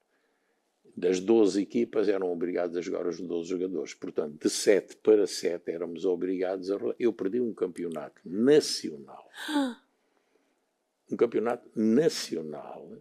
das 0.98 1.20
12 1.20 1.62
equipas 1.62 2.10
eram 2.10 2.32
obrigados 2.32 2.76
a 2.76 2.82
jogar 2.82 3.06
os 3.06 3.22
12 3.22 3.48
jogadores. 3.48 3.94
Portanto, 3.94 4.42
de 4.42 4.50
7 4.50 4.96
para 4.98 5.28
7 5.28 5.70
éramos 5.70 6.06
obrigados 6.06 6.72
a. 6.72 6.78
Eu 6.98 7.14
perdi 7.14 7.40
um 7.40 7.54
campeonato 7.54 8.20
nacional. 8.26 9.30
Um 11.10 11.16
campeonato 11.16 11.70
nacional. 11.74 12.92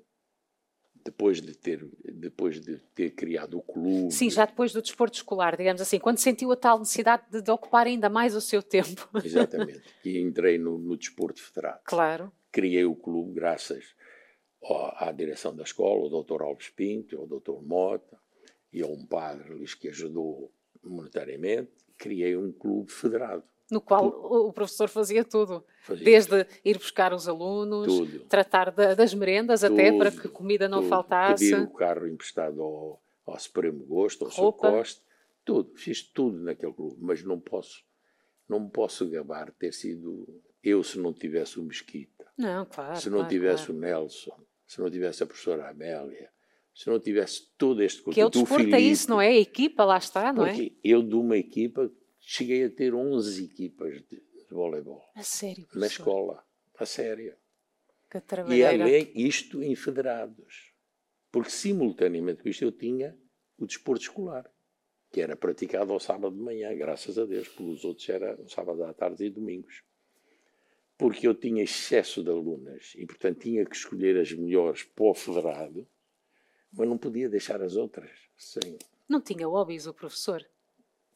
Depois 1.04 1.40
de, 1.42 1.56
ter, 1.56 1.84
depois 2.04 2.60
de 2.60 2.76
ter 2.94 3.10
criado 3.10 3.58
o 3.58 3.62
clube. 3.62 4.12
Sim, 4.12 4.30
já 4.30 4.46
depois 4.46 4.72
do 4.72 4.80
desporto 4.80 5.16
escolar, 5.16 5.56
digamos 5.56 5.82
assim, 5.82 5.98
quando 5.98 6.18
sentiu 6.18 6.52
a 6.52 6.56
tal 6.56 6.78
necessidade 6.78 7.24
de, 7.28 7.42
de 7.42 7.50
ocupar 7.50 7.88
ainda 7.88 8.08
mais 8.08 8.36
o 8.36 8.40
seu 8.40 8.62
tempo. 8.62 9.10
Exatamente. 9.24 9.82
E 10.04 10.20
entrei 10.20 10.56
no, 10.56 10.78
no 10.78 10.96
desporto 10.96 11.42
federado. 11.42 11.80
Claro. 11.82 12.30
Criei 12.52 12.84
o 12.84 12.94
clube 12.94 13.32
graças 13.32 13.96
à 14.96 15.12
direção 15.12 15.54
da 15.54 15.62
escola, 15.62 16.06
o 16.06 16.22
Dr. 16.22 16.42
Alves 16.42 16.68
Pinto, 16.70 17.20
o 17.20 17.26
Dr. 17.26 17.62
Mota 17.62 18.18
e 18.72 18.82
a 18.82 18.86
um 18.86 19.04
padre 19.06 19.54
lhes 19.54 19.74
que 19.74 19.88
ajudou 19.88 20.52
monetariamente, 20.82 21.72
criei 21.96 22.36
um 22.36 22.52
clube 22.52 22.90
federado. 22.90 23.42
no 23.70 23.80
qual 23.80 24.06
o 24.06 24.52
professor 24.52 24.88
fazia 24.88 25.24
tudo. 25.24 25.64
Fazia. 25.82 26.04
Desde 26.04 26.46
ir 26.64 26.78
buscar 26.78 27.12
os 27.12 27.26
alunos, 27.28 27.86
tudo. 27.86 28.20
tratar 28.26 28.70
da, 28.70 28.94
das 28.94 29.12
merendas 29.12 29.60
tudo, 29.60 29.72
até 29.72 29.96
para 29.96 30.10
que 30.10 30.28
comida 30.28 30.68
não 30.68 30.80
tudo. 30.80 30.88
faltasse. 30.88 31.50
Pedir 31.50 31.62
o 31.62 31.70
carro 31.70 32.06
emprestado 32.06 32.62
ao, 32.62 33.02
ao 33.26 33.38
Supremo 33.38 33.84
Gosto, 33.84 34.24
ao 34.24 34.30
Sr. 34.30 34.52
Costa, 34.52 35.02
tudo. 35.44 35.72
Fiz 35.74 36.02
tudo 36.02 36.38
naquele 36.38 36.72
clube, 36.72 36.96
mas 37.00 37.24
não 37.24 37.40
posso, 37.40 37.84
não 38.48 38.60
me 38.60 38.70
posso 38.70 39.08
gabar 39.08 39.52
ter 39.52 39.72
sido 39.72 40.42
eu 40.62 40.82
se 40.82 40.98
não 40.98 41.12
tivesse 41.12 41.58
o 41.58 41.62
Mesquita. 41.62 42.15
Não, 42.36 42.66
claro. 42.66 42.96
Se 43.00 43.08
não 43.08 43.18
claro, 43.18 43.30
tivesse 43.30 43.66
claro. 43.66 43.78
o 43.78 43.80
Nelson, 43.80 44.46
se 44.66 44.80
não 44.80 44.90
tivesse 44.90 45.22
a 45.22 45.26
professora 45.26 45.70
Amélia, 45.70 46.30
se 46.74 46.88
não 46.90 47.00
tivesse 47.00 47.48
todo 47.56 47.82
este 47.82 48.02
Que 48.10 48.20
é 48.20 48.26
o 48.26 48.30
desporto, 48.30 48.74
é 48.74 48.80
isso, 48.80 49.08
não 49.08 49.20
é? 49.20 49.28
A 49.28 49.38
equipa, 49.38 49.84
lá 49.84 49.96
está, 49.96 50.32
não 50.32 50.44
é? 50.46 50.54
eu 50.84 51.02
de 51.02 51.14
uma 51.14 51.36
equipa 51.38 51.90
cheguei 52.20 52.64
a 52.64 52.70
ter 52.70 52.94
11 52.94 53.44
equipas 53.44 53.94
de, 54.02 54.16
de 54.16 54.46
voleibol. 54.50 55.02
A 55.14 55.22
sério? 55.22 55.66
Professor? 55.66 55.80
Na 55.80 55.86
escola. 55.86 56.44
A 56.78 56.84
sério. 56.84 57.34
Que 58.10 58.54
e 58.54 58.64
além 58.64 59.10
isto 59.14 59.62
em 59.62 59.74
federados. 59.74 60.72
Porque 61.30 61.50
simultaneamente 61.50 62.42
com 62.42 62.48
isto 62.48 62.64
eu 62.64 62.72
tinha 62.72 63.18
o 63.58 63.66
desporto 63.66 64.02
escolar, 64.02 64.50
que 65.10 65.20
era 65.20 65.34
praticado 65.34 65.92
ao 65.92 66.00
sábado 66.00 66.36
de 66.36 66.42
manhã, 66.42 66.74
graças 66.76 67.18
a 67.18 67.24
Deus, 67.24 67.48
porque 67.48 67.62
os 67.62 67.84
outros 67.84 68.08
era 68.08 68.38
sábado 68.48 68.84
à 68.84 68.92
tarde 68.92 69.24
e 69.24 69.30
domingos. 69.30 69.82
Porque 70.98 71.28
eu 71.28 71.34
tinha 71.34 71.62
excesso 71.62 72.22
de 72.22 72.30
alunas 72.30 72.94
e, 72.96 73.04
portanto, 73.04 73.40
tinha 73.40 73.64
que 73.64 73.76
escolher 73.76 74.18
as 74.18 74.32
melhores 74.32 74.82
para 74.82 75.04
o 75.04 75.14
federado 75.14 75.86
mas 76.76 76.88
não 76.88 76.98
podia 76.98 77.28
deixar 77.28 77.62
as 77.62 77.74
outras 77.74 78.10
sem. 78.36 78.78
Não 79.08 79.20
tinha 79.20 79.46
hobbies 79.46 79.86
o 79.86 79.94
professor? 79.94 80.44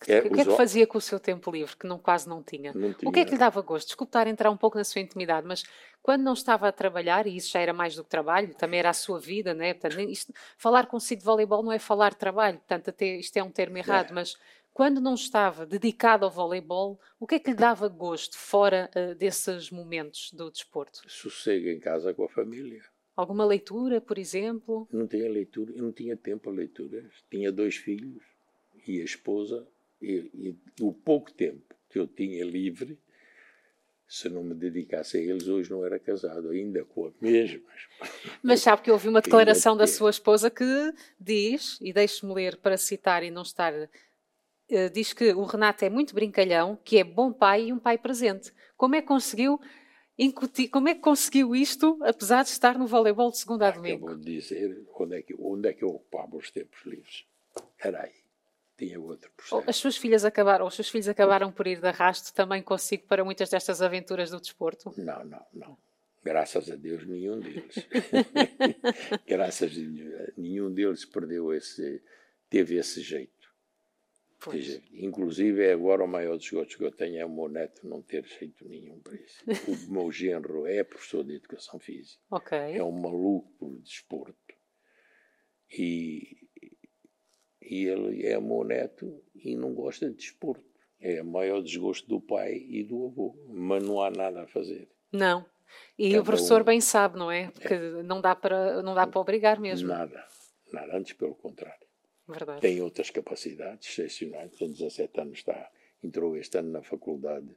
É, 0.09 0.21
o 0.21 0.31
que 0.31 0.41
é 0.41 0.45
que 0.47 0.57
fazia 0.57 0.87
com 0.87 0.97
o 0.97 1.01
seu 1.01 1.21
tempo 1.21 1.51
livre, 1.51 1.77
que 1.77 1.87
não, 1.87 1.99
quase 1.99 2.27
não 2.27 2.43
tinha? 2.43 2.73
não 2.73 2.95
tinha? 2.95 3.07
O 3.07 3.13
que 3.13 3.21
é 3.21 3.25
que 3.25 3.33
lhe 3.33 3.37
dava 3.37 3.61
gosto? 3.61 3.89
Desculpe 3.89 4.09
estar 4.09 4.27
a 4.27 4.31
entrar 4.31 4.51
um 4.51 4.57
pouco 4.57 4.79
na 4.79 4.85
sua 4.85 5.03
intimidade, 5.03 5.47
mas 5.47 5.63
quando 6.03 6.23
não 6.23 6.33
estava 6.33 6.67
a 6.67 6.73
trabalhar, 6.73 7.27
e 7.27 7.37
isso 7.37 7.51
já 7.51 7.61
era 7.61 7.75
mais 7.75 7.95
do 7.95 8.03
que 8.03 8.09
trabalho, 8.09 8.55
também 8.55 8.81
era 8.81 8.89
a 8.89 8.95
sua 8.95 9.21
vida, 9.21 9.53
né? 9.53 9.75
Portanto, 9.75 10.01
isto, 10.09 10.33
falar 10.57 10.87
consigo 10.87 11.19
de 11.19 11.27
voleibol 11.27 11.63
não 11.63 11.71
é 11.71 11.79
falar 11.79 12.13
de 12.13 12.17
trabalho, 12.17 12.57
portanto, 12.57 12.89
até 12.89 13.17
isto 13.17 13.37
é 13.37 13.43
um 13.43 13.51
termo 13.51 13.77
errado, 13.77 14.13
é. 14.13 14.15
mas 14.15 14.39
quando 14.81 14.99
não 14.99 15.13
estava 15.13 15.67
dedicado 15.67 16.25
ao 16.25 16.31
voleibol, 16.31 16.99
o 17.19 17.27
que 17.27 17.35
é 17.35 17.39
que 17.39 17.51
lhe 17.51 17.55
dava 17.55 17.87
gosto 17.87 18.39
fora 18.39 18.91
uh, 18.97 19.15
desses 19.15 19.71
momentos 19.71 20.33
do 20.33 20.51
desporto? 20.51 21.03
Sossego 21.07 21.69
em 21.69 21.79
casa 21.79 22.15
com 22.15 22.25
a 22.25 22.29
família. 22.31 22.83
Alguma 23.15 23.45
leitura, 23.45 24.01
por 24.01 24.17
exemplo? 24.17 24.89
Não 24.91 25.07
tinha 25.07 25.31
leitura, 25.31 25.71
eu 25.77 25.83
não 25.83 25.93
tinha 25.93 26.17
tempo 26.17 26.49
a 26.49 26.53
leituras. 26.55 27.13
Tinha 27.31 27.53
dois 27.53 27.77
filhos 27.77 28.23
e 28.89 29.03
a 29.03 29.05
esposa, 29.05 29.69
e, 30.01 30.31
e 30.33 30.57
o 30.81 30.95
pouco 30.95 31.31
tempo 31.31 31.75
que 31.91 31.99
eu 31.99 32.07
tinha 32.07 32.43
livre, 32.43 32.99
se 34.09 34.31
não 34.31 34.43
me 34.43 34.55
dedicasse 34.55 35.19
a 35.19 35.21
eles, 35.21 35.47
hoje 35.47 35.71
não 35.71 35.85
era 35.85 35.99
casado, 35.99 36.49
ainda 36.49 36.87
com 36.87 37.07
a 37.07 37.13
mesma. 37.21 37.69
Mas 38.43 38.63
sabe 38.63 38.81
que 38.81 38.89
eu 38.89 38.95
ouvi 38.95 39.09
uma 39.09 39.21
declaração 39.23 39.77
da 39.77 39.87
sua 39.87 40.09
esposa 40.09 40.51
que 40.51 40.65
diz, 41.21 41.79
e 41.83 41.93
deixe-me 41.93 42.33
ler 42.33 42.57
para 42.57 42.79
citar 42.79 43.23
e 43.23 43.31
não 43.31 43.43
estar. 43.43 43.75
Uh, 44.71 44.91
diz 44.93 45.13
que 45.13 45.33
o 45.33 45.45
Renato 45.45 45.85
é 45.85 45.91
muito 45.91 46.15
brincalhão, 46.15 46.79
que 46.85 46.99
é 46.99 47.05
bom 47.05 47.33
pai 47.33 47.67
e 47.67 47.73
um 47.73 47.79
pai 47.79 47.99
presente. 47.99 48.53
Como 48.77 48.95
é 48.95 49.03
que 49.03 49.09
conseguiu 49.09 49.61
incutir. 50.21 50.69
Como 50.69 50.89
é 50.89 50.95
que 50.95 51.01
conseguiu 51.01 51.57
isto, 51.57 51.99
apesar 52.03 52.43
de 52.43 52.51
estar 52.51 52.79
no 52.79 52.87
voleibol 52.87 53.31
de 53.31 53.39
segunda 53.39 53.69
a 53.69 53.71
domingo? 53.71 54.07
Acabou 54.07 54.23
de 54.23 54.39
dizer 54.39 54.87
onde 54.95 55.17
é, 55.17 55.23
que, 55.23 55.35
onde 55.39 55.69
é 55.69 55.73
que 55.73 55.83
eu 55.83 55.89
ocupava 55.89 56.37
os 56.37 56.51
tempos 56.51 56.85
livres. 56.85 57.25
Era 57.79 58.03
aí. 58.03 58.21
Tinha 58.77 59.01
outro 59.01 59.31
processo. 59.37 59.69
As 59.69 59.77
suas 59.77 59.97
filhas 59.97 60.25
acabaram, 60.25 60.67
os 60.67 60.75
seus 60.75 60.89
filhos 60.89 61.09
acabaram 61.09 61.51
por 61.51 61.67
ir 61.67 61.81
de 61.81 61.87
arrasto 61.87 62.33
também 62.35 62.63
consigo 62.63 63.07
para 63.07 63.25
muitas 63.25 63.51
destas 63.51 63.83
aventuras 63.83 64.31
do 64.31 64.41
desporto? 64.41 64.93
Não, 64.97 65.25
não, 65.25 65.47
não. 65.53 65.79
Graças 66.23 66.71
a 66.71 66.77
Deus, 66.77 67.07
nenhum 67.07 67.41
deles. 67.41 67.75
Graças 69.27 69.71
a 69.71 69.81
Deus, 69.81 70.33
nenhum 70.37 70.73
deles 70.73 71.05
perdeu 71.05 71.53
esse, 71.53 72.03
teve 72.49 72.77
esse 72.77 73.01
jeito. 73.01 73.40
Dizer, 74.49 74.83
inclusive, 74.95 75.63
é 75.63 75.73
agora 75.73 76.03
o 76.03 76.09
maior 76.09 76.39
desgosto 76.39 76.79
que 76.79 76.85
eu 76.85 76.91
tenho 76.91 77.19
é 77.19 77.25
o 77.27 77.29
meu 77.29 77.49
neto 77.49 77.87
não 77.87 78.01
ter 78.01 78.25
jeito 78.25 78.67
nenhum 78.67 78.99
para 79.01 79.15
isso. 79.17 79.45
O 79.89 79.93
meu 79.93 80.11
genro 80.11 80.67
é 80.67 80.83
professor 80.83 81.23
de 81.23 81.35
educação 81.35 81.79
física. 81.79 82.23
Okay. 82.31 82.77
É 82.77 82.83
um 82.83 82.93
maluco 82.93 83.53
por 83.59 83.79
desporto. 83.81 84.35
E, 85.71 86.39
e 87.61 87.85
ele 87.85 88.27
é 88.27 88.41
meu 88.41 88.65
neto 88.65 89.23
e 89.35 89.55
não 89.55 89.75
gosta 89.75 90.09
de 90.09 90.17
desporto. 90.17 90.65
É 90.99 91.23
o 91.23 91.27
maior 91.27 91.63
desgosto 91.63 92.09
do 92.09 92.21
pai 92.21 92.55
e 92.55 92.83
do 92.83 93.07
avô. 93.07 93.37
Mas 93.49 93.83
não 93.83 94.01
há 94.01 94.11
nada 94.11 94.43
a 94.43 94.47
fazer. 94.47 94.89
Não. 95.13 95.45
E 95.99 96.11
Cada 96.11 96.23
o 96.23 96.25
professor 96.25 96.63
um... 96.63 96.65
bem 96.65 96.81
sabe, 96.81 97.19
não 97.19 97.31
é? 97.31 97.51
Porque 97.51 97.75
é. 97.75 98.03
não 98.03 98.21
dá 98.21 98.35
para 98.35 98.83
não 98.83 98.95
dá 98.95 99.07
para 99.07 99.21
obrigar 99.21 99.61
mesmo. 99.61 99.89
Nada. 99.89 100.27
Nada. 100.73 100.97
Antes, 100.97 101.13
pelo 101.13 101.35
contrário. 101.35 101.90
Verdade. 102.31 102.61
Tem 102.61 102.81
outras 102.81 103.11
capacidades 103.11 103.89
excepcionais. 103.89 104.51
Com 104.59 104.71
17 104.71 105.21
anos 105.21 105.39
está, 105.39 105.71
entrou 106.03 106.37
este 106.37 106.59
ano 106.59 106.71
na 106.71 106.83
Faculdade 106.83 107.49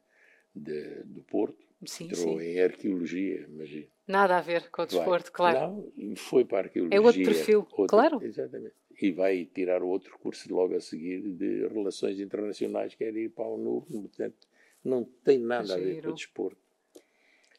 de, 0.54 1.02
do 1.04 1.22
Porto. 1.22 1.64
Sim, 1.86 2.04
entrou 2.06 2.38
sim. 2.38 2.44
em 2.44 2.60
arqueologia, 2.60 3.46
imagina. 3.48 3.86
Nada 4.06 4.38
a 4.38 4.40
ver 4.40 4.70
com 4.70 4.82
o 4.82 4.86
desporto, 4.86 5.32
claro. 5.32 5.92
Não, 5.96 6.16
foi 6.16 6.44
para 6.44 6.58
a 6.58 6.62
arqueologia. 6.62 6.96
É 6.96 7.00
outro 7.00 7.22
perfil, 7.22 7.58
outro, 7.72 7.86
claro. 7.86 8.22
Exatamente. 8.22 8.74
E 9.00 9.10
vai 9.10 9.44
tirar 9.44 9.82
outro 9.82 10.18
curso 10.18 10.52
logo 10.54 10.74
a 10.74 10.80
seguir 10.80 11.20
de 11.20 11.66
Relações 11.68 12.20
Internacionais, 12.20 12.94
quer 12.94 13.14
ir 13.16 13.30
para 13.30 13.44
a 13.44 13.48
UNU. 13.48 13.82
Portanto, 13.82 14.46
não 14.84 15.04
tem 15.24 15.38
nada 15.38 15.66
Giro. 15.66 15.80
a 15.80 15.84
ver 15.84 16.02
com 16.02 16.10
o 16.10 16.14
desporto. 16.14 16.63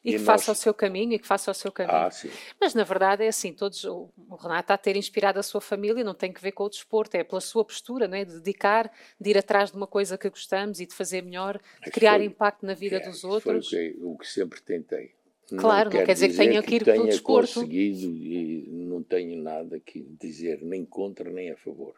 E, 0.06 0.12
que 0.12 0.18
nós... 0.18 0.26
faça 0.26 0.52
o 0.52 0.54
seu 0.54 0.72
caminho, 0.72 1.14
e 1.14 1.18
que 1.18 1.26
faça 1.26 1.50
o 1.50 1.54
seu 1.54 1.72
caminho. 1.72 1.98
Ah, 1.98 2.10
sim. 2.10 2.30
Mas 2.60 2.74
na 2.74 2.84
verdade 2.84 3.24
é 3.24 3.28
assim, 3.28 3.52
todos, 3.52 3.84
o 3.84 4.10
Renato 4.40 4.60
está 4.60 4.74
a 4.74 4.78
ter 4.78 4.96
inspirado 4.96 5.38
a 5.38 5.42
sua 5.42 5.60
família, 5.60 6.04
não 6.04 6.14
tem 6.14 6.32
que 6.32 6.40
ver 6.40 6.52
com 6.52 6.64
o 6.64 6.68
desporto, 6.68 7.16
é 7.16 7.24
pela 7.24 7.40
sua 7.40 7.64
postura, 7.64 8.06
não 8.06 8.16
é? 8.16 8.24
de 8.24 8.34
dedicar, 8.34 8.90
de 9.20 9.30
ir 9.30 9.38
atrás 9.38 9.70
de 9.70 9.76
uma 9.76 9.86
coisa 9.86 10.16
que 10.16 10.28
gostamos 10.30 10.80
e 10.80 10.86
de 10.86 10.94
fazer 10.94 11.22
melhor, 11.22 11.60
de 11.84 11.90
criar 11.90 12.18
foi, 12.18 12.24
impacto 12.26 12.64
na 12.64 12.74
vida 12.74 12.96
é, 12.96 13.00
dos 13.00 13.24
outros. 13.24 13.68
Foi 13.68 13.88
o 13.90 13.94
que, 13.94 14.04
o 14.04 14.18
que 14.18 14.28
sempre 14.28 14.60
tentei. 14.60 15.14
Claro, 15.48 15.90
não, 15.90 15.98
não 15.98 16.06
quer 16.06 16.12
dizer 16.12 16.28
que 16.28 16.36
tenha 16.36 16.62
que 16.62 16.74
ir 16.74 16.84
pelo 16.84 17.06
desporto. 17.06 17.54
conseguido 17.54 18.06
e 18.06 18.66
não 18.68 19.02
tenho 19.02 19.40
nada 19.40 19.78
que 19.78 20.02
dizer 20.20 20.60
nem 20.62 20.84
contra 20.84 21.30
nem 21.30 21.50
a 21.50 21.56
favor. 21.56 21.94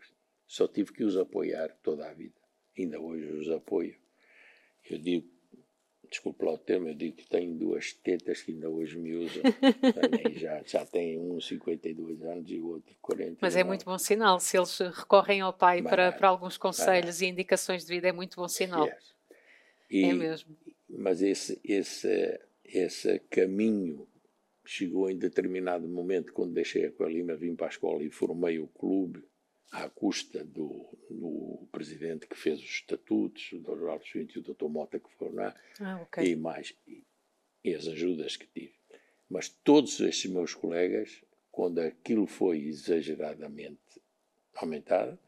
Só 0.47 0.69
tive 0.69 0.93
que 0.93 1.05
os 1.05 1.17
apoiar 1.17 1.75
toda 1.83 2.09
a 2.09 2.13
vida. 2.13 2.39
Ainda 2.77 3.01
hoje 3.01 3.27
os 3.33 3.51
apoio. 3.51 3.97
Eu 4.91 4.99
digo 4.99 5.27
desculpe 6.09 6.45
lá 6.45 6.53
o 6.53 6.59
termo, 6.59 6.89
eu 6.89 6.95
digo 6.95 7.17
que 7.17 7.29
tenho 7.29 7.55
duas 7.55 7.93
tetas 7.93 8.43
que 8.43 8.53
ainda 8.53 8.69
hoje 8.69 8.99
me 8.99 9.15
usam. 9.15 9.43
já, 10.37 10.63
já 10.65 10.87
tem 10.87 11.19
um 11.19 11.41
52 11.41 12.23
anos 12.23 12.51
e 12.51 12.59
o 12.59 12.69
outro 12.69 12.95
40. 13.01 13.39
Mas 13.41 13.57
é 13.57 13.65
muito 13.65 13.85
bom 13.85 13.99
sinal. 13.99 14.41
Se 14.41 14.57
eles 14.57 14.79
recorrem 14.79 15.41
ao 15.41 15.53
pai 15.53 15.83
para, 15.83 16.13
para 16.13 16.29
alguns 16.29 16.57
conselhos 16.57 17.21
e 17.21 17.27
indicações 17.27 17.85
de 17.85 17.95
vida, 17.95 18.09
é 18.09 18.13
muito 18.13 18.37
bom 18.37 18.49
sinal. 18.49 18.87
É, 18.87 18.99
e, 19.91 20.05
é 20.05 20.13
mesmo. 20.13 20.57
Mas 20.89 21.23
esse, 21.23 21.61
esse, 21.63 22.41
esse 22.65 23.19
caminho 23.31 24.07
chegou 24.65 25.11
em 25.11 25.17
determinado 25.17 25.89
momento, 25.89 26.33
quando 26.33 26.53
deixei 26.53 26.87
a 26.87 26.93
Coelima, 26.93 27.35
vim 27.35 27.55
para 27.55 27.67
a 27.67 27.71
escola 27.71 28.03
e 28.03 28.11
formei 28.11 28.59
o 28.59 28.67
clube 28.67 29.23
à 29.71 29.89
custa 29.89 30.45
do, 30.45 30.87
do 31.11 31.67
presidente 31.71 32.27
que 32.27 32.37
fez 32.37 32.59
os 32.61 32.71
estatutos, 32.71 33.53
o 33.53 33.59
Dr. 33.61 33.89
Alves 33.89 34.11
Pinto 34.11 34.39
e 34.39 34.41
o 34.41 34.55
Dr. 34.55 34.67
Mota, 34.67 34.99
que 34.99 35.11
foram 35.15 35.35
lá, 35.35 35.55
ah, 35.81 36.01
okay. 36.03 36.33
e 36.33 36.37
mais, 36.37 36.75
e, 36.87 37.05
e, 37.65 37.75
as 37.75 37.87
ajudas 37.87 38.37
que 38.37 38.47
tive. 38.47 38.75
Mas 39.29 39.49
todos 39.49 40.01
estes 40.01 40.31
meus 40.31 40.55
colegas, 40.55 41.23
quando 41.53 41.81
aquilo 41.81 42.27
foi 42.27 42.61
exageradamente 42.61 44.01
aumentado, 44.55 45.19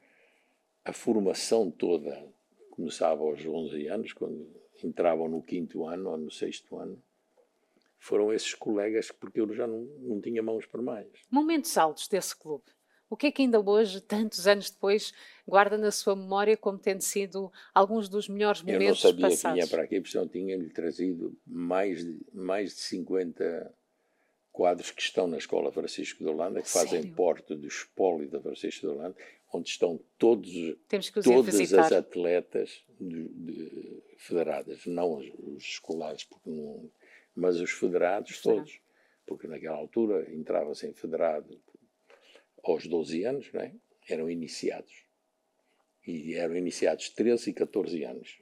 a 0.84 0.93
formação 0.93 1.70
toda 1.70 2.26
começava 2.70 3.22
aos 3.22 3.45
11 3.45 3.86
anos, 3.88 4.12
quando 4.14 4.49
entravam 4.82 5.28
no 5.28 5.43
quinto 5.43 5.86
ano 5.86 6.11
ou 6.11 6.16
no 6.16 6.30
sexto 6.30 6.76
ano, 6.78 7.01
foram 7.99 8.32
esses 8.32 8.55
colegas, 8.55 9.12
porque 9.12 9.41
eu 9.41 9.55
já 9.55 9.66
não, 9.66 9.82
não 9.99 10.20
tinha 10.20 10.43
mãos 10.43 10.64
para 10.64 10.80
mais. 10.80 11.07
Momentos 11.30 11.76
altos 11.76 12.09
desse 12.09 12.34
clube. 12.34 12.64
O 13.11 13.17
que 13.17 13.27
é 13.27 13.33
que 13.33 13.43
ainda 13.43 13.61
hoje, 13.61 14.01
tantos 14.01 14.47
anos 14.47 14.71
depois, 14.71 15.13
guarda 15.47 15.77
na 15.77 15.91
sua 15.91 16.15
memória 16.15 16.57
como 16.57 16.79
tendo 16.79 17.01
sido 17.01 17.53
alguns 17.75 18.09
dos 18.09 18.29
melhores 18.29 18.63
momentos 18.63 19.03
passados? 19.03 19.05
Eu 19.05 19.11
não 19.11 19.19
sabia 19.19 19.37
passados? 19.37 19.43
que 19.43 19.61
vinha 19.61 19.69
para 19.69 19.83
aqui, 19.83 19.97
porque 19.97 20.13
senão 20.13 20.29
tinha-lhe 20.29 20.71
trazido 20.71 21.37
mais 21.45 22.05
de, 22.05 22.21
mais 22.33 22.71
de 22.71 22.81
50 22.83 23.75
quadros 24.53 24.93
que 24.93 25.03
estão 25.03 25.27
na 25.27 25.39
Escola 25.39 25.73
Francisco 25.73 26.23
de 26.23 26.31
Holanda, 26.31 26.63
que 26.63 26.69
fazem 26.69 27.13
parte 27.13 27.57
do 27.57 27.67
espólio 27.67 28.31
da 28.31 28.41
Francisco 28.41 28.87
de 28.87 28.93
Holanda, 28.93 29.17
onde 29.53 29.69
estão 29.69 29.99
todos, 30.17 30.49
todas 31.25 31.73
as 31.75 31.93
atletas 31.93 32.85
de, 33.01 33.29
de, 33.29 34.03
federadas, 34.19 34.87
não 34.87 35.17
os, 35.17 35.27
os 35.39 35.65
escolares, 35.65 36.23
porque 36.23 36.49
não, 36.49 36.89
mas 37.35 37.61
os 37.61 37.73
federados 37.73 38.31
os 38.31 38.41
todos. 38.41 38.81
Porque 39.27 39.47
naquela 39.47 39.77
altura 39.77 40.33
entrava-se 40.33 40.87
em 40.87 40.93
federado 40.93 41.61
aos 42.63 42.87
12 42.87 43.25
anos, 43.25 43.51
é? 43.55 43.73
eram 44.09 44.31
iniciados. 44.31 45.05
E 46.07 46.35
eram 46.35 46.57
iniciados 46.57 47.11
13 47.11 47.51
e 47.51 47.53
14 47.53 48.05
anos. 48.05 48.39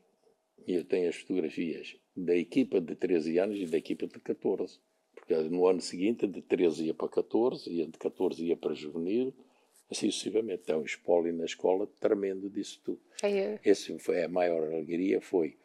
E 0.66 0.74
eu 0.74 0.84
tenho 0.84 1.08
as 1.08 1.16
fotografias 1.16 1.96
da 2.16 2.36
equipa 2.36 2.80
de 2.80 2.94
13 2.94 3.38
anos 3.38 3.58
e 3.58 3.66
da 3.66 3.78
equipa 3.78 4.06
de 4.06 4.18
14. 4.20 4.78
Porque 5.14 5.34
no 5.34 5.66
ano 5.66 5.80
seguinte, 5.80 6.26
de 6.26 6.40
13 6.42 6.86
ia 6.86 6.94
para 6.94 7.08
14, 7.08 7.70
e 7.70 7.86
de 7.86 7.98
14 7.98 8.44
ia 8.44 8.56
para 8.56 8.74
juvenil, 8.74 9.34
assim 9.90 10.10
sucessivamente. 10.10 10.62
Então, 10.64 10.80
um 10.80 10.84
espólio 10.84 11.32
na 11.32 11.44
escola 11.44 11.88
tremendo 12.00 12.48
disso 12.48 12.80
tudo. 12.84 13.00
É. 13.22 13.58
Esse 13.64 13.98
foi 13.98 14.22
a 14.22 14.28
maior 14.28 14.62
alegria, 14.62 15.20
foi 15.20 15.56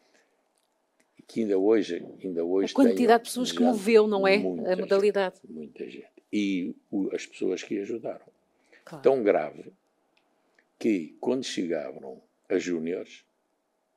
que 1.27 1.41
ainda 1.41 1.57
hoje, 1.57 2.05
ainda 2.21 2.43
hoje 2.43 2.71
a 2.71 2.75
quantidade 2.75 3.23
de 3.23 3.29
pessoas 3.29 3.51
que 3.51 3.61
moveu, 3.61 4.07
não 4.07 4.27
é? 4.27 4.35
A 4.35 4.75
modalidade. 4.75 5.35
Gente, 5.41 5.53
muita 5.53 5.89
gente. 5.89 6.07
E 6.31 6.75
o, 6.91 7.09
as 7.13 7.25
pessoas 7.25 7.63
que 7.63 7.79
ajudaram. 7.79 8.32
Claro. 8.85 9.03
Tão 9.03 9.23
grave 9.23 9.71
que, 10.77 11.15
quando 11.19 11.43
chegavam 11.43 12.21
a 12.49 12.57
júniores, 12.57 13.25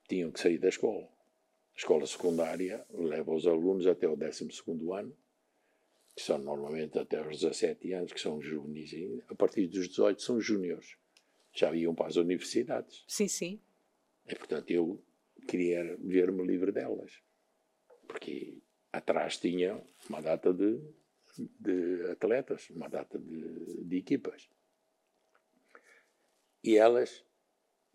tinham 0.08 0.30
que 0.30 0.40
sair 0.40 0.58
da 0.58 0.68
escola. 0.68 1.04
A 1.04 1.78
escola 1.78 2.06
secundária 2.06 2.86
leva 2.90 3.34
os 3.34 3.46
alunos 3.46 3.86
até 3.86 4.08
o 4.08 4.16
12 4.16 4.48
ano, 4.92 5.16
que 6.14 6.22
são 6.22 6.38
normalmente 6.38 6.98
até 6.98 7.20
os 7.20 7.40
17 7.40 7.92
anos, 7.92 8.12
que 8.12 8.20
são 8.20 8.40
juvenis. 8.40 8.92
A 9.28 9.34
partir 9.34 9.66
dos 9.66 9.88
18 9.88 10.22
são 10.22 10.40
júniores. 10.40 10.96
Já 11.52 11.74
iam 11.74 11.94
para 11.94 12.06
as 12.06 12.16
universidades. 12.16 13.04
Sim, 13.06 13.28
sim. 13.28 13.60
E, 14.26 14.34
portanto, 14.34 14.70
eu 14.70 15.02
queria 15.46 15.96
ver-me 15.98 16.46
livre 16.46 16.72
delas. 16.72 17.20
Porque 18.08 18.58
atrás 18.92 19.36
tinha 19.36 19.82
uma 20.08 20.22
data 20.22 20.52
de, 20.52 20.80
de 21.60 22.10
atletas, 22.10 22.70
uma 22.70 22.88
data 22.88 23.18
de, 23.18 23.84
de 23.84 23.96
equipas. 23.96 24.48
E 26.66 26.76
elas, 26.76 27.24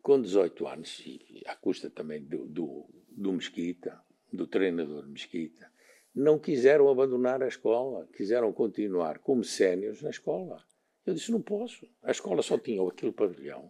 com 0.02 0.22
18 0.22 0.66
anos, 0.66 1.00
e 1.06 1.44
à 1.46 1.56
custa 1.58 1.90
também 1.90 2.24
do, 2.24 2.48
do, 2.48 2.90
do 3.10 3.34
Mesquita, 3.34 4.02
do 4.32 4.48
treinador 4.48 5.06
Mesquita, 5.08 5.70
não 6.16 6.40
quiseram 6.40 6.88
abandonar 6.88 7.44
a 7.44 7.50
escola, 7.50 8.08
quiseram 8.16 8.54
continuar 8.54 9.20
como 9.20 9.44
séniores 9.44 10.02
na 10.02 10.10
escola. 10.10 10.64
Eu 11.06 11.14
disse: 11.14 11.34
não 11.34 11.42
posso. 11.42 11.86
A 12.02 12.12
escola 12.12 12.42
só 12.42 12.58
tinha 12.58 12.82
aquele 12.88 13.12
pavilhão. 13.12 13.70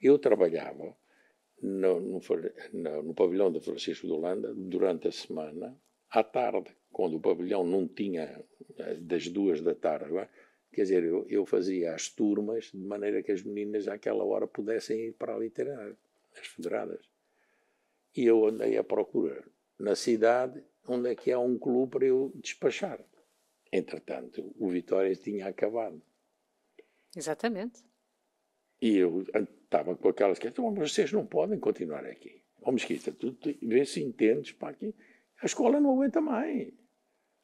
Eu 0.00 0.18
trabalhava 0.18 0.96
no, 1.62 2.00
no, 2.00 2.20
no, 2.72 3.02
no 3.02 3.14
pavilhão 3.14 3.52
da 3.52 3.60
Francisco 3.60 4.08
de 4.08 4.12
Holanda 4.12 4.52
durante 4.54 5.06
a 5.06 5.12
semana, 5.12 5.80
à 6.10 6.24
tarde, 6.24 6.76
quando 6.90 7.16
o 7.16 7.20
pavilhão 7.20 7.64
não 7.64 7.86
tinha 7.86 8.44
eh, 8.76 8.94
das 8.96 9.28
duas 9.28 9.60
da 9.60 9.74
tarde. 9.74 10.12
É? 10.72 10.76
Quer 10.76 10.82
dizer, 10.82 11.04
eu, 11.04 11.26
eu, 11.28 11.44
fazia 11.44 11.94
as 11.94 12.08
turmas 12.08 12.70
de 12.72 12.78
maneira 12.78 13.22
que 13.22 13.30
as 13.30 13.42
meninas 13.42 13.86
àquela 13.86 14.24
hora 14.24 14.46
pudessem 14.46 15.08
ir 15.08 15.12
para 15.12 15.34
ali 15.34 15.50
treinar, 15.50 15.94
as 16.38 16.46
federadas. 16.46 17.04
E 18.16 18.24
eu 18.24 18.46
andei 18.46 18.76
a 18.76 18.84
procurar 18.84 19.44
na 19.78 19.94
cidade 19.94 20.62
onde 20.86 21.10
é 21.10 21.14
que 21.14 21.30
há 21.30 21.38
um 21.38 21.58
clube 21.58 21.92
para 21.92 22.06
eu 22.06 22.32
despachar. 22.36 23.00
Entretanto, 23.72 24.54
o 24.58 24.68
Vitória 24.68 25.14
tinha 25.14 25.46
acabado. 25.46 26.02
Exatamente. 27.16 27.80
E 28.80 28.96
eu 28.96 29.22
estava 29.22 29.96
com 29.96 30.08
aquelas 30.08 30.38
que 30.38 30.48
então, 30.48 30.74
vocês 30.74 31.12
não 31.12 31.26
podem 31.26 31.58
continuar 31.58 32.04
aqui. 32.04 32.42
Ó 32.60 32.68
oh, 32.68 32.72
Mesquita, 32.72 33.12
tu, 33.12 33.32
tu 33.32 33.54
vê 33.62 33.84
se 33.84 34.02
entendes 34.02 34.52
para 34.52 34.70
aqui. 34.70 34.94
A 35.40 35.46
escola 35.46 35.80
não 35.80 35.92
aguenta 35.92 36.20
mais. 36.20 36.72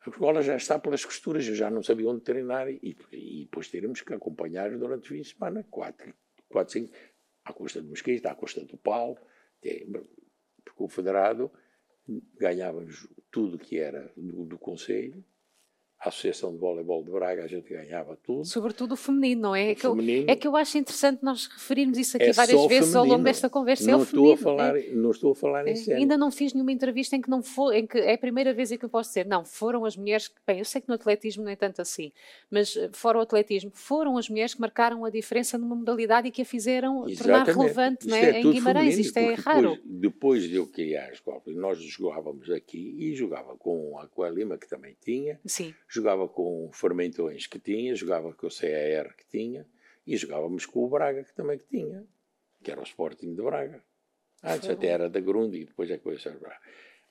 A 0.07 0.11
escola 0.11 0.43
já 0.43 0.57
está 0.57 0.79
pelas 0.79 1.05
costuras, 1.05 1.47
eu 1.47 1.55
já 1.55 1.71
não 1.71 1.83
sabia 1.83 2.09
onde 2.09 2.23
treinar 2.23 2.69
e, 2.69 2.97
e 3.13 3.45
depois 3.45 3.69
teremos 3.69 4.01
que 4.01 4.15
acompanhar 4.15 4.71
durante 4.77 5.05
o 5.05 5.09
fim 5.09 5.23
de 5.23 5.29
semana, 5.29 5.67
quatro, 5.71 6.15
quatro 6.49 6.73
cinco, 6.73 6.95
à 7.45 7.53
custa 7.53 7.83
do 7.83 7.89
Mesquita, 7.89 8.31
à 8.31 8.35
custa 8.35 8.65
do 8.65 8.77
Paulo, 8.77 9.19
porque 10.65 10.83
o 10.83 10.89
federado 10.89 11.51
ganhava 12.37 12.87
tudo 13.31 13.59
que 13.59 13.79
era 13.79 14.13
do, 14.17 14.45
do 14.45 14.59
Conselho 14.59 15.25
a 16.01 16.09
Associação 16.09 16.53
de 16.53 16.59
Voleibol 16.59 17.03
de 17.03 17.11
Braga, 17.11 17.45
a 17.45 17.47
gente 17.47 17.69
ganhava 17.69 18.17
tudo. 18.23 18.45
Sobretudo 18.45 18.93
o 18.93 18.97
feminino, 18.97 19.43
não 19.43 19.57
é? 19.57 19.73
É 19.73 19.75
que, 19.75 19.87
eu, 19.87 19.97
é 20.27 20.37
que 20.37 20.47
eu 20.47 20.57
acho 20.57 20.79
interessante 20.79 21.23
nós 21.23 21.47
referirmos 21.47 21.99
isso 21.99 22.17
aqui 22.17 22.27
é 22.27 22.33
várias 22.33 22.67
vezes 22.67 22.95
ao 22.95 23.05
longo 23.05 23.25
desta 23.25 23.51
conversa. 23.51 23.85
É 23.85 23.93
não, 23.93 24.01
é 24.01 24.03
estou, 24.03 24.33
a 24.33 24.37
falar, 24.37 24.77
é. 24.77 24.91
não 24.93 25.11
estou 25.11 25.33
a 25.33 25.35
falar 25.35 25.67
em 25.67 25.73
é. 25.73 25.75
sério. 25.75 26.01
Ainda 26.01 26.17
não 26.17 26.31
fiz 26.31 26.55
nenhuma 26.55 26.73
entrevista 26.73 27.17
em 27.17 27.21
que 27.21 27.29
não 27.29 27.43
for, 27.43 27.75
em 27.75 27.87
que 27.87 27.99
é 27.99 28.15
a 28.15 28.19
primeira 28.19 28.55
vez 28.55 28.73
em 28.73 28.79
que 28.79 28.85
eu 28.85 28.89
posso 28.89 29.11
dizer, 29.11 29.27
não, 29.27 29.45
foram 29.45 29.85
as 29.85 29.97
mulheres 29.97 30.29
que, 30.29 30.37
bem, 30.47 30.61
eu 30.61 30.65
sei 30.65 30.81
que 30.81 30.89
no 30.89 30.95
atletismo 30.95 31.45
não 31.45 31.51
é 31.51 31.57
tanto 31.57 31.83
assim, 31.83 32.13
mas 32.51 32.77
eh, 32.77 32.89
fora 32.93 33.19
o 33.19 33.21
atletismo, 33.21 33.71
foram 33.75 34.17
as 34.17 34.29
mulheres 34.29 34.55
que 34.55 34.61
marcaram 34.61 35.05
a 35.05 35.11
diferença 35.11 35.59
numa 35.59 35.75
modalidade 35.75 36.29
e 36.29 36.31
que 36.31 36.43
a 36.43 36.45
fizeram 36.45 37.09
Exatamente. 37.09 37.23
tornar 37.23 37.47
relevante 37.47 38.07
não 38.07 38.17
é? 38.17 38.41
em 38.41 38.51
Guimarães. 38.53 38.95
Feminino, 38.95 39.01
Isto 39.01 39.17
é 39.19 39.35
raro. 39.35 39.79
Depois, 39.85 40.39
depois 40.39 40.43
de 40.43 40.55
eu 40.57 40.67
criar 40.67 41.07
a 41.07 41.13
escola, 41.13 41.43
nós 41.47 41.79
jogávamos 41.79 42.51
aqui 42.51 42.95
e 42.99 43.15
jogava 43.15 43.57
com 43.57 43.99
a 43.99 44.07
Coelima, 44.07 44.59
que 44.59 44.69
também 44.69 44.97
tinha, 45.01 45.41
Sim. 45.45 45.75
Jogava 45.89 46.29
com 46.29 46.71
Fermentões 46.73 47.47
que 47.47 47.59
tinha, 47.59 47.95
jogava 47.95 48.33
com 48.35 48.47
o 48.47 48.51
CAR 48.51 49.17
que 49.17 49.27
tinha 49.29 49.67
e 50.07 50.17
jogávamos 50.17 50.67
com 50.67 50.85
o 50.85 50.89
Braga 50.89 51.25
que 51.25 51.35
também 51.35 51.59
que 51.59 51.67
tinha, 51.67 52.07
que 52.63 52.71
era 52.71 52.81
o 52.81 52.85
Sporting 52.85 53.35
de 53.35 53.43
Braga. 53.43 53.83
Antes 54.43 54.69
até 54.69 54.89
era 54.89 55.09
da 55.09 55.21
Grundy 55.21 55.63
e 55.63 55.65
depois 55.65 55.91
é 55.91 55.99
foi 55.99 56.15
o 56.15 56.41
Braga. 56.41 56.61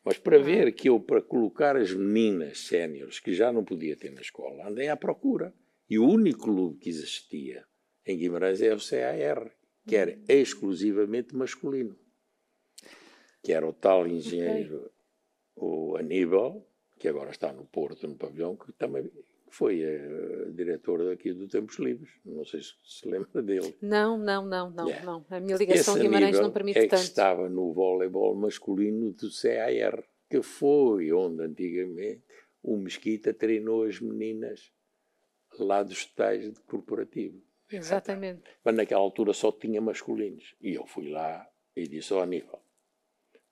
Mas 0.04 0.18
para 0.18 0.40
ver 0.40 0.72
que 0.74 0.88
eu, 0.88 1.00
para 1.00 1.22
colocar 1.22 1.76
as 1.76 1.92
meninas 1.92 2.60
séniores 2.60 3.20
que 3.20 3.34
já 3.34 3.52
não 3.52 3.66
podia 3.66 3.98
ter 3.98 4.12
na 4.12 4.22
escola, 4.22 4.68
andei 4.68 4.88
à 4.88 4.96
procura. 4.96 5.54
E 5.90 6.00
o 6.00 6.08
único 6.08 6.44
clube 6.44 6.80
que 6.80 6.90
existia 6.90 7.66
em 8.06 8.18
Guimarães 8.18 8.62
é 8.62 8.74
o 8.74 8.78
CAR, 8.78 9.52
que 9.86 9.96
era 9.96 10.18
exclusivamente 10.28 11.36
masculino. 11.36 11.98
Que 13.44 13.52
era 13.54 13.68
o 13.68 13.74
tal 13.74 14.08
engenheiro, 14.08 14.78
okay. 14.78 14.92
o 15.56 15.98
Aníbal, 15.98 16.67
que 16.98 17.08
agora 17.08 17.32
está 17.32 17.52
no 17.54 17.66
Porto, 17.66 18.08
no 18.08 18.16
pavilhão, 18.16 18.56
que 18.56 18.72
também 18.74 19.10
foi 19.50 19.84
a 19.84 20.50
diretora 20.52 21.14
aqui 21.14 21.34
do 21.34 21.48
Tempos 21.48 21.78
Livres. 21.80 22.12
Não 22.26 22.46
sei 22.46 22.62
se 22.62 22.74
se 22.84 23.08
lembra 23.08 23.42
dele. 23.42 23.76
Não, 23.82 24.18
não, 24.18 24.46
não, 24.46 24.70
não, 24.70 24.88
yeah. 24.88 25.06
não. 25.06 25.26
A 25.30 25.40
minha 25.40 25.58
ligação 25.58 25.96
Esse 25.96 26.04
Guimarães 26.04 26.40
não 26.40 26.52
permite 26.52 26.80
é 26.80 26.88
tanto. 26.88 27.00
Que 27.00 27.08
estava 27.08 27.50
no 27.50 27.74
voleibol 27.74 28.36
masculino 28.36 29.12
do 29.12 29.30
CAR, 29.30 30.04
que 30.30 30.42
foi 30.42 31.12
onde 31.14 31.44
antigamente 31.44 32.24
o 32.62 32.78
Mesquita 32.78 33.34
treinou 33.34 33.84
as 33.84 34.00
meninas 34.00 34.72
lá 35.58 35.84
dos 35.84 36.06
tais 36.06 36.54
de 36.54 36.60
corporativo. 36.62 37.42
Exatamente. 37.72 38.44
Mas 38.64 38.76
naquela 38.76 39.02
altura 39.02 39.34
só 39.34 39.52
tinha 39.52 39.82
masculinos. 39.82 40.56
E 40.62 40.74
eu 40.74 40.86
fui 40.86 41.10
lá 41.10 41.48
e 41.76 41.88
disse 41.88 42.14
ao 42.14 42.22
Aníbal, 42.22 42.64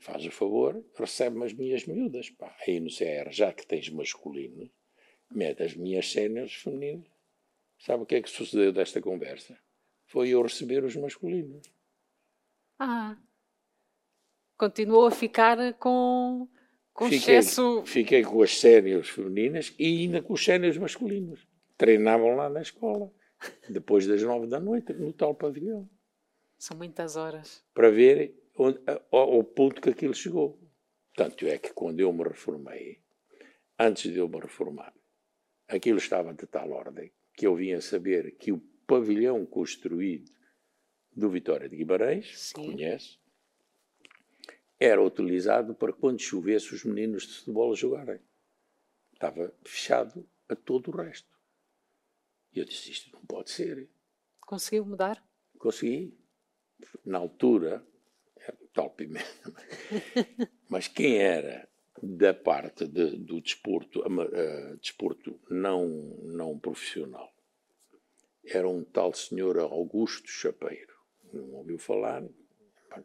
faz 0.05 0.23
o 0.23 0.31
favor, 0.31 0.85
recebe-me 0.95 1.45
as 1.45 1.53
minhas 1.53 1.85
miúdas. 1.85 2.29
Pá. 2.29 2.55
Aí 2.65 2.79
no 2.79 2.89
CR, 2.89 3.31
já 3.31 3.51
que 3.51 3.65
tens 3.65 3.89
masculinos, 3.89 4.69
mete 5.31 5.63
as 5.63 5.75
minhas 5.75 6.11
cenas 6.11 6.53
femininas. 6.53 7.07
Sabe 7.79 8.03
o 8.03 8.05
que 8.05 8.15
é 8.15 8.21
que 8.21 8.29
sucedeu 8.29 8.71
desta 8.71 9.01
conversa? 9.01 9.57
Foi 10.05 10.29
eu 10.29 10.43
receber 10.43 10.83
os 10.83 10.95
masculinos. 10.95 11.67
Ah. 12.77 13.17
Continuou 14.55 15.07
a 15.07 15.11
ficar 15.11 15.73
com, 15.73 16.47
com 16.93 17.09
fiquei, 17.09 17.37
excesso. 17.37 17.83
Fiquei 17.85 18.23
com 18.23 18.43
as 18.43 18.57
séniores 18.59 19.09
femininas 19.09 19.73
e 19.77 20.03
ainda 20.03 20.21
com 20.21 20.33
os 20.33 20.45
séniores 20.45 20.77
masculinos. 20.77 21.47
Treinavam 21.77 22.35
lá 22.35 22.47
na 22.47 22.61
escola, 22.61 23.11
depois 23.67 24.05
das 24.05 24.21
nove 24.21 24.45
da 24.47 24.59
noite, 24.59 24.93
no 24.93 25.11
tal 25.11 25.33
pavilhão. 25.33 25.89
São 26.57 26.77
muitas 26.77 27.15
horas. 27.15 27.65
Para 27.73 27.89
ver 27.89 28.44
onde, 28.55 28.79
ao, 29.11 29.33
ao 29.33 29.43
ponto 29.43 29.81
que 29.81 29.89
aquilo 29.89 30.13
chegou. 30.13 30.59
Tanto 31.15 31.45
é 31.47 31.57
que 31.57 31.73
quando 31.73 31.99
eu 31.99 32.11
me 32.11 32.23
reformei, 32.23 33.01
antes 33.79 34.11
de 34.11 34.19
eu 34.19 34.27
me 34.27 34.39
reformar, 34.39 34.93
aquilo 35.67 35.97
estava 35.97 36.33
de 36.33 36.45
tal 36.45 36.71
ordem 36.71 37.11
que 37.33 37.47
eu 37.47 37.55
vinha 37.55 37.81
saber 37.81 38.35
que 38.37 38.51
o 38.51 38.59
pavilhão 38.87 39.45
construído 39.45 40.31
do 41.15 41.29
Vitória 41.29 41.69
de 41.69 41.75
Guimarães, 41.75 42.39
Sim. 42.39 42.53
que 42.55 42.71
conhece, 42.71 43.17
era 44.79 45.01
utilizado 45.01 45.73
para 45.73 45.93
quando 45.93 46.19
chovesse 46.19 46.73
os 46.73 46.83
meninos 46.83 47.23
de 47.23 47.33
futebol 47.33 47.75
jogarem. 47.75 48.19
Estava 49.13 49.53
fechado 49.63 50.27
a 50.49 50.55
todo 50.55 50.91
o 50.91 50.95
resto. 50.95 51.33
E 52.53 52.59
eu 52.59 52.65
disse: 52.65 52.91
Isto 52.91 53.11
não 53.13 53.21
pode 53.25 53.49
ser. 53.49 53.89
Conseguiu 54.41 54.85
mudar? 54.85 55.25
Consegui. 55.57 56.17
Na 57.05 57.17
altura, 57.17 57.85
tal 58.75 58.89
pimenta. 58.91 59.25
Mas 60.69 60.87
quem 60.87 61.17
era 61.17 61.67
da 62.03 62.33
parte 62.33 62.85
de, 62.85 63.17
do 63.17 63.41
desporto, 63.41 64.01
uh, 64.01 64.77
desporto 64.77 65.39
não, 65.49 65.87
não 66.23 66.59
profissional. 66.59 67.33
Era 68.45 68.67
um 68.67 68.83
tal 68.83 69.13
senhor 69.13 69.57
Augusto 69.57 70.29
Chapeiro. 70.29 70.93
Não 71.33 71.53
ouviu 71.53 71.79
falar? 71.79 72.23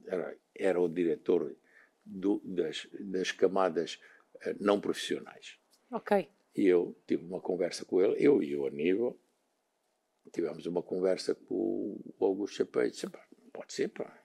Era, 0.07 0.37
era 0.55 0.81
o 0.81 0.89
diretor 0.89 1.57
do, 2.05 2.43
das, 2.45 2.87
das 2.99 3.33
camadas 3.33 3.99
uh, 4.45 4.57
não 4.59 4.81
profissionais. 4.81 5.57
Ok. 5.91 6.29
E 6.55 6.66
eu 6.66 6.97
tive 7.07 7.25
uma 7.25 7.41
conversa 7.41 7.85
com 7.85 8.03
ele, 8.03 8.16
eu 8.18 8.43
e 8.43 8.57
o 8.57 8.66
Aníbal, 8.66 9.16
tivemos 10.33 10.66
uma 10.66 10.83
conversa 10.83 11.35
com 11.35 11.97
o 12.18 12.25
Augusto 12.25 12.57
Chapeiro. 12.57 12.91
Disse, 12.91 13.09
pode 13.53 13.73
ser, 13.73 13.89
pá 13.89 14.20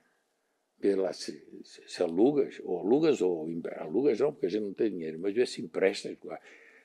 lá 0.93 1.13
se, 1.13 1.41
se, 1.63 2.03
alugas, 2.03 2.61
ou 2.63 2.79
alugas, 2.79 3.21
ou 3.21 3.47
alugas 3.77 4.19
não, 4.19 4.33
porque 4.33 4.47
a 4.47 4.49
gente 4.49 4.63
não 4.63 4.73
tem 4.73 4.91
dinheiro, 4.91 5.17
mas 5.19 5.33
vê 5.33 5.45
se 5.45 5.61
emprestas. 5.61 6.17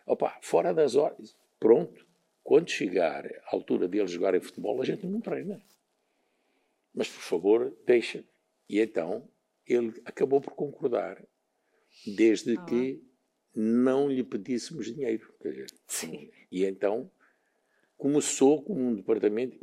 Opa, 0.07 0.39
fora 0.41 0.73
das 0.73 0.95
horas, 0.95 1.37
pronto. 1.59 2.07
Quando 2.43 2.71
chegar 2.71 3.27
a 3.27 3.55
altura 3.55 3.87
deles 3.87 4.11
jogarem 4.11 4.41
futebol, 4.41 4.81
a 4.81 4.85
gente 4.85 5.07
não 5.07 5.21
treina. 5.21 5.63
Mas, 6.95 7.09
por 7.09 7.21
favor, 7.21 7.77
deixa. 7.87 8.25
E 8.69 8.81
então, 8.81 9.29
ele 9.67 10.01
acabou 10.05 10.41
por 10.41 10.55
concordar, 10.55 11.23
desde 12.07 12.57
ah. 12.57 12.65
que 12.65 13.03
não 13.55 14.09
lhe 14.09 14.25
pedíssemos 14.25 14.87
dinheiro. 14.87 15.33
Dizer, 15.43 15.67
Sim. 15.87 16.31
E 16.51 16.65
então, 16.65 17.11
começou 17.97 18.63
como 18.63 18.81
um 18.81 18.95
departamento, 18.95 19.59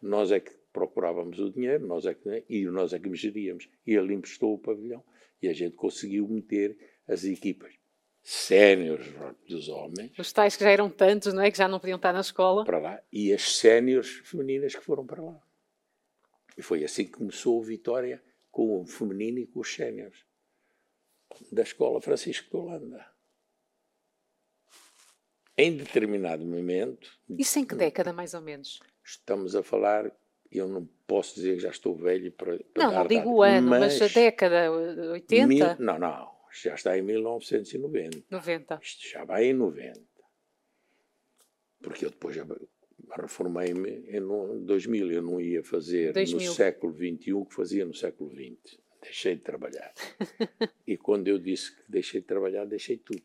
nós 0.00 0.30
é 0.30 0.40
que 0.40 0.61
procurávamos 0.72 1.38
o 1.38 1.50
dinheiro, 1.50 1.86
nós 1.86 2.06
é 2.06 2.14
que, 2.14 2.44
e 2.48 2.64
nós 2.66 2.92
é 2.92 2.98
que 2.98 3.14
geríamos. 3.14 3.68
E 3.86 3.94
ele 3.94 4.14
emprestou 4.14 4.54
o 4.54 4.58
pavilhão 4.58 5.04
e 5.40 5.48
a 5.48 5.52
gente 5.52 5.76
conseguiu 5.76 6.26
meter 6.28 6.76
as 7.06 7.24
equipas 7.24 7.74
séniores 8.22 9.06
dos 9.48 9.68
homens. 9.68 10.16
Os 10.18 10.32
tais 10.32 10.56
que 10.56 10.64
já 10.64 10.70
eram 10.70 10.88
tantos, 10.88 11.34
não 11.34 11.42
é? 11.42 11.50
Que 11.50 11.58
já 11.58 11.66
não 11.66 11.80
podiam 11.80 11.96
estar 11.96 12.12
na 12.12 12.20
escola. 12.20 12.64
Para 12.64 12.78
lá. 12.78 13.02
E 13.12 13.32
as 13.32 13.56
séniores 13.56 14.08
femininas 14.24 14.74
que 14.74 14.84
foram 14.84 15.04
para 15.04 15.22
lá. 15.22 15.40
E 16.56 16.62
foi 16.62 16.84
assim 16.84 17.04
que 17.04 17.12
começou 17.12 17.60
a 17.60 17.64
Vitória 17.64 18.22
com 18.50 18.82
o 18.82 18.86
feminino 18.86 19.38
e 19.38 19.46
com 19.46 19.60
os 19.60 19.74
séniores 19.74 20.24
da 21.50 21.62
Escola 21.62 22.00
Francisco 22.00 22.50
de 22.50 22.56
Holanda. 22.56 23.06
Em 25.56 25.76
determinado 25.76 26.44
momento. 26.44 27.18
Isso 27.28 27.58
em 27.58 27.64
que 27.64 27.74
década, 27.74 28.12
mais 28.12 28.34
ou 28.34 28.40
menos? 28.40 28.80
Estamos 29.04 29.56
a 29.56 29.62
falar 29.62 30.12
eu 30.52 30.68
não 30.68 30.88
posso 31.06 31.34
dizer 31.34 31.56
que 31.56 31.62
já 31.62 31.70
estou 31.70 31.94
velho 31.94 32.30
para, 32.32 32.58
para 32.58 32.84
Não, 32.84 32.92
não 32.92 33.06
digo 33.06 33.30
o 33.30 33.42
ano, 33.42 33.68
mas, 33.68 33.98
mas, 33.98 34.02
a 34.02 34.20
década, 34.20 34.70
80? 34.70 35.46
Mil, 35.46 35.66
não, 35.78 35.98
não, 35.98 36.30
já 36.52 36.74
está 36.74 36.96
em 36.96 37.02
1990. 37.02 38.24
90. 38.30 38.80
Isto 38.82 39.08
já 39.08 39.24
vai 39.24 39.46
em 39.46 39.52
90. 39.52 40.00
Porque 41.82 42.04
eu 42.04 42.10
depois 42.10 42.36
reformei-me 43.18 44.04
em 44.08 44.64
2000. 44.64 45.12
Eu 45.12 45.22
não 45.22 45.40
ia 45.40 45.62
fazer 45.62 46.12
2000. 46.12 46.48
no 46.48 46.54
século 46.54 46.94
XXI 46.94 47.32
o 47.32 47.44
que 47.44 47.54
fazia 47.54 47.84
no 47.84 47.94
século 47.94 48.30
XX. 48.30 48.78
Deixei 49.02 49.34
de 49.34 49.42
trabalhar. 49.42 49.92
e 50.86 50.96
quando 50.96 51.26
eu 51.28 51.38
disse 51.38 51.74
que 51.74 51.82
deixei 51.88 52.20
de 52.20 52.26
trabalhar, 52.26 52.64
deixei 52.64 52.96
tudo. 52.96 53.22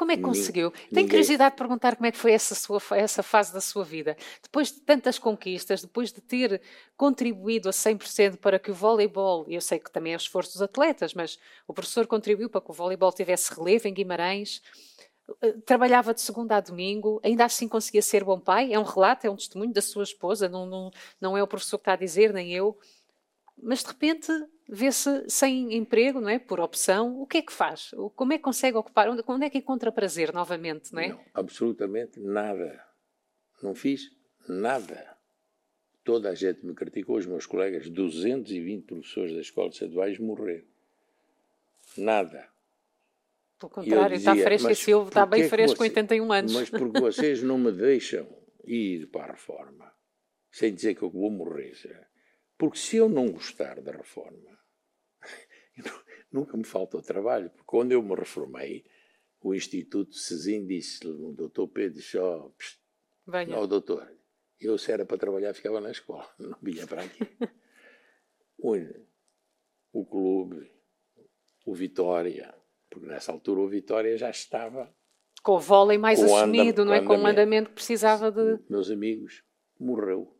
Como 0.00 0.12
é 0.12 0.16
que 0.16 0.22
conseguiu? 0.22 0.70
Ninguém... 0.70 0.94
Tenho 0.94 1.08
curiosidade 1.08 1.54
de 1.54 1.58
perguntar 1.58 1.94
como 1.94 2.06
é 2.06 2.10
que 2.10 2.16
foi 2.16 2.32
essa, 2.32 2.54
sua, 2.54 2.80
essa 2.92 3.22
fase 3.22 3.52
da 3.52 3.60
sua 3.60 3.84
vida. 3.84 4.16
Depois 4.42 4.72
de 4.72 4.80
tantas 4.80 5.18
conquistas, 5.18 5.82
depois 5.82 6.10
de 6.10 6.22
ter 6.22 6.62
contribuído 6.96 7.68
a 7.68 7.70
100% 7.70 8.38
para 8.38 8.58
que 8.58 8.70
o 8.70 8.74
voleibol, 8.74 9.44
eu 9.46 9.60
sei 9.60 9.78
que 9.78 9.90
também 9.90 10.14
é 10.14 10.16
o 10.16 10.24
esforço 10.24 10.54
dos 10.54 10.62
atletas, 10.62 11.12
mas 11.12 11.38
o 11.68 11.74
professor 11.74 12.06
contribuiu 12.06 12.48
para 12.48 12.62
que 12.62 12.70
o 12.70 12.72
voleibol 12.72 13.12
tivesse 13.12 13.54
relevo 13.54 13.88
em 13.88 13.92
Guimarães, 13.92 14.62
eh, 15.42 15.52
trabalhava 15.66 16.14
de 16.14 16.22
segunda 16.22 16.56
a 16.56 16.60
domingo, 16.60 17.20
ainda 17.22 17.44
assim 17.44 17.68
conseguia 17.68 18.00
ser 18.00 18.24
bom 18.24 18.40
pai. 18.40 18.72
É 18.72 18.78
um 18.78 18.84
relato, 18.84 19.26
é 19.26 19.30
um 19.30 19.36
testemunho 19.36 19.74
da 19.74 19.82
sua 19.82 20.04
esposa, 20.04 20.48
não, 20.48 20.64
não, 20.64 20.90
não 21.20 21.36
é 21.36 21.42
o 21.42 21.46
professor 21.46 21.76
que 21.76 21.82
está 21.82 21.92
a 21.92 21.96
dizer, 21.96 22.32
nem 22.32 22.54
eu. 22.54 22.74
Mas 23.62 23.82
de 23.82 23.88
repente 23.88 24.32
vê-se 24.68 25.28
sem 25.28 25.74
emprego, 25.74 26.20
não 26.20 26.28
é? 26.28 26.38
Por 26.38 26.60
opção, 26.60 27.20
o 27.20 27.26
que 27.26 27.38
é 27.38 27.42
que 27.42 27.52
faz? 27.52 27.90
Como 28.14 28.32
é 28.32 28.38
que 28.38 28.44
consegue 28.44 28.76
ocupar? 28.76 29.08
Onde, 29.08 29.22
onde 29.26 29.44
é 29.44 29.50
que 29.50 29.58
encontra 29.58 29.92
prazer 29.92 30.32
novamente, 30.32 30.92
não 30.92 31.00
é? 31.00 31.08
Não, 31.08 31.20
absolutamente 31.34 32.20
nada. 32.20 32.84
Não 33.62 33.74
fiz 33.74 34.10
nada. 34.48 35.16
Toda 36.04 36.30
a 36.30 36.34
gente 36.34 36.64
me 36.64 36.74
criticou, 36.74 37.16
os 37.16 37.26
meus 37.26 37.46
colegas, 37.46 37.88
220 37.88 38.84
professores 38.84 39.34
da 39.34 39.40
Escola 39.40 39.68
de 39.68 39.74
Estaduais 39.74 40.18
morreram. 40.18 40.64
Nada. 41.96 42.48
Pelo 43.58 43.70
contrário, 43.70 44.16
dizia, 44.16 44.32
está 44.32 44.42
fresco 44.42 44.70
e 44.70 44.74
Silva, 44.74 45.08
está 45.08 45.26
bem 45.26 45.48
fresco 45.48 45.76
com 45.76 45.82
81 45.82 46.32
anos. 46.32 46.52
Mas 46.54 46.70
porque 46.70 46.98
vocês 46.98 47.42
não 47.42 47.58
me 47.58 47.70
deixam 47.70 48.26
ir 48.64 49.06
para 49.08 49.24
a 49.24 49.32
reforma, 49.32 49.92
sem 50.50 50.72
dizer 50.74 50.94
que 50.94 51.02
eu 51.02 51.10
vou 51.10 51.30
morrer. 51.30 51.74
Porque 52.60 52.76
se 52.76 52.98
eu 52.98 53.08
não 53.08 53.32
gostar 53.32 53.80
da 53.80 53.90
reforma, 53.90 54.58
nunca 56.30 56.58
me 56.58 56.64
faltou 56.64 57.00
trabalho, 57.00 57.48
porque 57.48 57.64
quando 57.64 57.92
eu 57.92 58.02
me 58.02 58.14
reformei, 58.14 58.84
o 59.40 59.54
Instituto 59.54 60.14
Cesim 60.14 60.66
disse, 60.66 61.08
o 61.08 61.32
doutor 61.32 61.68
Pedro 61.68 61.94
disse, 61.94 62.18
oh, 62.18 62.52
Venha. 63.26 63.58
oh 63.58 63.66
doutor, 63.66 64.14
eu 64.60 64.76
se 64.76 64.92
era 64.92 65.06
para 65.06 65.16
trabalhar 65.16 65.54
ficava 65.54 65.80
na 65.80 65.90
escola, 65.90 66.28
não 66.38 66.54
vinha 66.60 66.86
para 66.86 67.02
aqui. 67.02 67.26
o, 68.58 68.76
o 69.90 70.04
clube, 70.04 70.70
o 71.64 71.74
Vitória, 71.74 72.54
porque 72.90 73.06
nessa 73.06 73.32
altura 73.32 73.60
o 73.62 73.68
Vitória 73.68 74.18
já 74.18 74.28
estava... 74.28 74.94
Com 75.42 75.52
o 75.52 75.60
vôlei 75.60 75.96
mais 75.96 76.22
assumido, 76.22 76.84
não 76.84 76.92
é? 76.92 77.02
Com 77.02 77.16
o 77.16 77.26
andamento 77.26 77.70
que 77.70 77.76
precisava 77.76 78.30
de... 78.30 78.62
Meus 78.68 78.90
amigos, 78.90 79.42
morreu. 79.78 80.38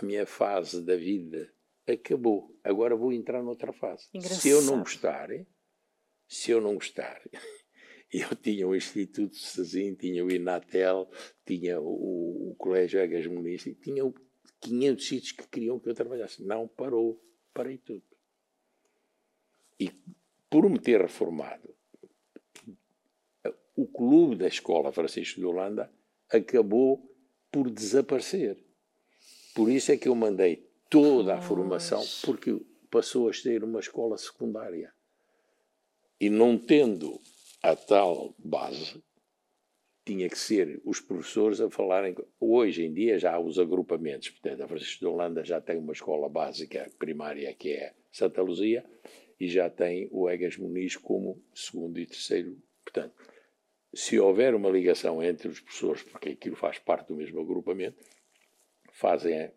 A 0.00 0.04
minha 0.04 0.26
fase 0.26 0.82
da 0.82 0.96
vida 0.96 1.52
acabou. 1.86 2.58
Agora 2.64 2.96
vou 2.96 3.12
entrar 3.12 3.42
noutra 3.42 3.72
fase. 3.72 4.08
Engraçado. 4.14 4.40
Se 4.40 4.48
eu 4.48 4.62
não 4.62 4.78
gostar, 4.78 5.28
se 6.26 6.50
eu 6.50 6.60
não 6.60 6.74
gostar, 6.74 7.20
eu 8.12 8.34
tinha 8.36 8.66
o 8.66 8.74
Instituto 8.74 9.36
Cesim, 9.36 9.94
tinha 9.94 10.24
o 10.24 10.30
Inatel, 10.30 11.10
tinha 11.44 11.80
o, 11.80 12.50
o 12.50 12.54
Colégio 12.56 13.00
Egas 13.00 13.26
Muniz, 13.26 13.64
tinha 13.82 14.02
500 14.60 15.06
sítios 15.06 15.32
que 15.32 15.48
queriam 15.48 15.78
que 15.78 15.88
eu 15.88 15.94
trabalhasse. 15.94 16.42
Não 16.44 16.66
parou, 16.66 17.20
parei 17.52 17.76
tudo. 17.76 18.04
E 19.78 19.90
por 20.48 20.68
me 20.68 20.78
ter 20.78 21.00
reformado, 21.00 21.74
o 23.76 23.86
clube 23.86 24.36
da 24.36 24.46
Escola 24.46 24.92
Francisco 24.92 25.40
de 25.40 25.46
Holanda 25.46 25.92
acabou 26.30 27.10
por 27.50 27.70
desaparecer. 27.70 28.69
Por 29.54 29.70
isso 29.70 29.92
é 29.92 29.96
que 29.96 30.08
eu 30.08 30.14
mandei 30.14 30.68
toda 30.88 31.34
a 31.34 31.40
formação, 31.40 32.02
porque 32.24 32.60
passou 32.90 33.28
a 33.28 33.32
ser 33.32 33.64
uma 33.64 33.80
escola 33.80 34.16
secundária. 34.18 34.92
E 36.20 36.28
não 36.28 36.58
tendo 36.58 37.20
a 37.62 37.74
tal 37.74 38.34
base, 38.38 39.02
tinha 40.04 40.28
que 40.28 40.38
ser 40.38 40.80
os 40.84 41.00
professores 41.00 41.60
a 41.60 41.70
falarem. 41.70 42.16
Hoje 42.38 42.84
em 42.84 42.92
dia 42.92 43.18
já 43.18 43.34
há 43.34 43.40
os 43.40 43.58
agrupamentos, 43.58 44.30
portanto, 44.30 44.62
a 44.62 44.68
Francisco 44.68 45.00
de 45.00 45.06
Holanda 45.06 45.44
já 45.44 45.60
tem 45.60 45.78
uma 45.78 45.92
escola 45.92 46.28
básica 46.28 46.90
primária 46.98 47.52
que 47.54 47.72
é 47.72 47.94
Santa 48.10 48.42
Luzia 48.42 48.84
e 49.38 49.48
já 49.48 49.70
tem 49.70 50.08
o 50.10 50.28
Egas 50.28 50.56
Muniz 50.56 50.96
como 50.96 51.42
segundo 51.54 51.98
e 51.98 52.06
terceiro. 52.06 52.60
Portanto, 52.84 53.14
se 53.94 54.18
houver 54.18 54.54
uma 54.54 54.68
ligação 54.68 55.22
entre 55.22 55.48
os 55.48 55.60
professores, 55.60 56.02
porque 56.02 56.30
aquilo 56.30 56.56
faz 56.56 56.78
parte 56.78 57.08
do 57.08 57.16
mesmo 57.16 57.40
agrupamento, 57.40 57.98
fazem 59.00 59.50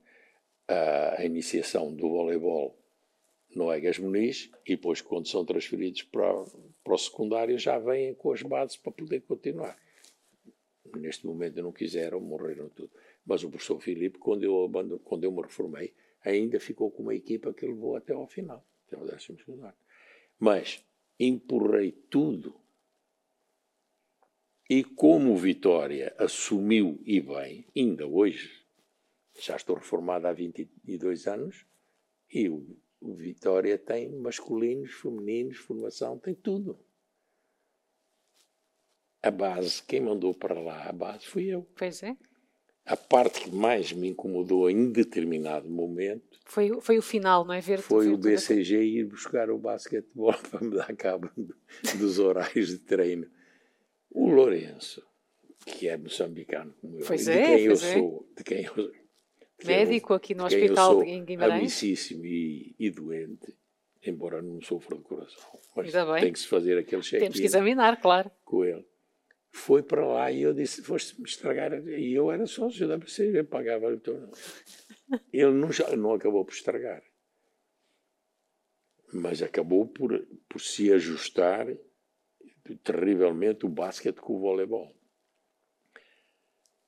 a, 0.69 1.15
a 1.19 1.25
iniciação 1.25 1.93
do 1.93 2.09
voleibol 2.09 2.79
no 3.53 3.71
Egas 3.71 3.99
Muniz 3.99 4.49
e 4.65 4.75
depois, 4.75 5.01
quando 5.01 5.27
são 5.27 5.43
transferidos 5.45 6.01
para, 6.03 6.33
para 6.83 6.93
o 6.93 6.97
secundário, 6.97 7.59
já 7.59 7.77
vêm 7.77 8.15
com 8.15 8.31
as 8.31 8.41
bases 8.41 8.77
para 8.77 8.93
poder 8.93 9.21
continuar. 9.21 9.77
Neste 10.95 11.25
momento 11.27 11.61
não 11.61 11.73
quiseram, 11.73 12.21
morreram 12.21 12.69
tudo. 12.69 12.91
Mas 13.25 13.43
o 13.43 13.49
professor 13.49 13.79
Filipe, 13.81 14.17
quando 14.17 14.43
eu, 14.43 14.71
quando 15.03 15.23
eu 15.25 15.31
me 15.31 15.41
reformei, 15.41 15.93
ainda 16.23 16.59
ficou 16.59 16.89
com 16.89 17.03
uma 17.03 17.15
equipa 17.15 17.53
que 17.53 17.65
levou 17.65 17.95
até 17.95 18.13
ao 18.13 18.27
final, 18.27 18.65
até 18.87 18.95
ao 18.95 19.05
décimo 19.05 19.37
segundo 19.39 19.73
Mas 20.39 20.83
empurrei 21.19 21.91
tudo 22.09 22.55
e 24.69 24.83
como 24.83 25.35
Vitória 25.35 26.15
assumiu 26.17 26.99
e 27.05 27.19
bem, 27.19 27.65
ainda 27.75 28.07
hoje, 28.07 28.62
já 29.39 29.55
estou 29.55 29.75
reformado 29.75 30.27
há 30.27 30.33
22 30.33 31.27
anos 31.27 31.65
e 32.31 32.49
o, 32.49 32.77
o 33.01 33.13
Vitória 33.13 33.77
tem 33.77 34.09
masculinos, 34.09 34.91
femininos, 34.93 35.57
formação, 35.57 36.17
tem 36.17 36.33
tudo. 36.33 36.79
A 39.21 39.31
base, 39.31 39.81
quem 39.83 40.01
mandou 40.01 40.33
para 40.33 40.59
lá 40.59 40.89
a 40.89 40.91
base 40.91 41.25
fui 41.25 41.45
eu. 41.45 41.67
Pois 41.75 42.03
é. 42.03 42.17
A 42.85 42.97
parte 42.97 43.41
que 43.41 43.51
mais 43.55 43.93
me 43.93 44.09
incomodou 44.09 44.69
em 44.69 44.91
determinado 44.91 45.69
momento 45.69 46.37
foi, 46.45 46.69
foi 46.81 46.97
o 46.97 47.01
final, 47.01 47.45
não 47.45 47.53
é? 47.53 47.61
Ver 47.61 47.79
foi 47.79 48.09
o 48.09 48.17
BCG 48.17 48.83
ir 48.83 49.05
buscar 49.05 49.49
o 49.49 49.57
basquetebol 49.57 50.33
para 50.51 50.59
me 50.59 50.75
dar 50.75 50.93
cabo 50.95 51.29
dos 51.97 52.19
horários 52.19 52.67
de 52.67 52.79
treino. 52.79 53.25
O 54.09 54.29
Lourenço, 54.29 55.01
que 55.65 55.87
é 55.87 55.95
moçambicano 55.95 56.73
como 56.81 56.99
eu, 56.99 57.05
pois 57.05 57.23
de 57.23 57.31
é, 57.31 57.45
quem 57.45 57.65
eu 57.65 57.71
é. 57.71 57.75
sou, 57.75 58.29
de 58.35 58.43
quem 58.43 58.65
eu, 58.65 58.91
médico 59.63 60.13
aqui 60.13 60.33
no 60.33 60.45
hospital 60.45 61.03
em 61.03 61.23
Guimarães. 61.23 61.59
amicíssimo 61.59 62.25
e, 62.25 62.75
e 62.79 62.89
doente, 62.89 63.55
embora 64.05 64.41
não 64.41 64.61
sofra 64.61 64.97
de 64.97 65.03
coração. 65.03 65.59
Mas 65.75 65.91
tem 66.21 66.33
que 66.33 66.39
se 66.39 66.47
fazer 66.47 66.77
aquele 66.77 67.01
check 67.01 67.19
Temos 67.19 67.39
que 67.39 67.45
examinar, 67.45 67.99
claro. 68.01 68.31
Com 68.43 68.63
ele. 68.65 68.85
Foi 69.51 69.83
para 69.83 70.05
lá 70.05 70.31
e 70.31 70.41
eu 70.41 70.53
disse: 70.53 70.81
Foste-me 70.81 71.27
estragar. 71.27 71.73
E 71.87 72.13
eu 72.13 72.31
era 72.31 72.45
sócio 72.47 72.87
da 72.87 72.97
PCB, 72.97 73.43
pagava-lhe 73.43 73.99
tudo. 73.99 74.31
Ele 75.31 75.51
não, 75.51 75.69
não 75.97 76.13
acabou 76.13 76.43
por 76.43 76.53
estragar. 76.53 77.03
mas 79.13 79.43
acabou 79.43 79.85
por, 79.85 80.25
por 80.49 80.59
se 80.59 80.91
ajustar 80.91 81.67
terrivelmente 82.83 83.65
o 83.65 83.69
basquete 83.69 84.17
com 84.17 84.35
o 84.35 84.39
voleibol. 84.39 84.91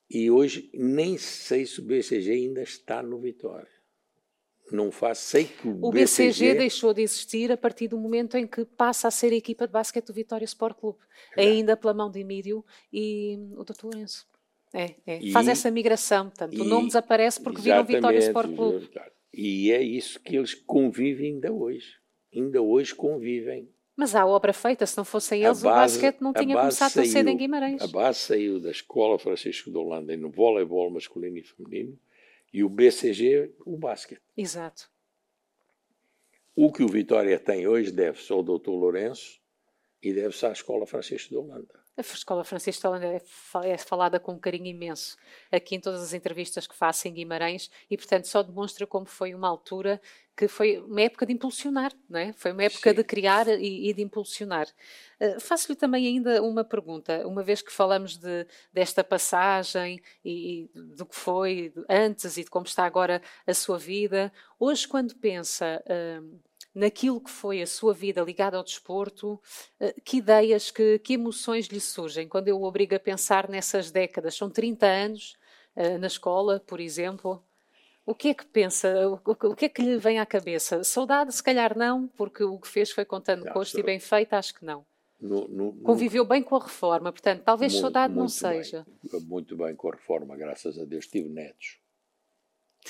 E 0.09 0.29
hoje 0.29 0.69
nem 0.73 1.17
sei 1.17 1.65
se 1.65 1.79
o 1.79 1.83
BCG 1.83 2.31
ainda 2.31 2.61
está 2.61 3.01
no 3.01 3.19
Vitória. 3.19 3.67
Não 4.71 4.91
faz, 4.91 5.19
sei 5.19 5.45
que 5.45 5.67
o, 5.67 5.85
o 5.85 5.91
BCG, 5.91 6.31
BCG, 6.31 6.55
deixou 6.55 6.93
de 6.93 7.03
existir 7.03 7.51
a 7.51 7.57
partir 7.57 7.87
do 7.87 7.97
momento 7.97 8.35
em 8.35 8.47
que 8.47 8.65
passa 8.65 9.07
a 9.07 9.11
ser 9.11 9.31
a 9.31 9.35
equipa 9.35 9.67
de 9.67 9.73
basquete 9.73 10.07
do 10.07 10.13
Vitória 10.13 10.45
Sport 10.45 10.77
Clube, 10.77 10.99
é. 11.37 11.41
ainda 11.41 11.77
pela 11.77 11.93
mão 11.93 12.09
de 12.09 12.19
Emílio 12.19 12.65
e 12.91 13.37
o 13.55 13.63
Dr. 13.63 13.83
Lourenço. 13.83 14.27
É, 14.73 14.95
é. 15.05 15.19
E, 15.21 15.31
Faz 15.31 15.47
essa 15.47 15.69
migração, 15.69 16.29
portanto, 16.29 16.53
e, 16.53 16.61
o 16.61 16.65
nome 16.65 16.87
desaparece 16.87 17.41
porque 17.41 17.61
viram 17.61 17.85
Vitória 17.85 18.17
Sport 18.17 18.55
Clube. 18.55 18.89
E 19.33 19.71
é 19.71 19.81
isso 19.81 20.19
que 20.19 20.35
eles 20.35 20.53
convivem 20.53 21.33
ainda 21.33 21.51
hoje. 21.53 21.95
Ainda 22.33 22.61
hoje 22.61 22.93
convivem. 22.95 23.69
Mas 23.95 24.13
há 24.13 24.25
obra 24.25 24.51
feita, 24.51 24.85
se 24.85 24.97
não 24.97 25.05
fossem 25.05 25.43
eles, 25.43 25.61
base, 25.61 25.97
o 25.97 26.01
basquete 26.01 26.21
não 26.21 26.33
tinha 26.33 26.55
começado 26.55 26.91
saiu, 26.91 27.03
tão 27.05 27.11
cedo 27.11 27.29
em 27.29 27.37
Guimarães. 27.37 27.81
A 27.81 27.87
base 27.87 28.19
saiu 28.19 28.59
da 28.59 28.69
Escola 28.69 29.17
Francisco 29.17 29.71
de 29.71 29.77
Holanda 29.77 30.15
no 30.17 30.29
voleibol 30.29 30.89
masculino 30.91 31.37
e 31.37 31.43
feminino 31.43 31.97
e 32.53 32.63
o 32.63 32.69
BCG, 32.69 33.53
o 33.65 33.77
basquete. 33.77 34.21
Exato. 34.35 34.89
O 36.55 36.71
que 36.71 36.83
o 36.83 36.87
Vitória 36.87 37.37
tem 37.39 37.67
hoje 37.67 37.91
deve-se 37.91 38.31
ao 38.31 38.43
Dr. 38.43 38.69
Lourenço 38.69 39.41
e 40.01 40.13
deve-se 40.13 40.45
à 40.45 40.51
Escola 40.51 40.85
Francisco 40.85 41.29
de 41.29 41.37
Holanda. 41.37 41.84
A 41.97 42.01
Escola 42.01 42.43
Francisco 42.43 42.81
de 42.81 42.87
Holanda 42.87 43.05
é, 43.05 43.21
é 43.69 43.77
falada 43.77 44.19
com 44.19 44.33
um 44.33 44.39
carinho 44.39 44.65
imenso 44.65 45.15
aqui 45.49 45.75
em 45.75 45.79
todas 45.79 46.01
as 46.01 46.13
entrevistas 46.13 46.67
que 46.67 46.75
faço 46.75 47.07
em 47.07 47.13
Guimarães 47.13 47.69
e, 47.89 47.95
portanto, 47.95 48.25
só 48.25 48.43
demonstra 48.43 48.85
como 48.85 49.05
foi 49.05 49.33
uma 49.33 49.47
altura 49.47 50.01
que 50.35 50.47
foi 50.49 50.77
uma 50.79 51.01
época 51.01 51.25
de 51.25 51.31
impulsionar, 51.31 51.93
não 52.09 52.19
é? 52.19 52.33
Foi 52.33 52.51
uma 52.51 52.63
época 52.63 52.89
Sim. 52.89 52.95
de 52.97 53.03
criar 53.05 53.47
e, 53.47 53.89
e 53.89 53.93
de 53.93 54.01
impulsionar. 54.01 54.67
Uh, 55.21 55.39
Faço-lhe 55.39 55.77
também 55.77 56.05
ainda 56.05 56.43
uma 56.43 56.65
pergunta, 56.65 57.25
uma 57.25 57.41
vez 57.41 57.61
que 57.61 57.71
falamos 57.71 58.17
de, 58.17 58.45
desta 58.73 59.01
passagem 59.01 60.01
e, 60.23 60.69
e, 60.75 60.79
do 60.95 61.05
que 61.05 61.15
foi 61.15 61.73
antes 61.89 62.35
e 62.35 62.43
de 62.43 62.49
como 62.49 62.65
está 62.65 62.85
agora 62.85 63.21
a 63.47 63.53
sua 63.53 63.77
vida, 63.77 64.33
hoje 64.59 64.85
quando 64.85 65.15
pensa... 65.15 65.81
Uh, 65.85 66.44
naquilo 66.75 67.21
que 67.21 67.31
foi 67.31 67.61
a 67.61 67.67
sua 67.67 67.93
vida 67.93 68.21
ligada 68.21 68.57
ao 68.57 68.63
desporto, 68.63 69.41
eh, 69.79 69.95
que 70.03 70.17
ideias, 70.17 70.69
que, 70.69 70.99
que 70.99 71.13
emoções 71.13 71.67
lhe 71.67 71.79
surgem 71.79 72.27
quando 72.27 72.49
eu 72.49 72.59
o 72.59 72.63
obrigo 72.63 72.93
a 72.93 72.99
pensar 72.99 73.49
nessas 73.49 73.89
décadas? 73.89 74.35
São 74.35 74.49
30 74.49 74.85
anos 74.85 75.37
uh, 75.77 75.97
na 75.97 76.07
escola, 76.07 76.59
por 76.59 76.81
exemplo. 76.81 77.41
O 78.05 78.13
que 78.13 78.27
é 78.27 78.33
que 78.33 78.45
pensa? 78.45 79.07
O, 79.07 79.21
o, 79.25 79.55
que 79.55 79.65
é 79.65 79.69
que 79.69 79.81
lhe 79.81 79.97
vem 79.97 80.19
à 80.19 80.25
cabeça? 80.25 80.83
Saudade, 80.83 81.33
se 81.33 81.41
calhar 81.41 81.75
não, 81.77 82.07
porque 82.09 82.43
o 82.43 82.59
que 82.59 82.67
fez 82.67 82.91
foi 82.91 83.05
contando 83.05 83.45
gosto 83.51 83.79
e 83.79 83.83
bem 83.83 83.99
feito, 83.99 84.33
acho 84.33 84.53
que 84.53 84.65
não. 84.65 84.85
No, 85.19 85.47
no, 85.47 85.73
Conviveu 85.81 86.23
no... 86.23 86.29
bem 86.29 86.43
com 86.43 86.57
a 86.57 86.63
reforma, 86.63 87.11
portanto, 87.11 87.41
talvez 87.43 87.71
muito, 87.71 87.81
saudade 87.81 88.13
muito 88.13 88.21
não 88.21 88.27
seja. 88.27 88.85
Bem, 89.01 89.21
muito 89.21 89.55
bem 89.55 89.73
com 89.75 89.87
a 89.87 89.95
reforma, 89.95 90.35
graças 90.35 90.77
a 90.77 90.83
Deus. 90.83 91.07
Tive 91.07 91.29
netos. 91.29 91.79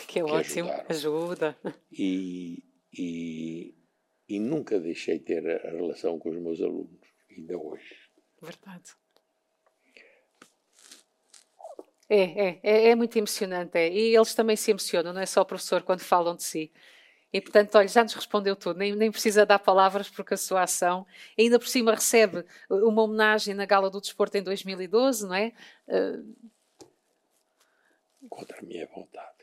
Que 0.07 0.19
é 0.19 0.23
que 0.25 0.31
ótimo, 0.31 0.69
ajudaram. 0.69 0.85
ajuda. 0.89 1.57
E, 1.91 2.61
e, 2.97 3.75
e 4.27 4.39
nunca 4.39 4.79
deixei 4.79 5.19
de 5.19 5.25
ter 5.25 5.65
a 5.65 5.69
relação 5.69 6.17
com 6.17 6.29
os 6.29 6.37
meus 6.37 6.61
alunos, 6.61 6.99
ainda 7.29 7.57
hoje. 7.57 7.95
Verdade. 8.41 8.93
É, 12.07 12.21
é, 12.21 12.59
é, 12.61 12.89
é, 12.89 12.95
muito 12.95 13.17
emocionante, 13.17 13.77
é. 13.77 13.91
E 13.91 14.15
eles 14.15 14.33
também 14.35 14.55
se 14.55 14.71
emocionam, 14.71 15.11
não 15.11 15.21
é 15.21 15.25
só 15.25 15.41
o 15.41 15.45
professor 15.45 15.81
quando 15.81 16.01
falam 16.01 16.35
de 16.35 16.43
si. 16.43 16.71
E, 17.33 17.41
portanto, 17.41 17.75
olha, 17.75 17.87
já 17.87 18.03
nos 18.03 18.13
respondeu 18.13 18.55
tudo, 18.55 18.77
nem, 18.77 18.95
nem 18.95 19.11
precisa 19.11 19.45
dar 19.45 19.59
palavras 19.59 20.09
porque 20.09 20.35
a 20.35 20.37
sua 20.37 20.63
ação, 20.63 21.05
ainda 21.37 21.59
por 21.59 21.67
cima 21.67 21.93
recebe 21.93 22.45
uma 22.69 23.01
homenagem 23.01 23.53
na 23.53 23.65
Gala 23.65 23.89
do 23.89 23.99
Desporto 23.99 24.37
em 24.37 24.43
2012, 24.43 25.27
não 25.27 25.35
é? 25.35 25.51
Uh... 25.87 26.35
Contra 28.29 28.59
a 28.59 28.61
minha 28.61 28.87
vontade. 28.87 29.34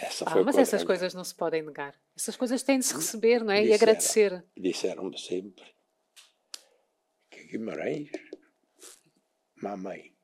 Essa 0.00 0.24
ah, 0.26 0.42
mas 0.44 0.56
essas 0.56 0.84
coisas 0.84 1.12
não 1.12 1.24
se 1.24 1.34
podem 1.34 1.62
negar. 1.62 1.94
Essas 2.16 2.36
coisas 2.36 2.62
têm 2.62 2.78
de 2.78 2.84
se 2.84 2.94
receber, 2.94 3.42
não 3.42 3.52
é? 3.52 3.62
Disseram, 3.62 3.70
e 3.70 3.74
agradecer. 3.74 4.44
Disseram-me 4.56 5.18
sempre 5.18 5.64
que 7.28 7.44
Guimarães, 7.44 8.10
mamãe, 9.60 10.14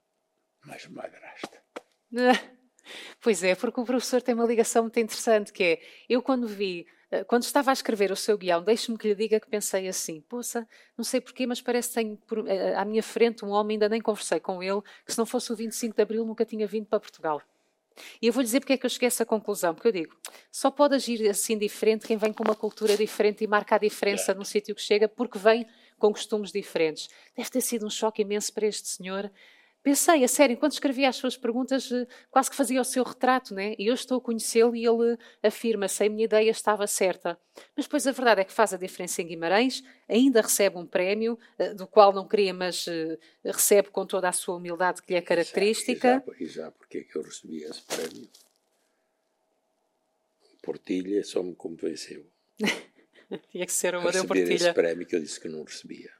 mas 0.64 0.86
madrasta. 0.86 1.62
Pois 3.20 3.42
é, 3.42 3.54
porque 3.54 3.80
o 3.80 3.84
professor 3.84 4.20
tem 4.20 4.34
uma 4.34 4.44
ligação 4.44 4.82
muito 4.82 5.00
interessante, 5.00 5.52
que 5.52 5.64
é, 5.64 5.80
eu 6.08 6.22
quando 6.22 6.46
vi, 6.46 6.86
eh, 7.10 7.24
quando 7.24 7.42
estava 7.42 7.70
a 7.70 7.72
escrever 7.72 8.12
o 8.12 8.16
seu 8.16 8.36
guião, 8.36 8.62
deixe-me 8.62 8.98
que 8.98 9.08
lhe 9.08 9.14
diga 9.14 9.40
que 9.40 9.48
pensei 9.48 9.88
assim, 9.88 10.20
poça, 10.20 10.68
não 10.96 11.02
sei 11.04 11.20
porquê, 11.20 11.46
mas 11.46 11.62
parece 11.62 11.88
que 11.88 11.94
tenho 11.94 12.18
eh, 12.46 12.74
à 12.74 12.84
minha 12.84 13.02
frente 13.02 13.42
um 13.42 13.48
homem, 13.48 13.76
ainda 13.76 13.88
nem 13.88 14.02
conversei 14.02 14.38
com 14.38 14.62
ele, 14.62 14.82
que 15.06 15.12
se 15.12 15.18
não 15.18 15.24
fosse 15.24 15.50
o 15.50 15.56
25 15.56 15.96
de 15.96 16.02
Abril 16.02 16.26
nunca 16.26 16.44
tinha 16.44 16.66
vindo 16.66 16.86
para 16.86 17.00
Portugal. 17.00 17.40
E 18.20 18.26
eu 18.26 18.32
vou 18.32 18.42
dizer 18.42 18.60
porque 18.60 18.72
é 18.72 18.76
que 18.76 18.86
eu 18.86 18.90
cheguei 18.90 19.06
a 19.06 19.08
essa 19.08 19.24
conclusão, 19.24 19.74
porque 19.74 19.88
eu 19.88 19.92
digo, 19.92 20.16
só 20.50 20.70
pode 20.70 20.94
agir 20.94 21.28
assim 21.28 21.56
diferente 21.56 22.06
quem 22.06 22.16
vem 22.16 22.32
com 22.32 22.44
uma 22.44 22.54
cultura 22.54 22.96
diferente 22.96 23.44
e 23.44 23.46
marca 23.46 23.76
a 23.76 23.78
diferença 23.78 24.32
é. 24.32 24.34
no 24.34 24.44
sítio 24.44 24.74
que 24.74 24.82
chega, 24.82 25.08
porque 25.08 25.38
vem 25.38 25.66
com 25.98 26.12
costumes 26.12 26.50
diferentes. 26.50 27.08
Deve 27.36 27.50
ter 27.50 27.60
sido 27.60 27.86
um 27.86 27.90
choque 27.90 28.22
imenso 28.22 28.52
para 28.52 28.66
este 28.66 28.88
senhor 28.88 29.30
Pensei, 29.84 30.24
a 30.24 30.28
sério, 30.28 30.54
enquanto 30.54 30.72
escrevia 30.72 31.10
as 31.10 31.16
suas 31.16 31.36
perguntas, 31.36 31.92
eh, 31.92 32.06
quase 32.30 32.48
que 32.48 32.56
fazia 32.56 32.80
o 32.80 32.84
seu 32.84 33.04
retrato, 33.04 33.52
né? 33.52 33.74
E 33.78 33.88
eu 33.88 33.92
estou 33.92 34.16
a 34.16 34.20
conhecê-lo 34.20 34.74
e 34.74 34.82
ele 34.82 35.18
afirma 35.42 35.86
se 35.88 36.04
a 36.04 36.08
minha 36.08 36.24
ideia 36.24 36.50
estava 36.50 36.86
certa. 36.86 37.38
Mas 37.76 37.84
depois 37.84 38.06
a 38.06 38.12
verdade 38.12 38.40
é 38.40 38.44
que 38.44 38.52
faz 38.52 38.72
a 38.72 38.78
diferença 38.78 39.20
em 39.20 39.26
Guimarães, 39.26 39.84
ainda 40.08 40.40
recebe 40.40 40.78
um 40.78 40.86
prémio, 40.86 41.38
eh, 41.58 41.74
do 41.74 41.86
qual 41.86 42.14
não 42.14 42.26
queria, 42.26 42.54
mas 42.54 42.86
eh, 42.88 43.18
recebe 43.44 43.90
com 43.90 44.06
toda 44.06 44.26
a 44.26 44.32
sua 44.32 44.56
humildade 44.56 45.02
que 45.02 45.12
lhe 45.12 45.18
é 45.18 45.20
característica. 45.20 46.24
E 46.40 46.46
já, 46.46 46.62
já, 46.62 46.70
porque 46.70 46.98
é 46.98 47.04
que 47.04 47.16
eu 47.18 47.22
recebi 47.22 47.62
esse 47.62 47.82
prémio? 47.82 48.26
Portilha 50.62 51.22
só 51.24 51.42
me 51.42 51.54
convenceu. 51.54 52.24
Tinha 53.52 53.66
que 53.66 53.72
ser 53.72 53.94
uma 53.96 54.10
de 54.10 54.26
Portilha. 54.26 54.54
esse 54.54 54.72
prémio 54.72 55.06
que 55.06 55.14
eu 55.14 55.20
disse 55.20 55.38
que 55.38 55.48
não 55.48 55.62
recebia. 55.62 56.10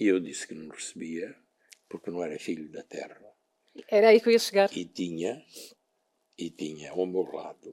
E 0.00 0.06
eu 0.06 0.18
disse 0.18 0.48
que 0.48 0.54
não 0.54 0.68
recebia 0.70 1.43
porque 1.94 2.10
não 2.10 2.24
era 2.24 2.36
filho 2.40 2.68
da 2.72 2.82
terra. 2.82 3.16
Era 3.88 4.08
aí 4.08 4.20
que 4.20 4.28
eu 4.28 4.32
ia 4.32 4.38
chegar. 4.40 4.68
E 4.76 4.84
tinha, 4.84 5.40
e 6.36 6.50
tinha 6.50 6.90
ao 6.90 7.06
meu 7.06 7.22
lado 7.22 7.72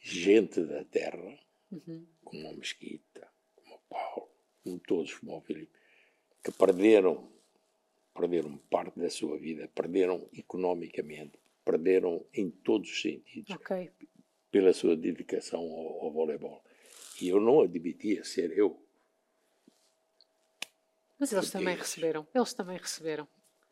gente 0.00 0.64
da 0.64 0.82
terra, 0.84 1.38
uhum. 1.70 2.06
como 2.24 2.50
o 2.50 2.56
Mesquita, 2.56 3.28
como 3.54 3.74
o 3.74 3.78
Paulo, 3.80 4.30
como 4.62 4.78
todos, 4.78 5.12
como 5.18 5.36
o 5.36 5.42
Filipe, 5.42 5.70
que 6.42 6.52
perderam, 6.52 7.30
perderam 8.14 8.56
parte 8.70 8.98
da 8.98 9.10
sua 9.10 9.36
vida, 9.38 9.68
perderam 9.68 10.26
economicamente, 10.32 11.38
perderam 11.66 12.24
em 12.32 12.50
todos 12.50 12.90
os 12.90 13.02
sentidos 13.02 13.54
okay. 13.56 13.90
pela 14.50 14.72
sua 14.72 14.96
dedicação 14.96 15.60
ao, 15.60 16.04
ao 16.04 16.10
voleibol. 16.10 16.64
E 17.20 17.28
eu 17.28 17.38
não 17.40 17.60
admitia 17.60 18.24
ser 18.24 18.56
eu 18.56 18.82
mas 21.18 21.32
eles 21.32 21.50
também 21.50 21.76
receberam. 21.76 22.26
Eles 22.34 22.52
também 22.52 22.76
receberam. 22.76 23.26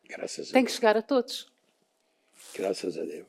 Graças 0.07 0.51
Tem 0.51 0.65
que 0.65 0.71
chegar 0.71 0.97
a 0.97 1.01
todos. 1.01 1.51
Graças 2.55 2.97
a 2.97 3.03
Deus. 3.03 3.27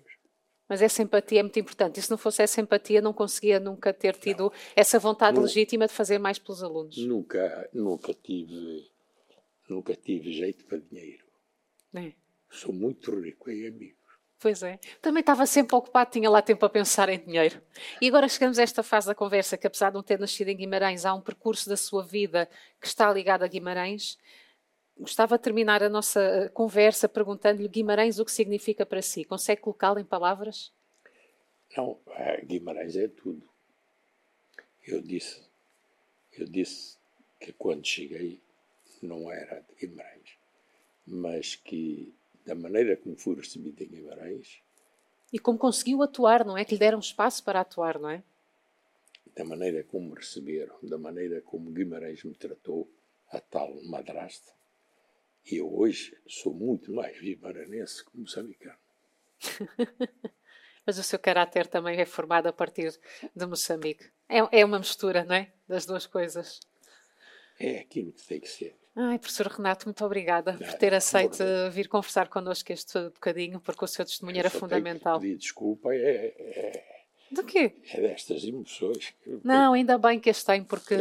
Mas 0.68 0.80
essa 0.80 1.02
empatia 1.02 1.40
é 1.40 1.42
muito 1.42 1.58
importante. 1.58 2.00
E 2.00 2.02
se 2.02 2.10
não 2.10 2.16
fosse 2.16 2.42
essa 2.42 2.60
empatia, 2.60 3.00
não 3.00 3.12
conseguia 3.12 3.60
nunca 3.60 3.92
ter 3.92 4.16
tido 4.16 4.44
não. 4.44 4.52
essa 4.74 4.98
vontade 4.98 5.38
legítima 5.38 5.86
de 5.86 5.92
fazer 5.92 6.18
mais 6.18 6.38
pelos 6.38 6.62
alunos. 6.62 6.96
Nunca, 6.96 7.68
nunca 7.72 8.14
tive, 8.14 8.90
nunca 9.68 9.94
tive 9.94 10.32
jeito 10.32 10.64
para 10.64 10.78
dinheiro. 10.78 11.24
É. 11.94 12.12
Sou 12.50 12.72
muito 12.72 13.14
rico 13.20 13.50
em 13.50 13.66
amigos. 13.66 14.04
Pois 14.38 14.62
é. 14.62 14.78
Também 15.00 15.20
estava 15.20 15.46
sempre 15.46 15.76
ocupado, 15.76 16.10
tinha 16.10 16.28
lá 16.28 16.42
tempo 16.42 16.64
a 16.66 16.70
pensar 16.70 17.08
em 17.08 17.18
dinheiro. 17.18 17.62
E 18.00 18.08
agora 18.08 18.28
chegamos 18.28 18.58
a 18.58 18.62
esta 18.62 18.82
fase 18.82 19.06
da 19.06 19.14
conversa, 19.14 19.56
que 19.56 19.66
apesar 19.66 19.90
de 19.90 19.94
não 19.94 20.02
ter 20.02 20.18
nascido 20.18 20.48
em 20.48 20.56
Guimarães, 20.56 21.06
há 21.06 21.14
um 21.14 21.20
percurso 21.20 21.68
da 21.68 21.76
sua 21.76 22.02
vida 22.02 22.48
que 22.80 22.86
está 22.86 23.12
ligado 23.12 23.42
a 23.42 23.48
Guimarães. 23.48 24.18
Gostava 24.98 25.36
de 25.36 25.42
terminar 25.42 25.82
a 25.82 25.88
nossa 25.88 26.20
eh, 26.20 26.48
conversa 26.48 27.08
perguntando-lhe 27.08 27.68
Guimarães 27.68 28.18
o 28.18 28.24
que 28.24 28.30
significa 28.30 28.86
para 28.86 29.02
si. 29.02 29.24
Consegue 29.24 29.60
colocá-lo 29.60 29.98
em 29.98 30.04
palavras? 30.04 30.72
Não, 31.76 31.98
é, 32.08 32.40
Guimarães 32.42 32.94
é 32.94 33.08
tudo. 33.08 33.42
Eu 34.86 35.00
disse, 35.00 35.42
eu 36.38 36.46
disse 36.46 36.96
que 37.40 37.52
quando 37.52 37.84
cheguei 37.86 38.40
não 39.02 39.30
era 39.30 39.60
de 39.60 39.86
Guimarães, 39.86 40.38
mas 41.06 41.56
que 41.56 42.14
da 42.44 42.54
maneira 42.54 42.96
como 42.96 43.16
fui 43.16 43.34
recebido 43.34 43.82
em 43.82 43.88
Guimarães. 43.88 44.62
E 45.32 45.38
como 45.38 45.58
conseguiu 45.58 46.02
atuar, 46.02 46.44
não 46.44 46.56
é? 46.56 46.64
Que 46.64 46.74
lhe 46.74 46.78
deram 46.78 47.00
espaço 47.00 47.42
para 47.42 47.60
atuar, 47.60 47.98
não 47.98 48.10
é? 48.10 48.22
Da 49.34 49.44
maneira 49.44 49.82
como 49.82 50.10
me 50.10 50.14
receberam, 50.14 50.76
da 50.82 50.96
maneira 50.96 51.40
como 51.40 51.72
Guimarães 51.72 52.22
me 52.22 52.34
tratou, 52.34 52.88
a 53.30 53.40
tal 53.40 53.74
madrasta. 53.84 54.52
E 55.50 55.56
eu 55.56 55.72
hoje 55.74 56.16
sou 56.26 56.54
muito 56.54 56.92
mais 56.92 57.20
guimaranense 57.20 58.04
que 58.04 58.16
moçambicano. 58.16 58.78
Mas 60.86 60.98
o 60.98 61.02
seu 61.02 61.18
caráter 61.18 61.66
também 61.66 61.98
é 61.98 62.04
formado 62.04 62.46
a 62.46 62.52
partir 62.52 62.98
de 63.34 63.46
Moçambique. 63.46 64.04
É, 64.28 64.60
é 64.60 64.64
uma 64.64 64.78
mistura, 64.78 65.24
não 65.24 65.34
é? 65.34 65.50
Das 65.66 65.86
duas 65.86 66.06
coisas. 66.06 66.60
É 67.58 67.78
aquilo 67.78 68.12
que 68.12 68.26
tem 68.26 68.40
que 68.40 68.48
ser. 68.48 68.76
Ai, 68.96 69.18
professor 69.18 69.48
Renato, 69.48 69.86
muito 69.86 70.04
obrigada 70.04 70.52
Não, 70.52 70.58
por 70.58 70.74
ter 70.74 70.94
aceito 70.94 71.42
vir 71.72 71.88
conversar 71.88 72.28
connosco 72.28 72.72
este 72.72 72.98
bocadinho, 73.10 73.60
porque 73.60 73.84
o 73.84 73.88
seu 73.88 74.04
testemunho 74.04 74.38
era 74.38 74.50
fundamental. 74.50 75.18
Pedir 75.18 75.36
desculpa 75.36 75.92
é, 75.92 76.32
é, 76.38 76.93
Do 77.34 77.42
quê? 77.42 77.72
É 77.92 78.00
destas 78.00 78.44
emoções. 78.44 79.12
Não, 79.42 79.72
ainda 79.72 79.98
bem 79.98 80.20
que 80.20 80.30
as 80.30 80.44
tem, 80.44 80.62
porque 80.62 80.94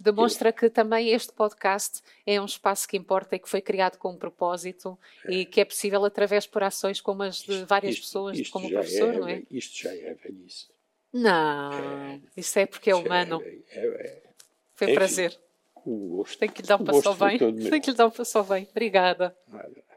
demonstra 0.00 0.52
que 0.52 0.70
também 0.70 1.08
este 1.08 1.32
podcast 1.32 2.00
é 2.24 2.40
um 2.40 2.44
espaço 2.44 2.86
que 2.86 2.96
importa 2.96 3.34
e 3.34 3.40
que 3.40 3.48
foi 3.48 3.60
criado 3.60 3.98
com 3.98 4.12
um 4.12 4.16
propósito 4.16 4.96
é. 5.26 5.32
e 5.32 5.44
que 5.44 5.60
é 5.60 5.64
possível 5.64 6.04
através 6.04 6.46
por 6.46 6.62
ações 6.62 7.00
como 7.00 7.24
as 7.24 7.42
de 7.42 7.64
várias 7.64 7.94
isto, 7.94 8.04
pessoas, 8.04 8.38
isto 8.38 8.52
como 8.52 8.68
o 8.68 8.70
professor, 8.70 9.14
é, 9.14 9.18
não 9.18 9.28
é? 9.28 9.42
Isto 9.50 9.82
já 9.82 9.92
é 9.92 10.14
velhice. 10.14 10.68
Não, 11.12 11.72
é. 11.72 12.20
isso 12.36 12.56
é 12.56 12.66
porque 12.66 12.90
é 12.90 12.94
humano. 12.94 13.42
É, 13.42 14.22
foi 14.74 14.92
um 14.92 14.94
prazer. 14.94 15.36
O 15.84 16.18
gosto. 16.18 16.38
Tem 16.38 16.48
que 16.48 16.62
lhe 16.62 16.68
dar 16.68 16.80
um 16.80 16.84
passo 16.84 17.14
bem. 17.14 17.38
Tem 17.38 17.80
que 17.80 17.90
lhe 17.90 17.96
dar 17.96 18.06
um 18.06 18.10
passo 18.10 18.44
bem. 18.44 18.68
Obrigada. 18.70 19.36
Nada. 19.48 19.90